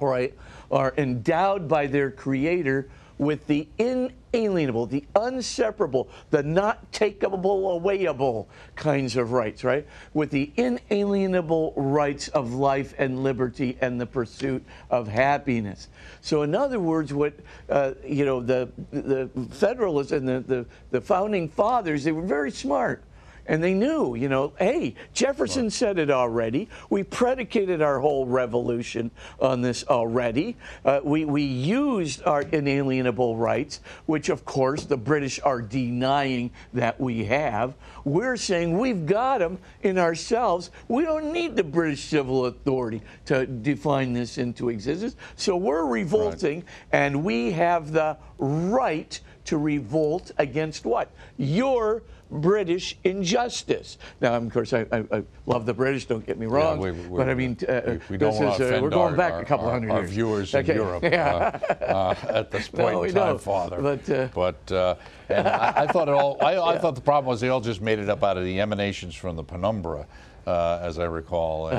right, 0.00 0.34
are 0.74 0.92
endowed 0.98 1.68
by 1.68 1.86
their 1.86 2.10
Creator 2.10 2.88
with 3.16 3.46
the 3.46 3.68
inalienable, 3.78 4.86
the 4.86 5.04
unseparable, 5.14 6.08
the 6.30 6.42
not 6.42 6.90
takeable, 6.90 7.80
awayable 7.80 8.46
kinds 8.74 9.16
of 9.16 9.30
rights, 9.30 9.62
right? 9.62 9.86
With 10.14 10.30
the 10.30 10.50
inalienable 10.56 11.74
rights 11.76 12.26
of 12.28 12.54
life 12.54 12.92
and 12.98 13.22
liberty 13.22 13.78
and 13.80 14.00
the 14.00 14.06
pursuit 14.06 14.64
of 14.90 15.06
happiness. 15.06 15.88
So, 16.22 16.42
in 16.42 16.56
other 16.56 16.80
words, 16.80 17.14
what 17.14 17.34
uh, 17.68 17.92
you 18.04 18.24
know, 18.24 18.40
the 18.40 18.68
the 18.90 19.30
Federalists 19.50 20.10
and 20.10 20.26
the, 20.26 20.40
the 20.40 20.66
the 20.90 21.00
founding 21.00 21.48
fathers, 21.48 22.02
they 22.02 22.12
were 22.12 22.22
very 22.22 22.50
smart. 22.50 23.04
And 23.46 23.62
they 23.62 23.74
knew, 23.74 24.14
you 24.14 24.28
know, 24.28 24.52
hey, 24.58 24.94
Jefferson 25.12 25.68
said 25.68 25.98
it 25.98 26.10
already. 26.10 26.68
We 26.88 27.02
predicated 27.02 27.82
our 27.82 28.00
whole 28.00 28.26
revolution 28.26 29.10
on 29.38 29.60
this 29.60 29.84
already. 29.84 30.56
Uh, 30.84 31.00
we, 31.02 31.24
we 31.24 31.42
used 31.42 32.22
our 32.24 32.42
inalienable 32.42 33.36
rights, 33.36 33.80
which 34.06 34.30
of 34.30 34.44
course 34.44 34.84
the 34.84 34.96
British 34.96 35.40
are 35.40 35.60
denying 35.60 36.52
that 36.72 36.98
we 36.98 37.24
have. 37.26 37.74
We're 38.04 38.36
saying 38.36 38.78
we've 38.78 39.06
got 39.06 39.38
them 39.38 39.58
in 39.82 39.98
ourselves. 39.98 40.70
We 40.88 41.04
don't 41.04 41.32
need 41.32 41.56
the 41.56 41.64
British 41.64 42.04
civil 42.04 42.46
authority 42.46 43.02
to 43.26 43.46
define 43.46 44.12
this 44.12 44.38
into 44.38 44.68
existence. 44.68 45.16
So 45.36 45.56
we're 45.56 45.86
revolting, 45.86 46.64
and 46.92 47.24
we 47.24 47.52
have 47.52 47.92
the 47.92 48.16
right 48.38 49.18
to 49.44 49.58
revolt 49.58 50.32
against 50.38 50.84
what? 50.86 51.10
Your 51.36 52.02
British 52.30 52.96
injustice. 53.04 53.98
Now, 54.20 54.34
of 54.34 54.52
course, 54.52 54.72
I, 54.72 54.86
I, 54.90 55.04
I 55.12 55.22
love 55.46 55.66
the 55.66 55.74
British. 55.74 56.06
Don't 56.06 56.24
get 56.26 56.38
me 56.38 56.46
wrong, 56.46 56.78
we- 56.78 56.90
we- 56.92 57.16
but 57.18 57.28
I 57.28 57.34
mean, 57.34 57.56
uh, 57.68 57.80
we, 57.86 58.00
we 58.10 58.16
this 58.16 58.34
is, 58.36 58.40
uh, 58.60 58.80
we're 58.82 58.88
going 58.90 59.12
our, 59.12 59.16
back 59.16 59.32
our- 59.34 59.42
a 59.42 59.44
couple 59.44 59.66
our- 59.66 59.72
hundred 59.72 59.90
our 59.92 60.00
years. 60.00 60.10
viewers 60.10 60.54
Okay. 60.54 60.72
in 60.72 60.78
Europe 60.78 61.02
Yeah. 61.04 61.60
uh, 61.80 61.84
uh, 61.84 62.14
at 62.30 62.50
this 62.50 62.68
point 62.80 62.94
No, 62.94 63.02
in 63.04 63.14
time, 63.14 63.26
don't. 63.28 63.40
Father. 63.40 63.80
But, 63.80 64.10
uh, 64.10 64.28
But, 64.34 64.72
uh, 64.72 64.94
and 65.28 65.46
I, 65.46 65.72
I 65.82 65.86
thought 65.86 66.08
it 66.08 66.14
all. 66.14 66.38
I, 66.42 66.56
I 66.58 66.78
thought 66.80 66.94
the 66.94 67.00
problem 67.02 67.26
was 67.26 67.40
they 67.40 67.50
all 67.50 67.60
just 67.60 67.80
made 67.82 67.98
it 67.98 68.08
up 68.08 68.24
out 68.24 68.36
of 68.38 68.44
the 68.44 68.60
emanations 68.60 69.14
from 69.14 69.36
the 69.36 69.44
penumbra. 69.44 70.06
Uh, 70.46 70.78
as 70.82 70.98
I 70.98 71.04
recall, 71.04 71.66
uh, 71.66 71.70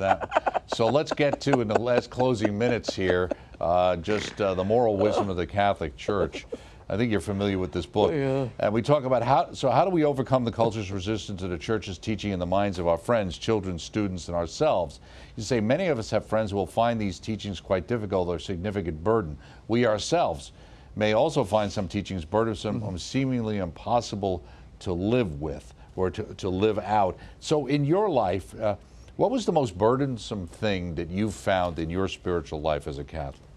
that. 0.00 0.64
So 0.66 0.86
let's 0.86 1.12
get 1.12 1.40
to 1.42 1.60
in 1.60 1.68
the 1.68 1.78
last 1.78 2.08
closing 2.08 2.56
minutes 2.56 2.94
here, 2.96 3.30
uh, 3.60 3.96
just 3.96 4.40
uh, 4.40 4.54
the 4.54 4.64
moral 4.64 4.96
wisdom 4.96 5.28
of 5.28 5.36
the 5.36 5.46
Catholic 5.46 5.94
Church. 5.96 6.46
I 6.88 6.96
think 6.96 7.12
you're 7.12 7.20
familiar 7.20 7.58
with 7.58 7.70
this 7.70 7.86
book. 7.86 8.12
Yeah. 8.12 8.48
And 8.58 8.72
we 8.72 8.82
talk 8.82 9.04
about 9.04 9.22
how, 9.22 9.52
so 9.52 9.70
how 9.70 9.84
do 9.84 9.90
we 9.90 10.04
overcome 10.04 10.44
the 10.44 10.50
culture's 10.50 10.90
resistance 10.90 11.40
to 11.40 11.48
the 11.48 11.58
church's 11.58 11.98
teaching 11.98 12.32
in 12.32 12.40
the 12.40 12.46
minds 12.46 12.80
of 12.80 12.88
our 12.88 12.98
friends, 12.98 13.38
children, 13.38 13.78
students, 13.78 14.26
and 14.26 14.36
ourselves? 14.36 14.98
You 15.36 15.42
say 15.44 15.60
many 15.60 15.86
of 15.86 16.00
us 16.00 16.10
have 16.10 16.26
friends 16.26 16.50
who 16.50 16.56
will 16.56 16.66
find 16.66 17.00
these 17.00 17.20
teachings 17.20 17.60
quite 17.60 17.86
difficult 17.86 18.28
or 18.28 18.40
significant 18.40 19.04
burden. 19.04 19.38
We 19.68 19.86
ourselves 19.86 20.50
may 20.96 21.12
also 21.12 21.44
find 21.44 21.70
some 21.70 21.86
teachings 21.86 22.24
burdensome 22.24 22.82
or 22.82 22.98
seemingly 22.98 23.58
impossible 23.58 24.42
to 24.80 24.92
live 24.92 25.40
with 25.40 25.74
or 25.96 26.10
to, 26.10 26.22
to 26.22 26.48
live 26.48 26.78
out. 26.78 27.18
So 27.40 27.66
in 27.66 27.84
your 27.84 28.08
life, 28.08 28.58
uh, 28.60 28.76
what 29.16 29.30
was 29.30 29.44
the 29.44 29.52
most 29.52 29.76
burdensome 29.76 30.46
thing 30.46 30.94
that 30.94 31.10
you 31.10 31.30
found 31.30 31.78
in 31.78 31.90
your 31.90 32.08
spiritual 32.08 32.60
life 32.60 32.86
as 32.86 32.98
a 32.98 33.04
Catholic? 33.04 33.48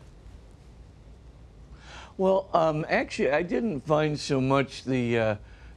Well, 2.18 2.50
um, 2.54 2.86
actually, 2.90 3.32
I 3.32 3.42
didn't 3.42 3.82
find 3.82 4.20
so 4.20 4.40
much 4.40 4.84
the 4.84 5.18
uh, 5.18 5.36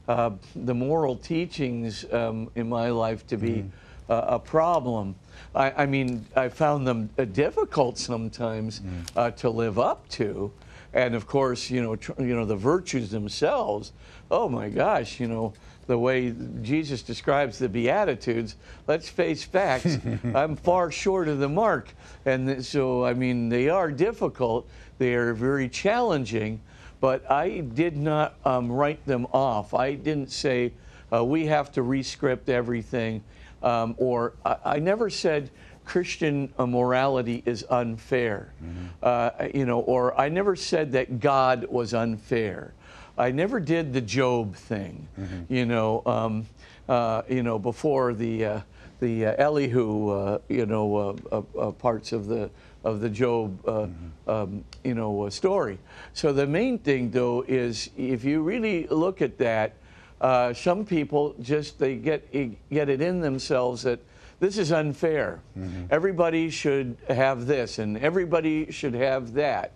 uh, 0.08 0.30
the 0.54 0.74
moral 0.74 1.16
teachings 1.16 2.04
um, 2.12 2.50
in 2.54 2.68
my 2.68 2.90
life 2.90 3.26
to 3.28 3.36
be 3.36 3.64
uh, 4.08 4.24
a 4.28 4.38
problem. 4.38 5.14
I, 5.54 5.70
I 5.82 5.86
mean, 5.86 6.26
I 6.36 6.48
found 6.48 6.86
them 6.86 7.10
uh, 7.18 7.24
difficult 7.24 7.98
sometimes 7.98 8.82
uh, 9.16 9.30
to 9.32 9.50
live 9.50 9.78
up 9.78 10.08
to, 10.10 10.52
and 10.92 11.14
of 11.14 11.26
course, 11.26 11.70
you 11.70 11.82
know, 11.82 11.96
tr- 11.96 12.20
you 12.20 12.36
know, 12.36 12.44
the 12.44 12.56
virtues 12.56 13.10
themselves. 13.10 13.92
Oh 14.30 14.48
my 14.48 14.68
gosh, 14.68 15.18
you 15.18 15.28
know, 15.28 15.54
the 15.86 15.98
way 15.98 16.34
Jesus 16.62 17.02
describes 17.02 17.58
the 17.58 17.68
Beatitudes. 17.68 18.56
Let's 18.86 19.08
face 19.08 19.44
facts. 19.44 19.98
I'm 20.34 20.56
far 20.56 20.90
short 20.90 21.28
of 21.28 21.38
the 21.38 21.48
mark, 21.48 21.94
and 22.24 22.64
so 22.64 23.04
I 23.04 23.14
mean, 23.14 23.48
they 23.48 23.68
are 23.68 23.90
difficult. 23.90 24.68
They 24.98 25.14
are 25.14 25.34
very 25.34 25.68
challenging, 25.68 26.60
but 27.00 27.30
I 27.30 27.60
did 27.60 27.96
not 27.96 28.34
um, 28.44 28.70
write 28.70 29.04
them 29.06 29.26
off. 29.32 29.74
I 29.74 29.94
didn't 29.94 30.32
say 30.32 30.72
uh, 31.12 31.24
we 31.24 31.46
have 31.46 31.70
to 31.72 31.82
rescript 31.82 32.48
everything, 32.48 33.22
um, 33.62 33.94
or 33.98 34.34
I, 34.44 34.56
I 34.64 34.78
never 34.78 35.08
said 35.10 35.50
Christian 35.84 36.52
uh, 36.58 36.66
morality 36.66 37.42
is 37.46 37.64
unfair. 37.70 38.52
Uh, 39.02 39.30
you 39.54 39.64
know, 39.64 39.80
or 39.80 40.18
I 40.18 40.28
never 40.28 40.56
said 40.56 40.92
that 40.92 41.20
God 41.20 41.66
was 41.68 41.94
unfair. 41.94 42.74
I 43.18 43.30
never 43.30 43.60
did 43.60 43.92
the 43.92 44.00
Job 44.00 44.54
thing. 44.54 45.08
You 45.48 45.66
know, 45.66 46.02
um, 46.06 46.46
uh, 46.88 47.22
you 47.28 47.42
know 47.42 47.58
before 47.58 48.14
the 48.14 48.44
uh, 48.44 48.60
the 49.00 49.26
uh, 49.26 49.34
Elihu, 49.38 50.08
uh, 50.10 50.38
you 50.48 50.66
know, 50.66 50.96
uh, 50.96 51.16
uh, 51.32 51.68
uh, 51.68 51.70
parts 51.72 52.12
of 52.12 52.26
the 52.26 52.50
of 52.84 53.00
the 53.00 53.10
Job, 53.10 53.58
uh, 53.68 53.86
um, 54.28 54.64
you 54.84 54.94
know, 54.94 55.22
uh, 55.22 55.30
story. 55.30 55.78
So 56.14 56.32
the 56.32 56.46
main 56.46 56.78
thing, 56.78 57.10
though, 57.10 57.44
is 57.48 57.90
if 57.96 58.24
you 58.24 58.42
really 58.42 58.86
look 58.86 59.20
at 59.22 59.38
that, 59.38 59.74
uh, 60.20 60.52
some 60.54 60.84
people 60.84 61.34
just 61.40 61.78
they 61.78 61.96
get 61.96 62.30
get 62.70 62.88
it 62.88 63.00
in 63.00 63.20
themselves 63.20 63.82
that 63.82 64.00
this 64.40 64.58
is 64.58 64.72
unfair. 64.72 65.40
Everybody 65.90 66.50
should 66.50 66.96
have 67.08 67.46
this, 67.46 67.78
and 67.78 67.96
everybody 67.98 68.70
should 68.70 68.94
have 68.94 69.32
that. 69.34 69.72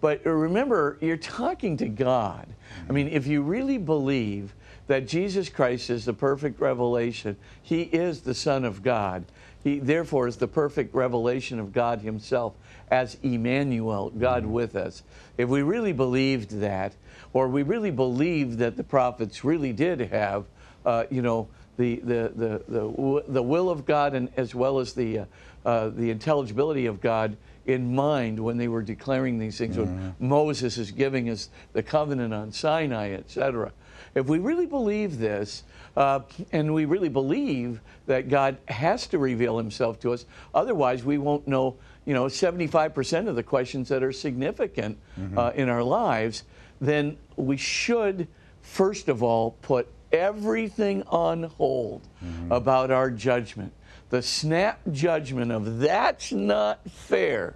But 0.00 0.24
remember, 0.24 0.96
you're 1.00 1.16
talking 1.16 1.76
to 1.78 1.88
God. 1.88 2.46
I 2.88 2.92
mean, 2.92 3.08
if 3.08 3.26
you 3.26 3.42
really 3.42 3.78
believe 3.78 4.54
that 4.86 5.06
Jesus 5.06 5.48
Christ 5.48 5.90
is 5.90 6.04
the 6.04 6.12
perfect 6.12 6.60
revelation, 6.60 7.36
He 7.62 7.82
is 7.82 8.22
the 8.22 8.34
Son 8.34 8.64
of 8.64 8.82
God. 8.82 9.24
He 9.62 9.78
therefore 9.78 10.26
is 10.26 10.36
the 10.36 10.48
perfect 10.48 10.94
revelation 10.94 11.60
of 11.60 11.72
God 11.72 12.00
Himself 12.00 12.54
as 12.90 13.18
Emmanuel, 13.22 14.10
God 14.10 14.46
with 14.46 14.74
us. 14.74 15.02
If 15.36 15.48
we 15.48 15.62
really 15.62 15.92
believed 15.92 16.60
that, 16.60 16.94
or 17.32 17.48
we 17.48 17.62
really 17.62 17.90
believed 17.90 18.58
that 18.58 18.76
the 18.76 18.84
prophets 18.84 19.44
really 19.44 19.72
did 19.72 20.00
have, 20.00 20.46
uh, 20.84 21.04
you 21.10 21.22
know, 21.22 21.48
the, 21.76 21.96
the, 21.96 22.32
the, 22.34 22.62
the, 22.68 23.24
the 23.28 23.42
will 23.42 23.70
of 23.70 23.86
God 23.86 24.14
and 24.14 24.28
as 24.36 24.54
well 24.54 24.80
as 24.80 24.92
the, 24.92 25.20
uh, 25.20 25.24
uh, 25.64 25.88
the 25.90 26.10
intelligibility 26.10 26.86
of 26.86 27.00
God 27.00 27.36
in 27.72 27.94
mind 27.94 28.38
when 28.38 28.56
they 28.56 28.68
were 28.68 28.82
declaring 28.82 29.38
these 29.38 29.58
things, 29.58 29.76
when 29.76 30.14
Moses 30.18 30.78
is 30.78 30.90
giving 30.90 31.28
us 31.28 31.48
the 31.72 31.82
covenant 31.82 32.34
on 32.34 32.52
Sinai, 32.52 33.12
etc. 33.12 33.72
If 34.14 34.26
we 34.26 34.38
really 34.38 34.66
believe 34.66 35.18
this, 35.18 35.62
uh, 35.96 36.20
and 36.52 36.72
we 36.74 36.84
really 36.84 37.08
believe 37.08 37.80
that 38.06 38.28
God 38.28 38.56
has 38.68 39.06
to 39.08 39.18
reveal 39.18 39.58
himself 39.58 40.00
to 40.00 40.12
us, 40.12 40.26
otherwise 40.54 41.04
we 41.04 41.18
won't 41.18 41.46
know, 41.46 41.76
you 42.06 42.14
know, 42.14 42.26
75% 42.26 43.28
of 43.28 43.36
the 43.36 43.42
questions 43.42 43.88
that 43.88 44.02
are 44.02 44.12
significant 44.12 44.98
uh, 45.36 45.52
in 45.54 45.68
our 45.68 45.82
lives, 45.82 46.44
then 46.80 47.16
we 47.36 47.56
should, 47.56 48.26
first 48.62 49.08
of 49.08 49.22
all, 49.22 49.52
put 49.62 49.88
everything 50.12 51.02
on 51.04 51.44
hold 51.44 52.02
about 52.50 52.90
our 52.90 53.10
judgment. 53.10 53.72
The 54.08 54.22
snap 54.22 54.80
judgment 54.90 55.52
of 55.52 55.78
that's 55.78 56.32
not 56.32 56.80
fair. 56.90 57.54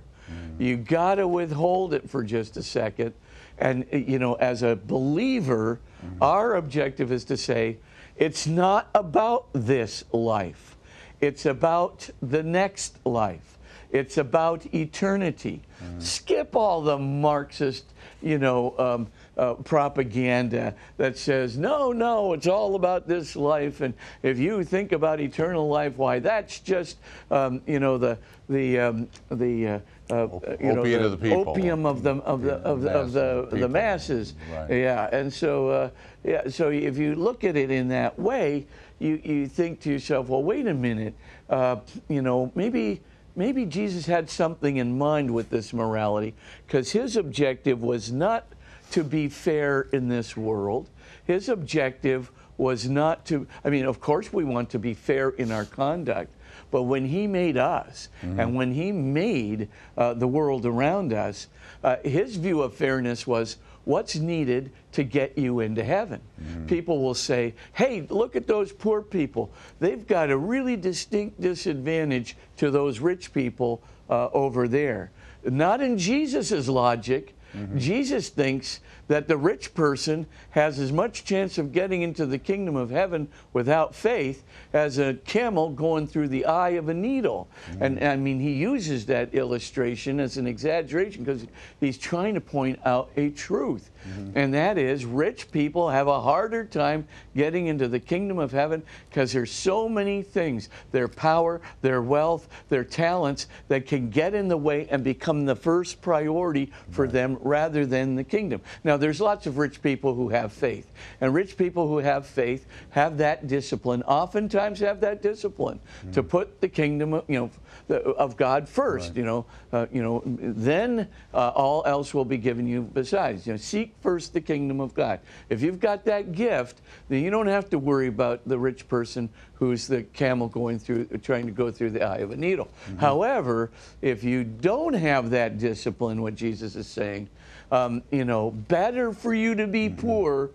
You 0.58 0.76
got 0.76 1.16
to 1.16 1.28
withhold 1.28 1.94
it 1.94 2.08
for 2.08 2.22
just 2.22 2.56
a 2.56 2.62
second. 2.62 3.14
And, 3.58 3.86
uh, 3.92 3.96
you 3.96 4.18
know, 4.18 4.34
as 4.34 4.62
a 4.62 4.76
believer, 4.76 5.80
our 6.20 6.54
objective 6.56 7.10
is 7.12 7.24
to 7.24 7.36
say, 7.36 7.78
it's 8.16 8.46
not 8.46 8.88
about 8.94 9.46
this 9.52 10.04
life, 10.12 10.76
it's 11.20 11.46
about 11.46 12.08
the 12.20 12.42
next 12.42 13.04
life. 13.06 13.58
It's 13.90 14.18
about 14.18 14.66
eternity. 14.74 15.62
Skip 16.00 16.56
all 16.56 16.82
the 16.82 16.98
Marxist, 16.98 17.84
you 18.20 18.38
know, 18.38 18.74
um, 18.76 19.06
uh, 19.36 19.54
propaganda 19.54 20.74
that 20.96 21.16
says 21.16 21.56
no, 21.56 21.92
no, 21.92 22.32
it's 22.32 22.48
all 22.48 22.74
about 22.74 23.06
this 23.06 23.36
life, 23.36 23.82
and 23.82 23.94
if 24.24 24.36
you 24.36 24.64
think 24.64 24.90
about 24.90 25.20
eternal 25.20 25.68
life, 25.68 25.96
why 25.96 26.18
that's 26.18 26.58
just, 26.58 26.98
um, 27.30 27.62
you 27.66 27.78
know, 27.78 27.96
the 27.96 28.18
the 28.48 28.80
um, 28.80 29.08
the 29.30 29.68
uh, 29.68 29.78
uh, 30.10 30.28
you 30.60 30.72
know, 30.74 31.08
the 31.08 31.16
people. 31.16 31.48
opium 31.48 31.86
of 31.86 32.02
the 32.02 32.14
of 32.16 32.42
the 32.42 32.54
of 32.56 32.82
the, 32.82 32.90
of 32.90 33.12
the, 33.12 33.48
the 33.50 33.68
masses. 33.68 34.34
Right. 34.52 34.70
Yeah, 34.70 35.08
and 35.12 35.32
so 35.32 35.68
uh, 35.68 35.90
yeah, 36.22 36.48
so 36.48 36.70
if 36.70 36.98
you 36.98 37.14
look 37.14 37.44
at 37.44 37.56
it 37.56 37.70
in 37.70 37.88
that 37.88 38.18
way, 38.18 38.66
you 38.98 39.20
you 39.24 39.46
think 39.46 39.80
to 39.80 39.90
yourself, 39.90 40.28
well, 40.28 40.42
wait 40.42 40.66
a 40.66 40.74
minute, 40.74 41.14
uh, 41.48 41.76
you 42.08 42.22
know, 42.22 42.52
maybe 42.54 43.00
maybe 43.34 43.64
Jesus 43.64 44.06
had 44.06 44.28
something 44.28 44.76
in 44.76 44.96
mind 44.98 45.30
with 45.32 45.50
this 45.50 45.72
morality, 45.72 46.34
because 46.66 46.92
his 46.92 47.16
objective 47.16 47.82
was 47.82 48.12
not 48.12 48.46
to 48.90 49.02
be 49.02 49.28
fair 49.28 49.82
in 49.92 50.08
this 50.08 50.36
world. 50.36 50.90
His 51.24 51.48
objective 51.48 52.30
was 52.56 52.88
not 52.88 53.24
to, 53.26 53.46
I 53.64 53.70
mean, 53.70 53.86
of 53.86 54.00
course, 54.00 54.32
we 54.32 54.44
want 54.44 54.70
to 54.70 54.78
be 54.78 54.94
fair 54.94 55.30
in 55.30 55.50
our 55.50 55.64
conduct, 55.64 56.30
but 56.74 56.82
when 56.82 57.04
He 57.06 57.28
made 57.28 57.56
us 57.56 58.08
and 58.20 58.56
when 58.56 58.72
He 58.72 58.90
made 58.90 59.68
uh, 59.96 60.12
the 60.12 60.26
world 60.26 60.66
around 60.66 61.12
us, 61.12 61.46
uh, 61.84 61.98
His 62.02 62.34
view 62.34 62.62
of 62.62 62.74
fairness 62.74 63.28
was 63.28 63.58
what's 63.84 64.16
needed 64.16 64.72
to 64.90 65.04
get 65.04 65.38
you 65.38 65.60
into 65.60 65.84
heaven. 65.84 66.20
People 66.66 67.00
will 67.00 67.14
say, 67.14 67.54
hey, 67.74 68.04
look 68.10 68.34
at 68.34 68.48
those 68.48 68.72
poor 68.72 69.02
people. 69.02 69.52
They've 69.78 70.04
got 70.04 70.30
a 70.30 70.36
really 70.36 70.74
distinct 70.74 71.40
disadvantage 71.40 72.36
to 72.56 72.72
those 72.72 72.98
rich 72.98 73.32
people 73.32 73.80
uh, 74.10 74.30
over 74.32 74.66
there. 74.66 75.12
Not 75.44 75.80
in 75.80 75.96
Jesus' 75.96 76.66
logic. 76.66 77.36
Jesus 77.76 78.30
thinks 78.30 78.80
that 79.08 79.28
the 79.28 79.36
rich 79.36 79.74
person 79.74 80.26
has 80.50 80.78
as 80.78 80.92
much 80.92 81.24
chance 81.24 81.58
of 81.58 81.72
getting 81.72 82.02
into 82.02 82.26
the 82.26 82.38
kingdom 82.38 82.76
of 82.76 82.90
heaven 82.90 83.28
without 83.52 83.94
faith 83.94 84.44
as 84.72 84.98
a 84.98 85.14
camel 85.24 85.70
going 85.70 86.06
through 86.06 86.28
the 86.28 86.44
eye 86.44 86.70
of 86.70 86.88
a 86.88 86.94
needle. 86.94 87.48
And 87.80 87.98
mm. 87.98 88.08
I 88.08 88.16
mean, 88.16 88.40
he 88.40 88.52
uses 88.52 89.06
that 89.06 89.34
illustration 89.34 90.20
as 90.20 90.36
an 90.36 90.46
exaggeration 90.46 91.24
because 91.24 91.46
he's 91.80 91.98
trying 91.98 92.34
to 92.34 92.40
point 92.40 92.78
out 92.84 93.10
a 93.16 93.30
truth. 93.30 93.90
Mm-hmm. 94.08 94.38
And 94.38 94.54
that 94.54 94.78
is, 94.78 95.04
rich 95.04 95.50
people 95.50 95.88
have 95.88 96.08
a 96.08 96.20
harder 96.20 96.64
time 96.64 97.06
getting 97.34 97.68
into 97.68 97.88
the 97.88 98.00
kingdom 98.00 98.38
of 98.38 98.52
heaven 98.52 98.82
because 99.08 99.32
there's 99.32 99.50
so 99.50 99.88
many 99.88 100.22
things 100.22 100.68
their 100.92 101.08
power, 101.08 101.60
their 101.80 102.02
wealth, 102.02 102.48
their 102.68 102.84
talents 102.84 103.46
that 103.68 103.86
can 103.86 104.10
get 104.10 104.34
in 104.34 104.48
the 104.48 104.56
way 104.56 104.86
and 104.90 105.02
become 105.02 105.46
the 105.46 105.56
first 105.56 106.02
priority 106.02 106.70
for 106.90 107.08
them 107.08 107.38
rather 107.40 107.86
than 107.86 108.14
the 108.14 108.24
kingdom. 108.24 108.60
Now, 108.82 108.93
there's 108.96 109.20
lots 109.20 109.46
of 109.46 109.58
rich 109.58 109.82
people 109.82 110.14
who 110.14 110.28
have 110.28 110.52
faith, 110.52 110.90
and 111.20 111.34
rich 111.34 111.56
people 111.56 111.88
who 111.88 111.98
have 111.98 112.26
faith 112.26 112.66
have 112.90 113.18
that 113.18 113.46
discipline, 113.46 114.02
oftentimes 114.02 114.80
have 114.80 115.00
that 115.00 115.22
discipline 115.22 115.80
to 116.12 116.22
put 116.22 116.60
the 116.60 116.68
kingdom 116.68 117.14
of, 117.14 117.24
you 117.28 117.38
know, 117.38 117.50
the, 117.88 118.00
of 118.00 118.36
God 118.36 118.68
first, 118.68 119.16
you 119.16 119.24
know, 119.24 119.46
uh, 119.72 119.86
you 119.92 120.02
know, 120.02 120.22
then 120.24 121.08
uh, 121.32 121.48
all 121.48 121.82
else 121.86 122.14
will 122.14 122.24
be 122.24 122.38
given 122.38 122.66
you 122.66 122.82
besides. 122.82 123.46
You 123.46 123.54
know, 123.54 123.56
seek 123.56 123.94
first 124.00 124.32
the 124.32 124.40
kingdom 124.40 124.80
of 124.80 124.94
God. 124.94 125.20
If 125.48 125.60
you've 125.62 125.80
got 125.80 126.04
that 126.04 126.32
gift, 126.32 126.80
then 127.08 127.22
you 127.22 127.30
don't 127.30 127.46
have 127.46 127.68
to 127.70 127.78
worry 127.78 128.06
about 128.06 128.46
the 128.46 128.58
rich 128.58 128.88
person 128.88 129.28
who's 129.54 129.86
the 129.86 130.02
camel 130.02 130.48
going 130.48 130.78
through, 130.78 131.06
trying 131.22 131.46
to 131.46 131.52
go 131.52 131.70
through 131.70 131.90
the 131.90 132.02
eye 132.02 132.18
of 132.18 132.30
a 132.30 132.36
needle. 132.36 132.68
However, 132.98 133.70
if 134.02 134.24
you 134.24 134.44
don't 134.44 134.94
have 134.94 135.30
that 135.30 135.58
discipline, 135.58 136.22
what 136.22 136.34
Jesus 136.34 136.76
is 136.76 136.86
saying, 136.86 137.28
um, 137.70 138.02
you 138.10 138.24
know, 138.24 138.50
better 138.50 139.12
for 139.12 139.34
you 139.34 139.54
to 139.54 139.66
be 139.66 139.88
poor 139.88 140.50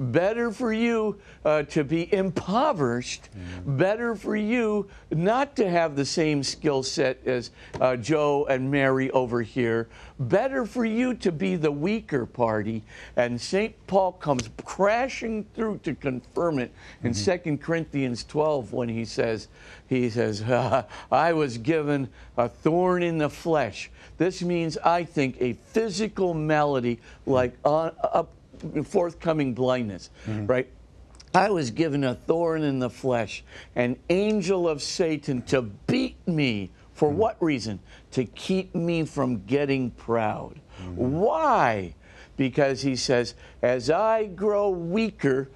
better 0.00 0.50
for 0.50 0.72
you 0.72 1.20
uh, 1.44 1.62
to 1.64 1.84
be 1.84 2.12
impoverished, 2.12 3.28
better 3.66 4.14
for 4.14 4.34
you 4.34 4.88
not 5.10 5.54
to 5.56 5.68
have 5.68 5.94
the 5.94 6.04
same 6.04 6.42
skill 6.42 6.82
set 6.82 7.20
as 7.26 7.50
uh, 7.80 7.96
Joe 7.96 8.46
and 8.46 8.70
Mary 8.70 9.10
over 9.10 9.42
here, 9.42 9.88
better 10.18 10.64
for 10.64 10.86
you 10.86 11.14
to 11.14 11.30
be 11.30 11.54
the 11.54 11.70
weaker 11.70 12.24
party. 12.24 12.82
And 13.16 13.38
St. 13.38 13.74
Paul 13.86 14.12
comes 14.12 14.48
crashing 14.64 15.44
through 15.54 15.80
to 15.84 15.94
confirm 15.94 16.58
it 16.58 16.72
in 17.04 17.12
2 17.12 17.58
Corinthians 17.58 18.24
12 18.24 18.72
when 18.72 18.88
he 18.88 19.04
says, 19.04 19.48
he 19.86 20.08
says, 20.08 20.42
I 21.12 21.32
was 21.34 21.58
given 21.58 22.08
a 22.38 22.48
thorn 22.48 23.02
in 23.02 23.18
the 23.18 23.28
flesh. 23.28 23.90
This 24.16 24.42
means, 24.42 24.78
I 24.78 25.04
think, 25.04 25.36
a 25.40 25.52
physical 25.52 26.32
malady 26.34 27.00
like 27.26 27.54
on, 27.64 27.92
up 28.02 28.30
forthcoming 28.84 29.54
blindness, 29.54 30.10
right? 30.26 30.68
I 31.34 31.50
was 31.50 31.70
given 31.70 32.02
a 32.02 32.14
thorn 32.14 32.62
in 32.62 32.80
the 32.80 32.90
flesh, 32.90 33.44
an 33.76 33.96
angel 34.08 34.68
of 34.68 34.82
Satan 34.82 35.42
to 35.42 35.62
beat 35.62 36.16
me. 36.26 36.70
For 36.92 37.10
mm. 37.10 37.14
what 37.14 37.40
reason? 37.40 37.80
To 38.12 38.24
keep 38.24 38.74
me 38.74 39.04
from 39.04 39.44
getting 39.44 39.92
proud. 39.92 40.60
Mm. 40.82 40.94
Why? 40.96 41.94
Because 42.36 42.82
he 42.82 42.96
says, 42.96 43.34
as 43.62 43.90
I 43.90 44.24
grow 44.24 44.70
weaker, 44.70 45.50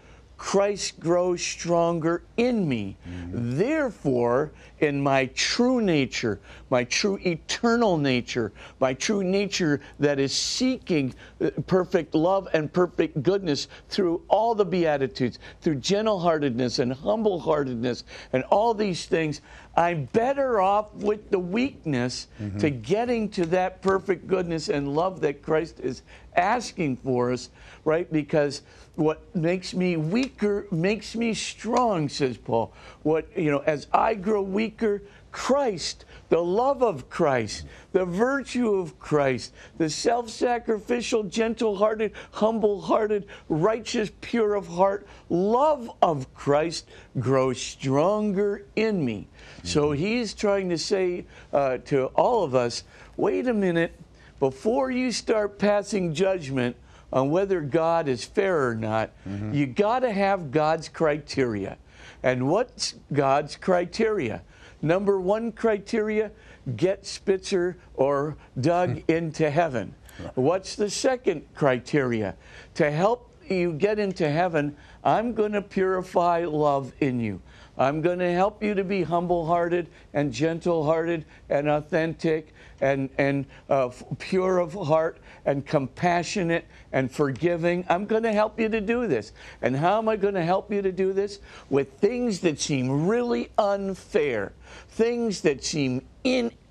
Christ 0.45 1.01
grows 1.01 1.41
stronger 1.41 2.23
in 2.37 2.69
me. 2.69 2.99
Therefore, 3.33 4.53
in 4.81 5.01
my 5.01 5.25
true 5.35 5.81
nature, 5.81 6.39
my 6.69 6.85
true 6.85 7.19
eternal 7.25 7.97
nature, 7.97 8.53
my 8.79 8.93
true 8.93 9.25
nature 9.25 9.81
that 9.99 10.19
is 10.19 10.35
seeking 10.35 11.15
uh, 11.41 11.49
perfect 11.67 12.15
love 12.15 12.47
and 12.53 12.71
perfect 12.71 13.23
goodness 13.23 13.69
through 13.89 14.21
all 14.29 14.55
the 14.55 14.67
Beatitudes, 14.67 15.39
through 15.63 15.77
gentle 15.77 16.19
heartedness 16.21 16.79
and 16.79 16.93
humble 16.93 17.41
heartedness, 17.41 18.05
and 18.35 18.45
all 18.45 18.75
these 18.75 19.07
things, 19.07 19.41
I'm 19.77 20.05
better 20.13 20.61
off 20.61 20.93
with 20.93 21.31
the 21.31 21.39
weakness 21.39 22.29
to 22.59 22.69
getting 22.69 23.31
to 23.31 23.47
that 23.47 23.81
perfect 23.81 24.27
goodness 24.27 24.69
and 24.69 24.95
love 24.95 25.23
that 25.23 25.41
Christ 25.41 25.81
is 25.81 26.03
asking 26.37 26.99
for 26.99 27.33
us, 27.33 27.49
right? 27.85 28.13
Because 28.13 28.61
what 28.97 29.35
makes 29.35 29.75
me 29.75 29.97
weaker 29.97 30.67
makes 30.71 31.17
me 31.17 31.35
strong, 31.35 32.09
says 32.09 32.37
Paul. 32.37 32.73
What, 33.03 33.27
you 33.37 33.51
know, 33.51 33.59
as 33.67 33.87
I 33.93 34.15
grow 34.15 34.43
weaker, 34.43 35.03
Christ, 35.33 36.05
the 36.29 36.41
love 36.41 36.81
of 36.81 37.11
Christ, 37.11 37.65
the 37.91 38.05
virtue 38.05 38.75
of 38.75 39.01
Christ, 39.01 39.53
the 39.79 39.91
self 39.91 40.31
sacrificial, 40.31 41.25
gentle 41.25 41.77
hearted, 41.77 42.13
humble 42.31 42.81
hearted, 42.83 43.27
righteous, 43.49 44.13
pure 44.21 44.55
of 44.55 44.69
heart 44.69 45.07
love 45.29 45.91
of 46.01 46.33
Christ 46.35 46.89
grows 47.19 47.61
stronger 47.61 48.65
in 48.77 49.05
me. 49.05 49.27
So 49.65 49.91
he's 49.91 50.35
trying 50.35 50.69
to 50.69 50.79
say 50.79 51.27
uh, 51.53 51.79
to 51.87 52.07
all 52.15 52.45
of 52.45 52.55
us 52.55 52.85
wait 53.17 53.49
a 53.49 53.55
minute, 53.55 54.01
before 54.41 54.91
you 54.91 55.13
start 55.13 55.59
passing 55.59 56.13
judgment 56.15 56.77
on 57.15 57.31
whether 57.31 57.61
God 57.61 58.09
is 58.09 58.25
fair 58.25 58.69
or 58.69 58.75
not, 58.75 59.11
mm-hmm. 59.27 59.55
you 59.55 59.67
got 59.67 60.01
to 60.01 60.13
have 60.13 60.51
God's 60.51 60.89
criteria. 60.89 61.79
And 62.25 62.49
what's 62.49 62.97
God's 63.13 63.55
criteria? 63.55 64.43
Number 64.83 65.21
one 65.21 65.53
criteria 65.53 66.33
get 66.77 67.07
Spitzer 67.07 67.79
or 67.95 68.37
Doug 68.61 69.03
into 69.09 69.49
heaven. 69.49 69.95
What's 70.35 70.75
the 70.75 70.91
second 70.91 71.47
criteria? 71.55 72.35
To 72.75 72.91
help 72.91 73.31
you 73.49 73.73
get 73.73 73.99
into 73.99 74.29
heaven, 74.29 74.77
I'm 75.05 75.35
going 75.35 75.53
to 75.53 75.63
purify 75.63 76.45
love 76.45 76.93
in 77.01 77.21
you. 77.21 77.41
I'm 77.77 78.01
going 78.01 78.21
to 78.21 78.33
help 78.33 78.63
you 78.63 78.75
to 78.75 78.85
be 78.85 79.03
humble 79.03 79.47
hearted 79.47 79.89
and 80.13 80.33
gentle 80.33 80.85
hearted 80.85 81.25
and 81.49 81.69
authentic 81.69 82.55
and, 82.85 83.09
and 83.17 83.47
uh, 83.71 83.89
pure 84.19 84.59
of 84.59 84.75
heart 84.75 85.17
and 85.47 85.65
compassionate 85.65 86.67
and 86.93 87.11
forgiving. 87.11 87.83
I'm 87.89 88.05
going 88.05 88.25
to 88.25 88.33
help 88.33 88.61
you 88.61 88.69
to 88.69 88.81
do 88.81 89.07
this. 89.07 89.33
And 89.63 89.75
how 89.75 89.97
am 89.97 90.09
I 90.09 90.17
going 90.17 90.35
to 90.35 90.43
help 90.43 90.71
you 90.71 90.83
to 90.83 90.93
do 90.93 91.15
this? 91.15 91.39
With 91.71 91.95
things 91.95 92.41
that 92.41 92.61
seem 92.61 93.07
really 93.07 93.51
unfair, 93.57 94.53
things 94.89 95.41
that 95.41 95.65
seem 95.65 96.03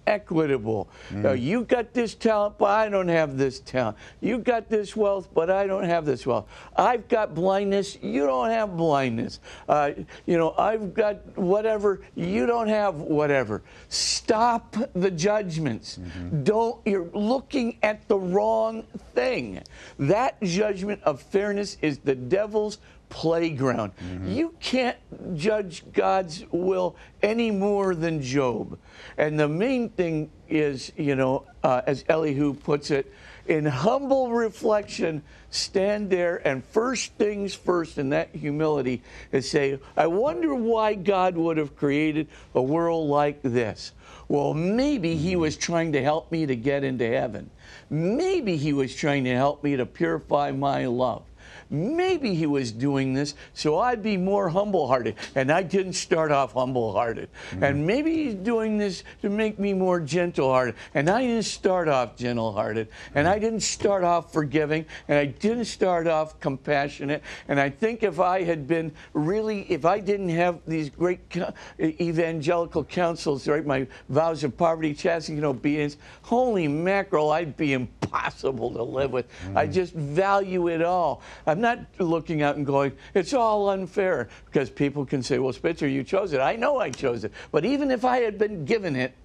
inequitable. 0.06 0.90
Uh, 1.24 1.32
you 1.32 1.64
got 1.64 1.94
this 1.94 2.16
talent, 2.16 2.58
but 2.58 2.70
I 2.70 2.90
don't 2.90 3.08
have 3.08 3.38
this 3.38 3.60
talent. 3.60 3.98
You 4.22 4.38
got 4.40 4.70
this 4.70 4.96
wealth, 4.96 5.30
but 5.34 5.50
I 5.50 5.68
don't 5.68 5.84
have 5.84 6.06
this 6.06 6.26
wealth. 6.26 6.48
I've 6.76 7.08
got 7.08 7.34
blindness, 7.34 7.98
you 8.02 8.26
don't 8.26 8.50
have 8.50 8.76
blindness. 8.76 9.40
Uh, 9.68 9.92
you 10.26 10.38
know, 10.38 10.54
I've 10.58 10.94
got 10.94 11.38
whatever, 11.38 12.02
you 12.16 12.46
don't 12.46 12.68
have 12.68 12.96
whatever. 12.96 13.62
Stop 13.90 14.76
the 14.94 15.12
judgments. 15.12 16.00
Don't, 16.44 16.80
you're 16.86 17.10
looking 17.14 17.78
at 17.84 18.08
the 18.08 18.18
wrong 18.18 18.84
thing. 19.14 19.62
That 20.00 20.42
judgment 20.42 21.02
of 21.04 21.22
fairness 21.22 21.78
is 21.82 22.00
the 22.00 22.16
devil's 22.16 22.80
playground. 23.14 23.92
You 24.26 24.56
can't 24.60 24.98
judge 25.38 25.84
God's 25.94 26.44
will 26.52 26.96
any 27.22 27.52
more 27.52 27.94
than 27.94 28.24
Job. 28.24 28.80
And 29.18 29.40
the 29.40 29.48
main 29.48 29.90
thing 29.90 30.32
is, 30.50 30.92
you 30.98 31.16
know, 31.16 31.46
uh, 31.64 31.84
as 31.86 32.04
Elihu 32.10 32.56
puts 32.56 32.90
it, 32.90 33.14
in 33.46 33.66
humble 33.66 34.32
reflection, 34.32 35.22
stand 35.52 36.10
there 36.10 36.46
and 36.48 36.64
first 36.66 37.14
things 37.14 37.54
first 37.54 37.98
in 37.98 38.10
that 38.10 38.34
humility 38.34 39.04
is 39.32 39.50
say, 39.50 39.80
I 39.96 40.08
wonder 40.08 40.56
why 40.56 40.96
God 40.96 41.36
would 41.36 41.58
have 41.58 41.76
created 41.76 42.28
a 42.56 42.62
world 42.62 43.10
like 43.10 43.42
this. 43.44 43.92
Well, 44.28 44.54
maybe 44.54 45.16
He 45.16 45.36
was 45.36 45.56
trying 45.58 45.92
to 45.92 46.02
help 46.02 46.32
me 46.32 46.46
to 46.46 46.56
get 46.56 46.84
into 46.84 47.06
heaven. 47.06 47.52
Maybe 47.90 48.56
He 48.56 48.74
was 48.74 48.96
trying 48.96 49.26
to 49.26 49.36
help 49.36 49.64
me 49.64 49.76
to 49.76 49.86
purify 49.86 50.52
my 50.52 50.88
love. 50.88 51.24
Maybe 51.74 52.36
he 52.36 52.46
was 52.46 52.72
doing 52.72 53.14
this 53.14 53.34
so 53.54 53.80
I'd 53.80 54.04
be 54.04 54.16
more 54.16 54.50
humble 54.50 54.88
hearted. 54.88 55.16
And 55.36 55.52
I 55.52 55.64
didn't 55.64 55.94
start 55.94 56.32
off 56.32 56.54
humble 56.54 56.94
hearted. 56.94 57.30
Mm-hmm. 57.50 57.64
And 57.64 57.88
maybe 57.88 58.26
he's 58.26 58.36
doing 58.36 58.78
this 58.78 59.04
to 59.22 59.30
make 59.30 59.60
me 59.60 59.74
more 59.74 60.00
gentle 60.00 60.52
hearted. 60.52 60.76
And 60.94 61.10
I 61.10 61.22
didn't 61.22 61.46
start 61.46 61.88
off 61.88 62.16
gentle 62.16 62.54
hearted. 62.54 62.88
And 63.16 63.28
I 63.28 63.40
didn't 63.40 63.62
start 63.62 64.04
off 64.04 64.32
forgiving. 64.32 64.86
And 65.08 65.18
I 65.18 65.26
didn't 65.26 65.66
start 65.66 66.08
off 66.08 66.40
compassionate. 66.40 67.24
And 67.48 67.60
I 67.60 67.70
think 67.70 68.04
if 68.04 68.20
I 68.20 68.44
had 68.44 68.68
been 68.68 68.92
really, 69.14 69.62
if 69.72 69.86
I 69.86 70.00
didn't 70.00 70.30
have 70.30 70.60
these 70.68 70.90
great 70.90 71.20
evangelical 71.80 72.84
counsels, 72.84 73.48
right, 73.48 73.66
my 73.66 73.88
vows 74.10 74.44
of 74.44 74.56
poverty, 74.56 74.94
chastity, 74.94 75.38
and 75.38 75.46
obedience, 75.46 75.98
holy 76.22 76.68
mackerel, 76.68 77.32
I'd 77.32 77.58
be 77.58 77.74
impossible 77.74 78.72
to 78.74 78.84
live 78.84 79.12
with. 79.12 79.26
I 79.56 79.64
mm-hmm. 79.64 79.74
just 79.74 79.94
value 79.94 80.68
it 80.68 80.82
all. 80.82 81.22
I'm 81.48 81.62
not 81.64 81.80
looking 81.98 82.44
out 82.44 82.58
and 82.58 82.66
going, 82.66 82.92
it's 83.16 83.34
all 83.34 83.70
unfair, 83.70 84.30
because 84.46 84.70
people 84.70 85.04
can 85.06 85.24
say, 85.24 85.40
well, 85.40 85.54
Spitzer, 85.54 85.88
you 85.88 86.04
chose 86.04 86.34
it. 86.34 86.40
I 86.40 86.56
know 86.56 86.78
I 86.78 86.92
chose 86.92 87.24
it. 87.24 87.34
But 87.52 87.66
even 87.66 87.90
if 87.90 88.06
I 88.06 88.20
had 88.20 88.38
been 88.38 88.66
given 88.66 88.96
it, 88.96 89.16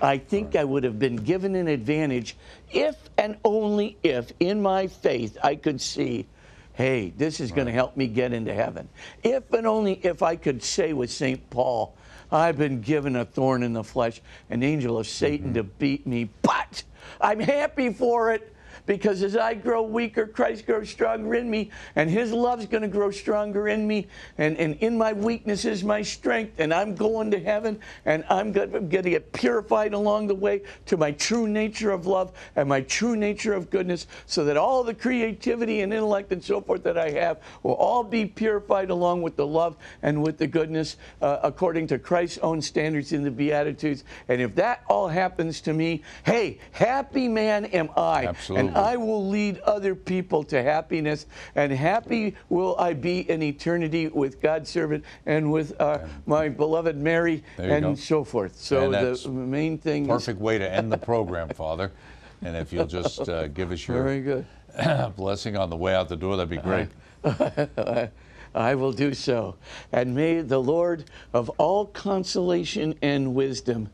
I 0.00 0.16
think 0.16 0.56
I 0.56 0.64
would 0.64 0.84
have 0.84 0.98
been 0.98 1.16
given 1.16 1.56
an 1.56 1.66
advantage 1.68 2.36
if 2.70 2.96
and 3.18 3.36
only 3.44 3.98
if, 4.02 4.32
in 4.40 4.62
my 4.62 4.86
faith, 4.86 5.36
I 5.42 5.56
could 5.56 5.80
see, 5.80 6.26
hey, 6.74 7.12
this 7.16 7.40
is 7.40 7.50
going 7.50 7.66
to 7.66 7.72
help 7.72 7.96
me 7.96 8.06
get 8.06 8.32
into 8.32 8.54
heaven. 8.54 8.88
If 9.24 9.52
and 9.52 9.66
only 9.66 9.94
if 10.04 10.22
I 10.22 10.36
could 10.36 10.62
say 10.62 10.92
with 10.92 11.10
St. 11.10 11.50
Paul, 11.50 11.96
I've 12.30 12.56
been 12.56 12.80
given 12.80 13.16
a 13.16 13.24
thorn 13.24 13.64
in 13.64 13.72
the 13.72 13.82
flesh, 13.82 14.20
an 14.50 14.62
angel 14.62 14.98
of 14.98 15.08
Satan 15.08 15.48
mm-hmm. 15.48 15.54
to 15.54 15.64
beat 15.64 16.06
me, 16.06 16.30
but 16.42 16.84
I'm 17.20 17.40
happy 17.40 17.92
for 17.92 18.32
it 18.32 18.54
because 18.88 19.22
as 19.22 19.36
I 19.36 19.52
grow 19.52 19.82
weaker, 19.82 20.26
Christ 20.26 20.64
grows 20.64 20.88
stronger 20.88 21.34
in 21.34 21.48
me, 21.48 21.70
and 21.94 22.08
His 22.08 22.32
love's 22.32 22.64
going 22.64 22.82
to 22.82 22.88
grow 22.88 23.10
stronger 23.10 23.68
in 23.68 23.86
me, 23.86 24.08
and, 24.38 24.56
and 24.56 24.76
in 24.76 24.96
my 24.96 25.12
weakness 25.12 25.66
is 25.66 25.84
my 25.84 26.00
strength, 26.00 26.58
and 26.58 26.72
I'm 26.72 26.94
going 26.94 27.30
to 27.32 27.38
heaven, 27.38 27.78
and 28.06 28.24
I'm 28.30 28.50
going 28.50 28.88
to 28.90 29.02
get 29.02 29.32
purified 29.34 29.92
along 29.92 30.26
the 30.28 30.34
way 30.34 30.62
to 30.86 30.96
my 30.96 31.12
true 31.12 31.46
nature 31.46 31.90
of 31.90 32.06
love 32.06 32.32
and 32.56 32.66
my 32.66 32.80
true 32.80 33.14
nature 33.14 33.52
of 33.52 33.68
goodness, 33.68 34.06
so 34.24 34.46
that 34.46 34.56
all 34.56 34.82
the 34.82 34.94
creativity 34.94 35.82
and 35.82 35.92
intellect 35.92 36.32
and 36.32 36.42
so 36.42 36.62
forth 36.62 36.82
that 36.84 36.96
I 36.96 37.10
have 37.10 37.42
will 37.62 37.74
all 37.74 38.02
be 38.02 38.24
purified 38.24 38.88
along 38.88 39.20
with 39.20 39.36
the 39.36 39.46
love 39.46 39.76
and 40.00 40.22
with 40.22 40.38
the 40.38 40.46
goodness 40.46 40.96
uh, 41.20 41.40
according 41.42 41.88
to 41.88 41.98
Christ's 41.98 42.38
own 42.38 42.62
standards 42.62 43.12
in 43.12 43.22
the 43.22 43.30
Beatitudes. 43.30 44.04
And 44.28 44.40
if 44.40 44.54
that 44.54 44.82
all 44.88 45.08
happens 45.08 45.60
to 45.62 45.74
me, 45.74 46.02
hey, 46.24 46.58
happy 46.72 47.28
man 47.28 47.66
am 47.66 47.90
I. 47.94 48.24
Absolutely. 48.28 48.68
And 48.68 48.77
I 48.78 48.96
will 48.96 49.28
lead 49.28 49.58
other 49.60 49.94
people 49.94 50.44
to 50.44 50.62
happiness, 50.62 51.26
and 51.56 51.72
happy 51.72 52.36
will 52.48 52.76
I 52.78 52.92
be 52.94 53.28
in 53.28 53.42
eternity 53.42 54.06
with 54.08 54.40
God's 54.40 54.70
servant 54.70 55.04
and 55.26 55.50
with 55.50 55.78
uh, 55.80 56.06
my 56.26 56.48
beloved 56.48 56.96
Mary 56.96 57.42
and 57.58 57.82
go. 57.82 57.94
so 57.96 58.22
forth. 58.22 58.56
So 58.56 58.90
the 58.90 59.28
main 59.28 59.78
thing 59.78 60.04
is 60.04 60.08
Perfect 60.08 60.40
way 60.40 60.58
to 60.58 60.72
end 60.72 60.92
the 60.92 60.98
program, 60.98 61.48
Father. 61.48 61.90
And 62.42 62.56
if 62.56 62.72
you'll 62.72 62.86
just 62.86 63.28
uh, 63.28 63.48
give 63.48 63.72
us 63.72 63.80
is 63.80 63.86
very 63.86 64.20
your 64.20 64.44
good. 64.76 65.16
blessing 65.16 65.56
on 65.56 65.70
the 65.70 65.76
way 65.76 65.94
out 65.94 66.08
the 66.08 66.16
door, 66.16 66.36
that'd 66.36 66.48
be 66.48 66.58
great. 66.58 66.88
I 68.54 68.74
will 68.74 68.92
do 68.92 69.12
so. 69.12 69.56
And 69.92 70.14
may 70.14 70.40
the 70.40 70.60
Lord 70.60 71.04
of 71.32 71.50
all 71.58 71.86
consolation 71.86 72.94
and 73.02 73.34
wisdom 73.34 73.90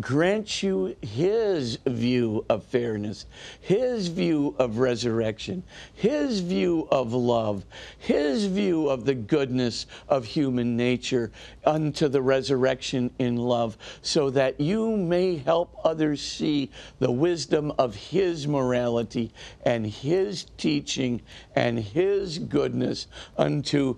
grant 0.00 0.62
you 0.62 0.94
his 1.02 1.78
view 1.86 2.44
of 2.48 2.64
fairness, 2.64 3.26
his 3.60 4.08
view 4.08 4.54
of 4.58 4.78
resurrection, 4.78 5.62
his 5.94 6.40
view 6.40 6.86
of 6.90 7.12
love, 7.12 7.64
his 7.98 8.46
view 8.46 8.88
of 8.88 9.04
the 9.04 9.14
goodness 9.14 9.86
of 10.08 10.24
human 10.24 10.76
nature 10.76 11.30
unto 11.64 12.08
the 12.08 12.22
resurrection 12.22 13.10
in 13.18 13.36
love, 13.36 13.76
so 14.02 14.30
that 14.30 14.60
you 14.60 14.96
may 14.96 15.36
help 15.36 15.74
others 15.84 16.20
see 16.20 16.70
the 16.98 17.10
wisdom 17.10 17.72
of 17.78 17.94
his 17.94 18.46
morality 18.46 19.32
and 19.64 19.86
his 19.86 20.46
teaching 20.56 21.20
and 21.56 21.78
his 21.78 22.38
goodness 22.38 23.06
unto 23.36 23.96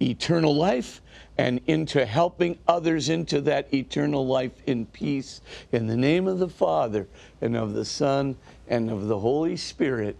eternal 0.00 0.54
life 0.54 1.00
and 1.38 1.60
into 1.66 2.04
helping 2.04 2.58
others 2.68 3.08
into 3.08 3.40
that 3.40 3.72
eternal 3.72 4.26
life 4.26 4.52
in 4.66 4.86
peace. 4.86 5.40
In 5.72 5.86
the 5.86 5.96
name 5.96 6.28
of 6.28 6.38
the 6.38 6.48
Father, 6.48 7.08
and 7.40 7.56
of 7.56 7.74
the 7.74 7.84
Son, 7.84 8.36
and 8.68 8.90
of 8.90 9.06
the 9.08 9.18
Holy 9.18 9.56
Spirit. 9.56 10.16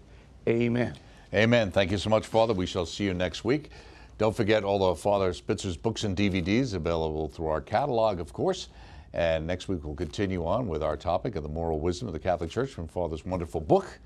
Amen. 0.47 0.95
Amen. 1.33 1.71
Thank 1.71 1.91
you 1.91 1.97
so 1.97 2.09
much, 2.09 2.25
Father. 2.25 2.53
We 2.53 2.65
shall 2.65 2.85
see 2.85 3.05
you 3.05 3.13
next 3.13 3.43
week. 3.43 3.69
Don't 4.17 4.35
forget 4.35 4.63
all 4.63 4.83
of 4.85 4.99
Father 4.99 5.33
Spitzer's 5.33 5.77
books 5.77 6.03
and 6.03 6.15
DVDs 6.15 6.73
available 6.73 7.27
through 7.27 7.47
our 7.47 7.61
catalog, 7.61 8.19
of 8.19 8.31
course. 8.33 8.69
And 9.13 9.45
next 9.45 9.67
week 9.67 9.83
we'll 9.83 9.95
continue 9.95 10.45
on 10.45 10.67
with 10.67 10.83
our 10.83 10.97
topic 10.97 11.35
of 11.35 11.43
the 11.43 11.49
moral 11.49 11.79
wisdom 11.79 12.07
of 12.07 12.13
the 12.13 12.19
Catholic 12.19 12.49
Church 12.49 12.71
from 12.71 12.87
Father's 12.87 13.25
wonderful 13.25 13.61
book. 13.61 13.99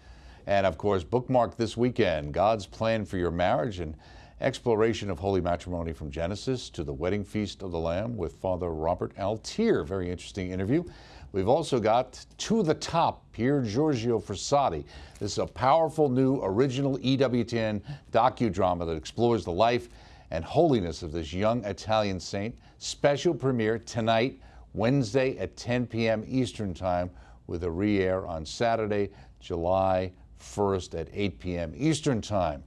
And 0.46 0.66
of 0.66 0.78
course, 0.78 1.04
bookmark 1.04 1.58
this 1.58 1.76
weekend 1.76 2.34
God's 2.34 2.66
plan 2.66 3.06
for 3.06 3.18
your 3.18 3.32
marriage 3.32 3.80
and 3.80 3.96
exploration 4.40 5.10
of 5.10 5.18
holy 5.18 5.42
matrimony 5.42 5.92
from 5.92 6.12
Genesis 6.12 6.70
to 6.70 6.84
the 6.84 6.94
wedding 6.94 7.24
feast 7.24 7.64
of 7.64 7.72
the 7.72 7.80
Lamb 7.80 8.16
with 8.16 8.34
Father 8.34 8.70
Robert 8.70 9.16
Altier. 9.16 9.84
Very 9.86 10.12
interesting 10.12 10.52
interview. 10.52 10.84
We've 11.32 11.48
also 11.48 11.80
got 11.80 12.24
To 12.38 12.62
the 12.62 12.76
Top, 12.76 13.24
Pier 13.32 13.62
Giorgio 13.62 14.20
Frassati. 14.20 14.86
This 15.20 15.34
is 15.34 15.38
a 15.40 15.48
powerful 15.48 16.08
new 16.08 16.40
original 16.44 17.00
EWTN 17.00 17.82
docudrama 18.12 18.86
that 18.86 18.96
explores 18.96 19.44
the 19.44 19.52
life 19.52 19.90
and 20.30 20.46
holiness 20.46 21.02
of 21.02 21.12
this 21.12 21.34
young 21.34 21.66
Italian 21.66 22.20
saint. 22.20 22.56
Special 22.78 23.34
premiere 23.34 23.80
tonight, 23.80 24.40
Wednesday 24.74 25.36
at 25.40 25.58
10 25.58 25.88
p.m. 25.88 26.24
Eastern 26.28 26.74
Time, 26.76 27.10
with 27.48 27.64
a 27.64 27.72
re 27.72 28.04
air 28.04 28.28
on 28.28 28.46
Saturday, 28.46 29.10
July 29.40 30.12
1st 30.40 31.00
at 31.00 31.08
8 31.12 31.40
p.m. 31.40 31.74
Eastern 31.76 32.22
Time. 32.22 32.64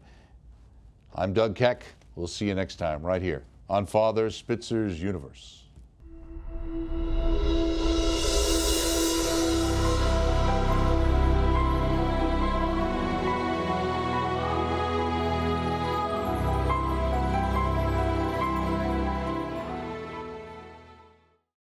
I'm 1.15 1.33
Doug 1.33 1.57
Keck. 1.57 1.83
We'll 2.15 2.29
see 2.29 2.47
you 2.47 2.55
next 2.55 2.77
time 2.77 3.03
right 3.03 3.21
here 3.21 3.43
on 3.69 3.87
Father 3.87 4.29
Spitzer's 4.31 5.03
Universe. 5.03 5.65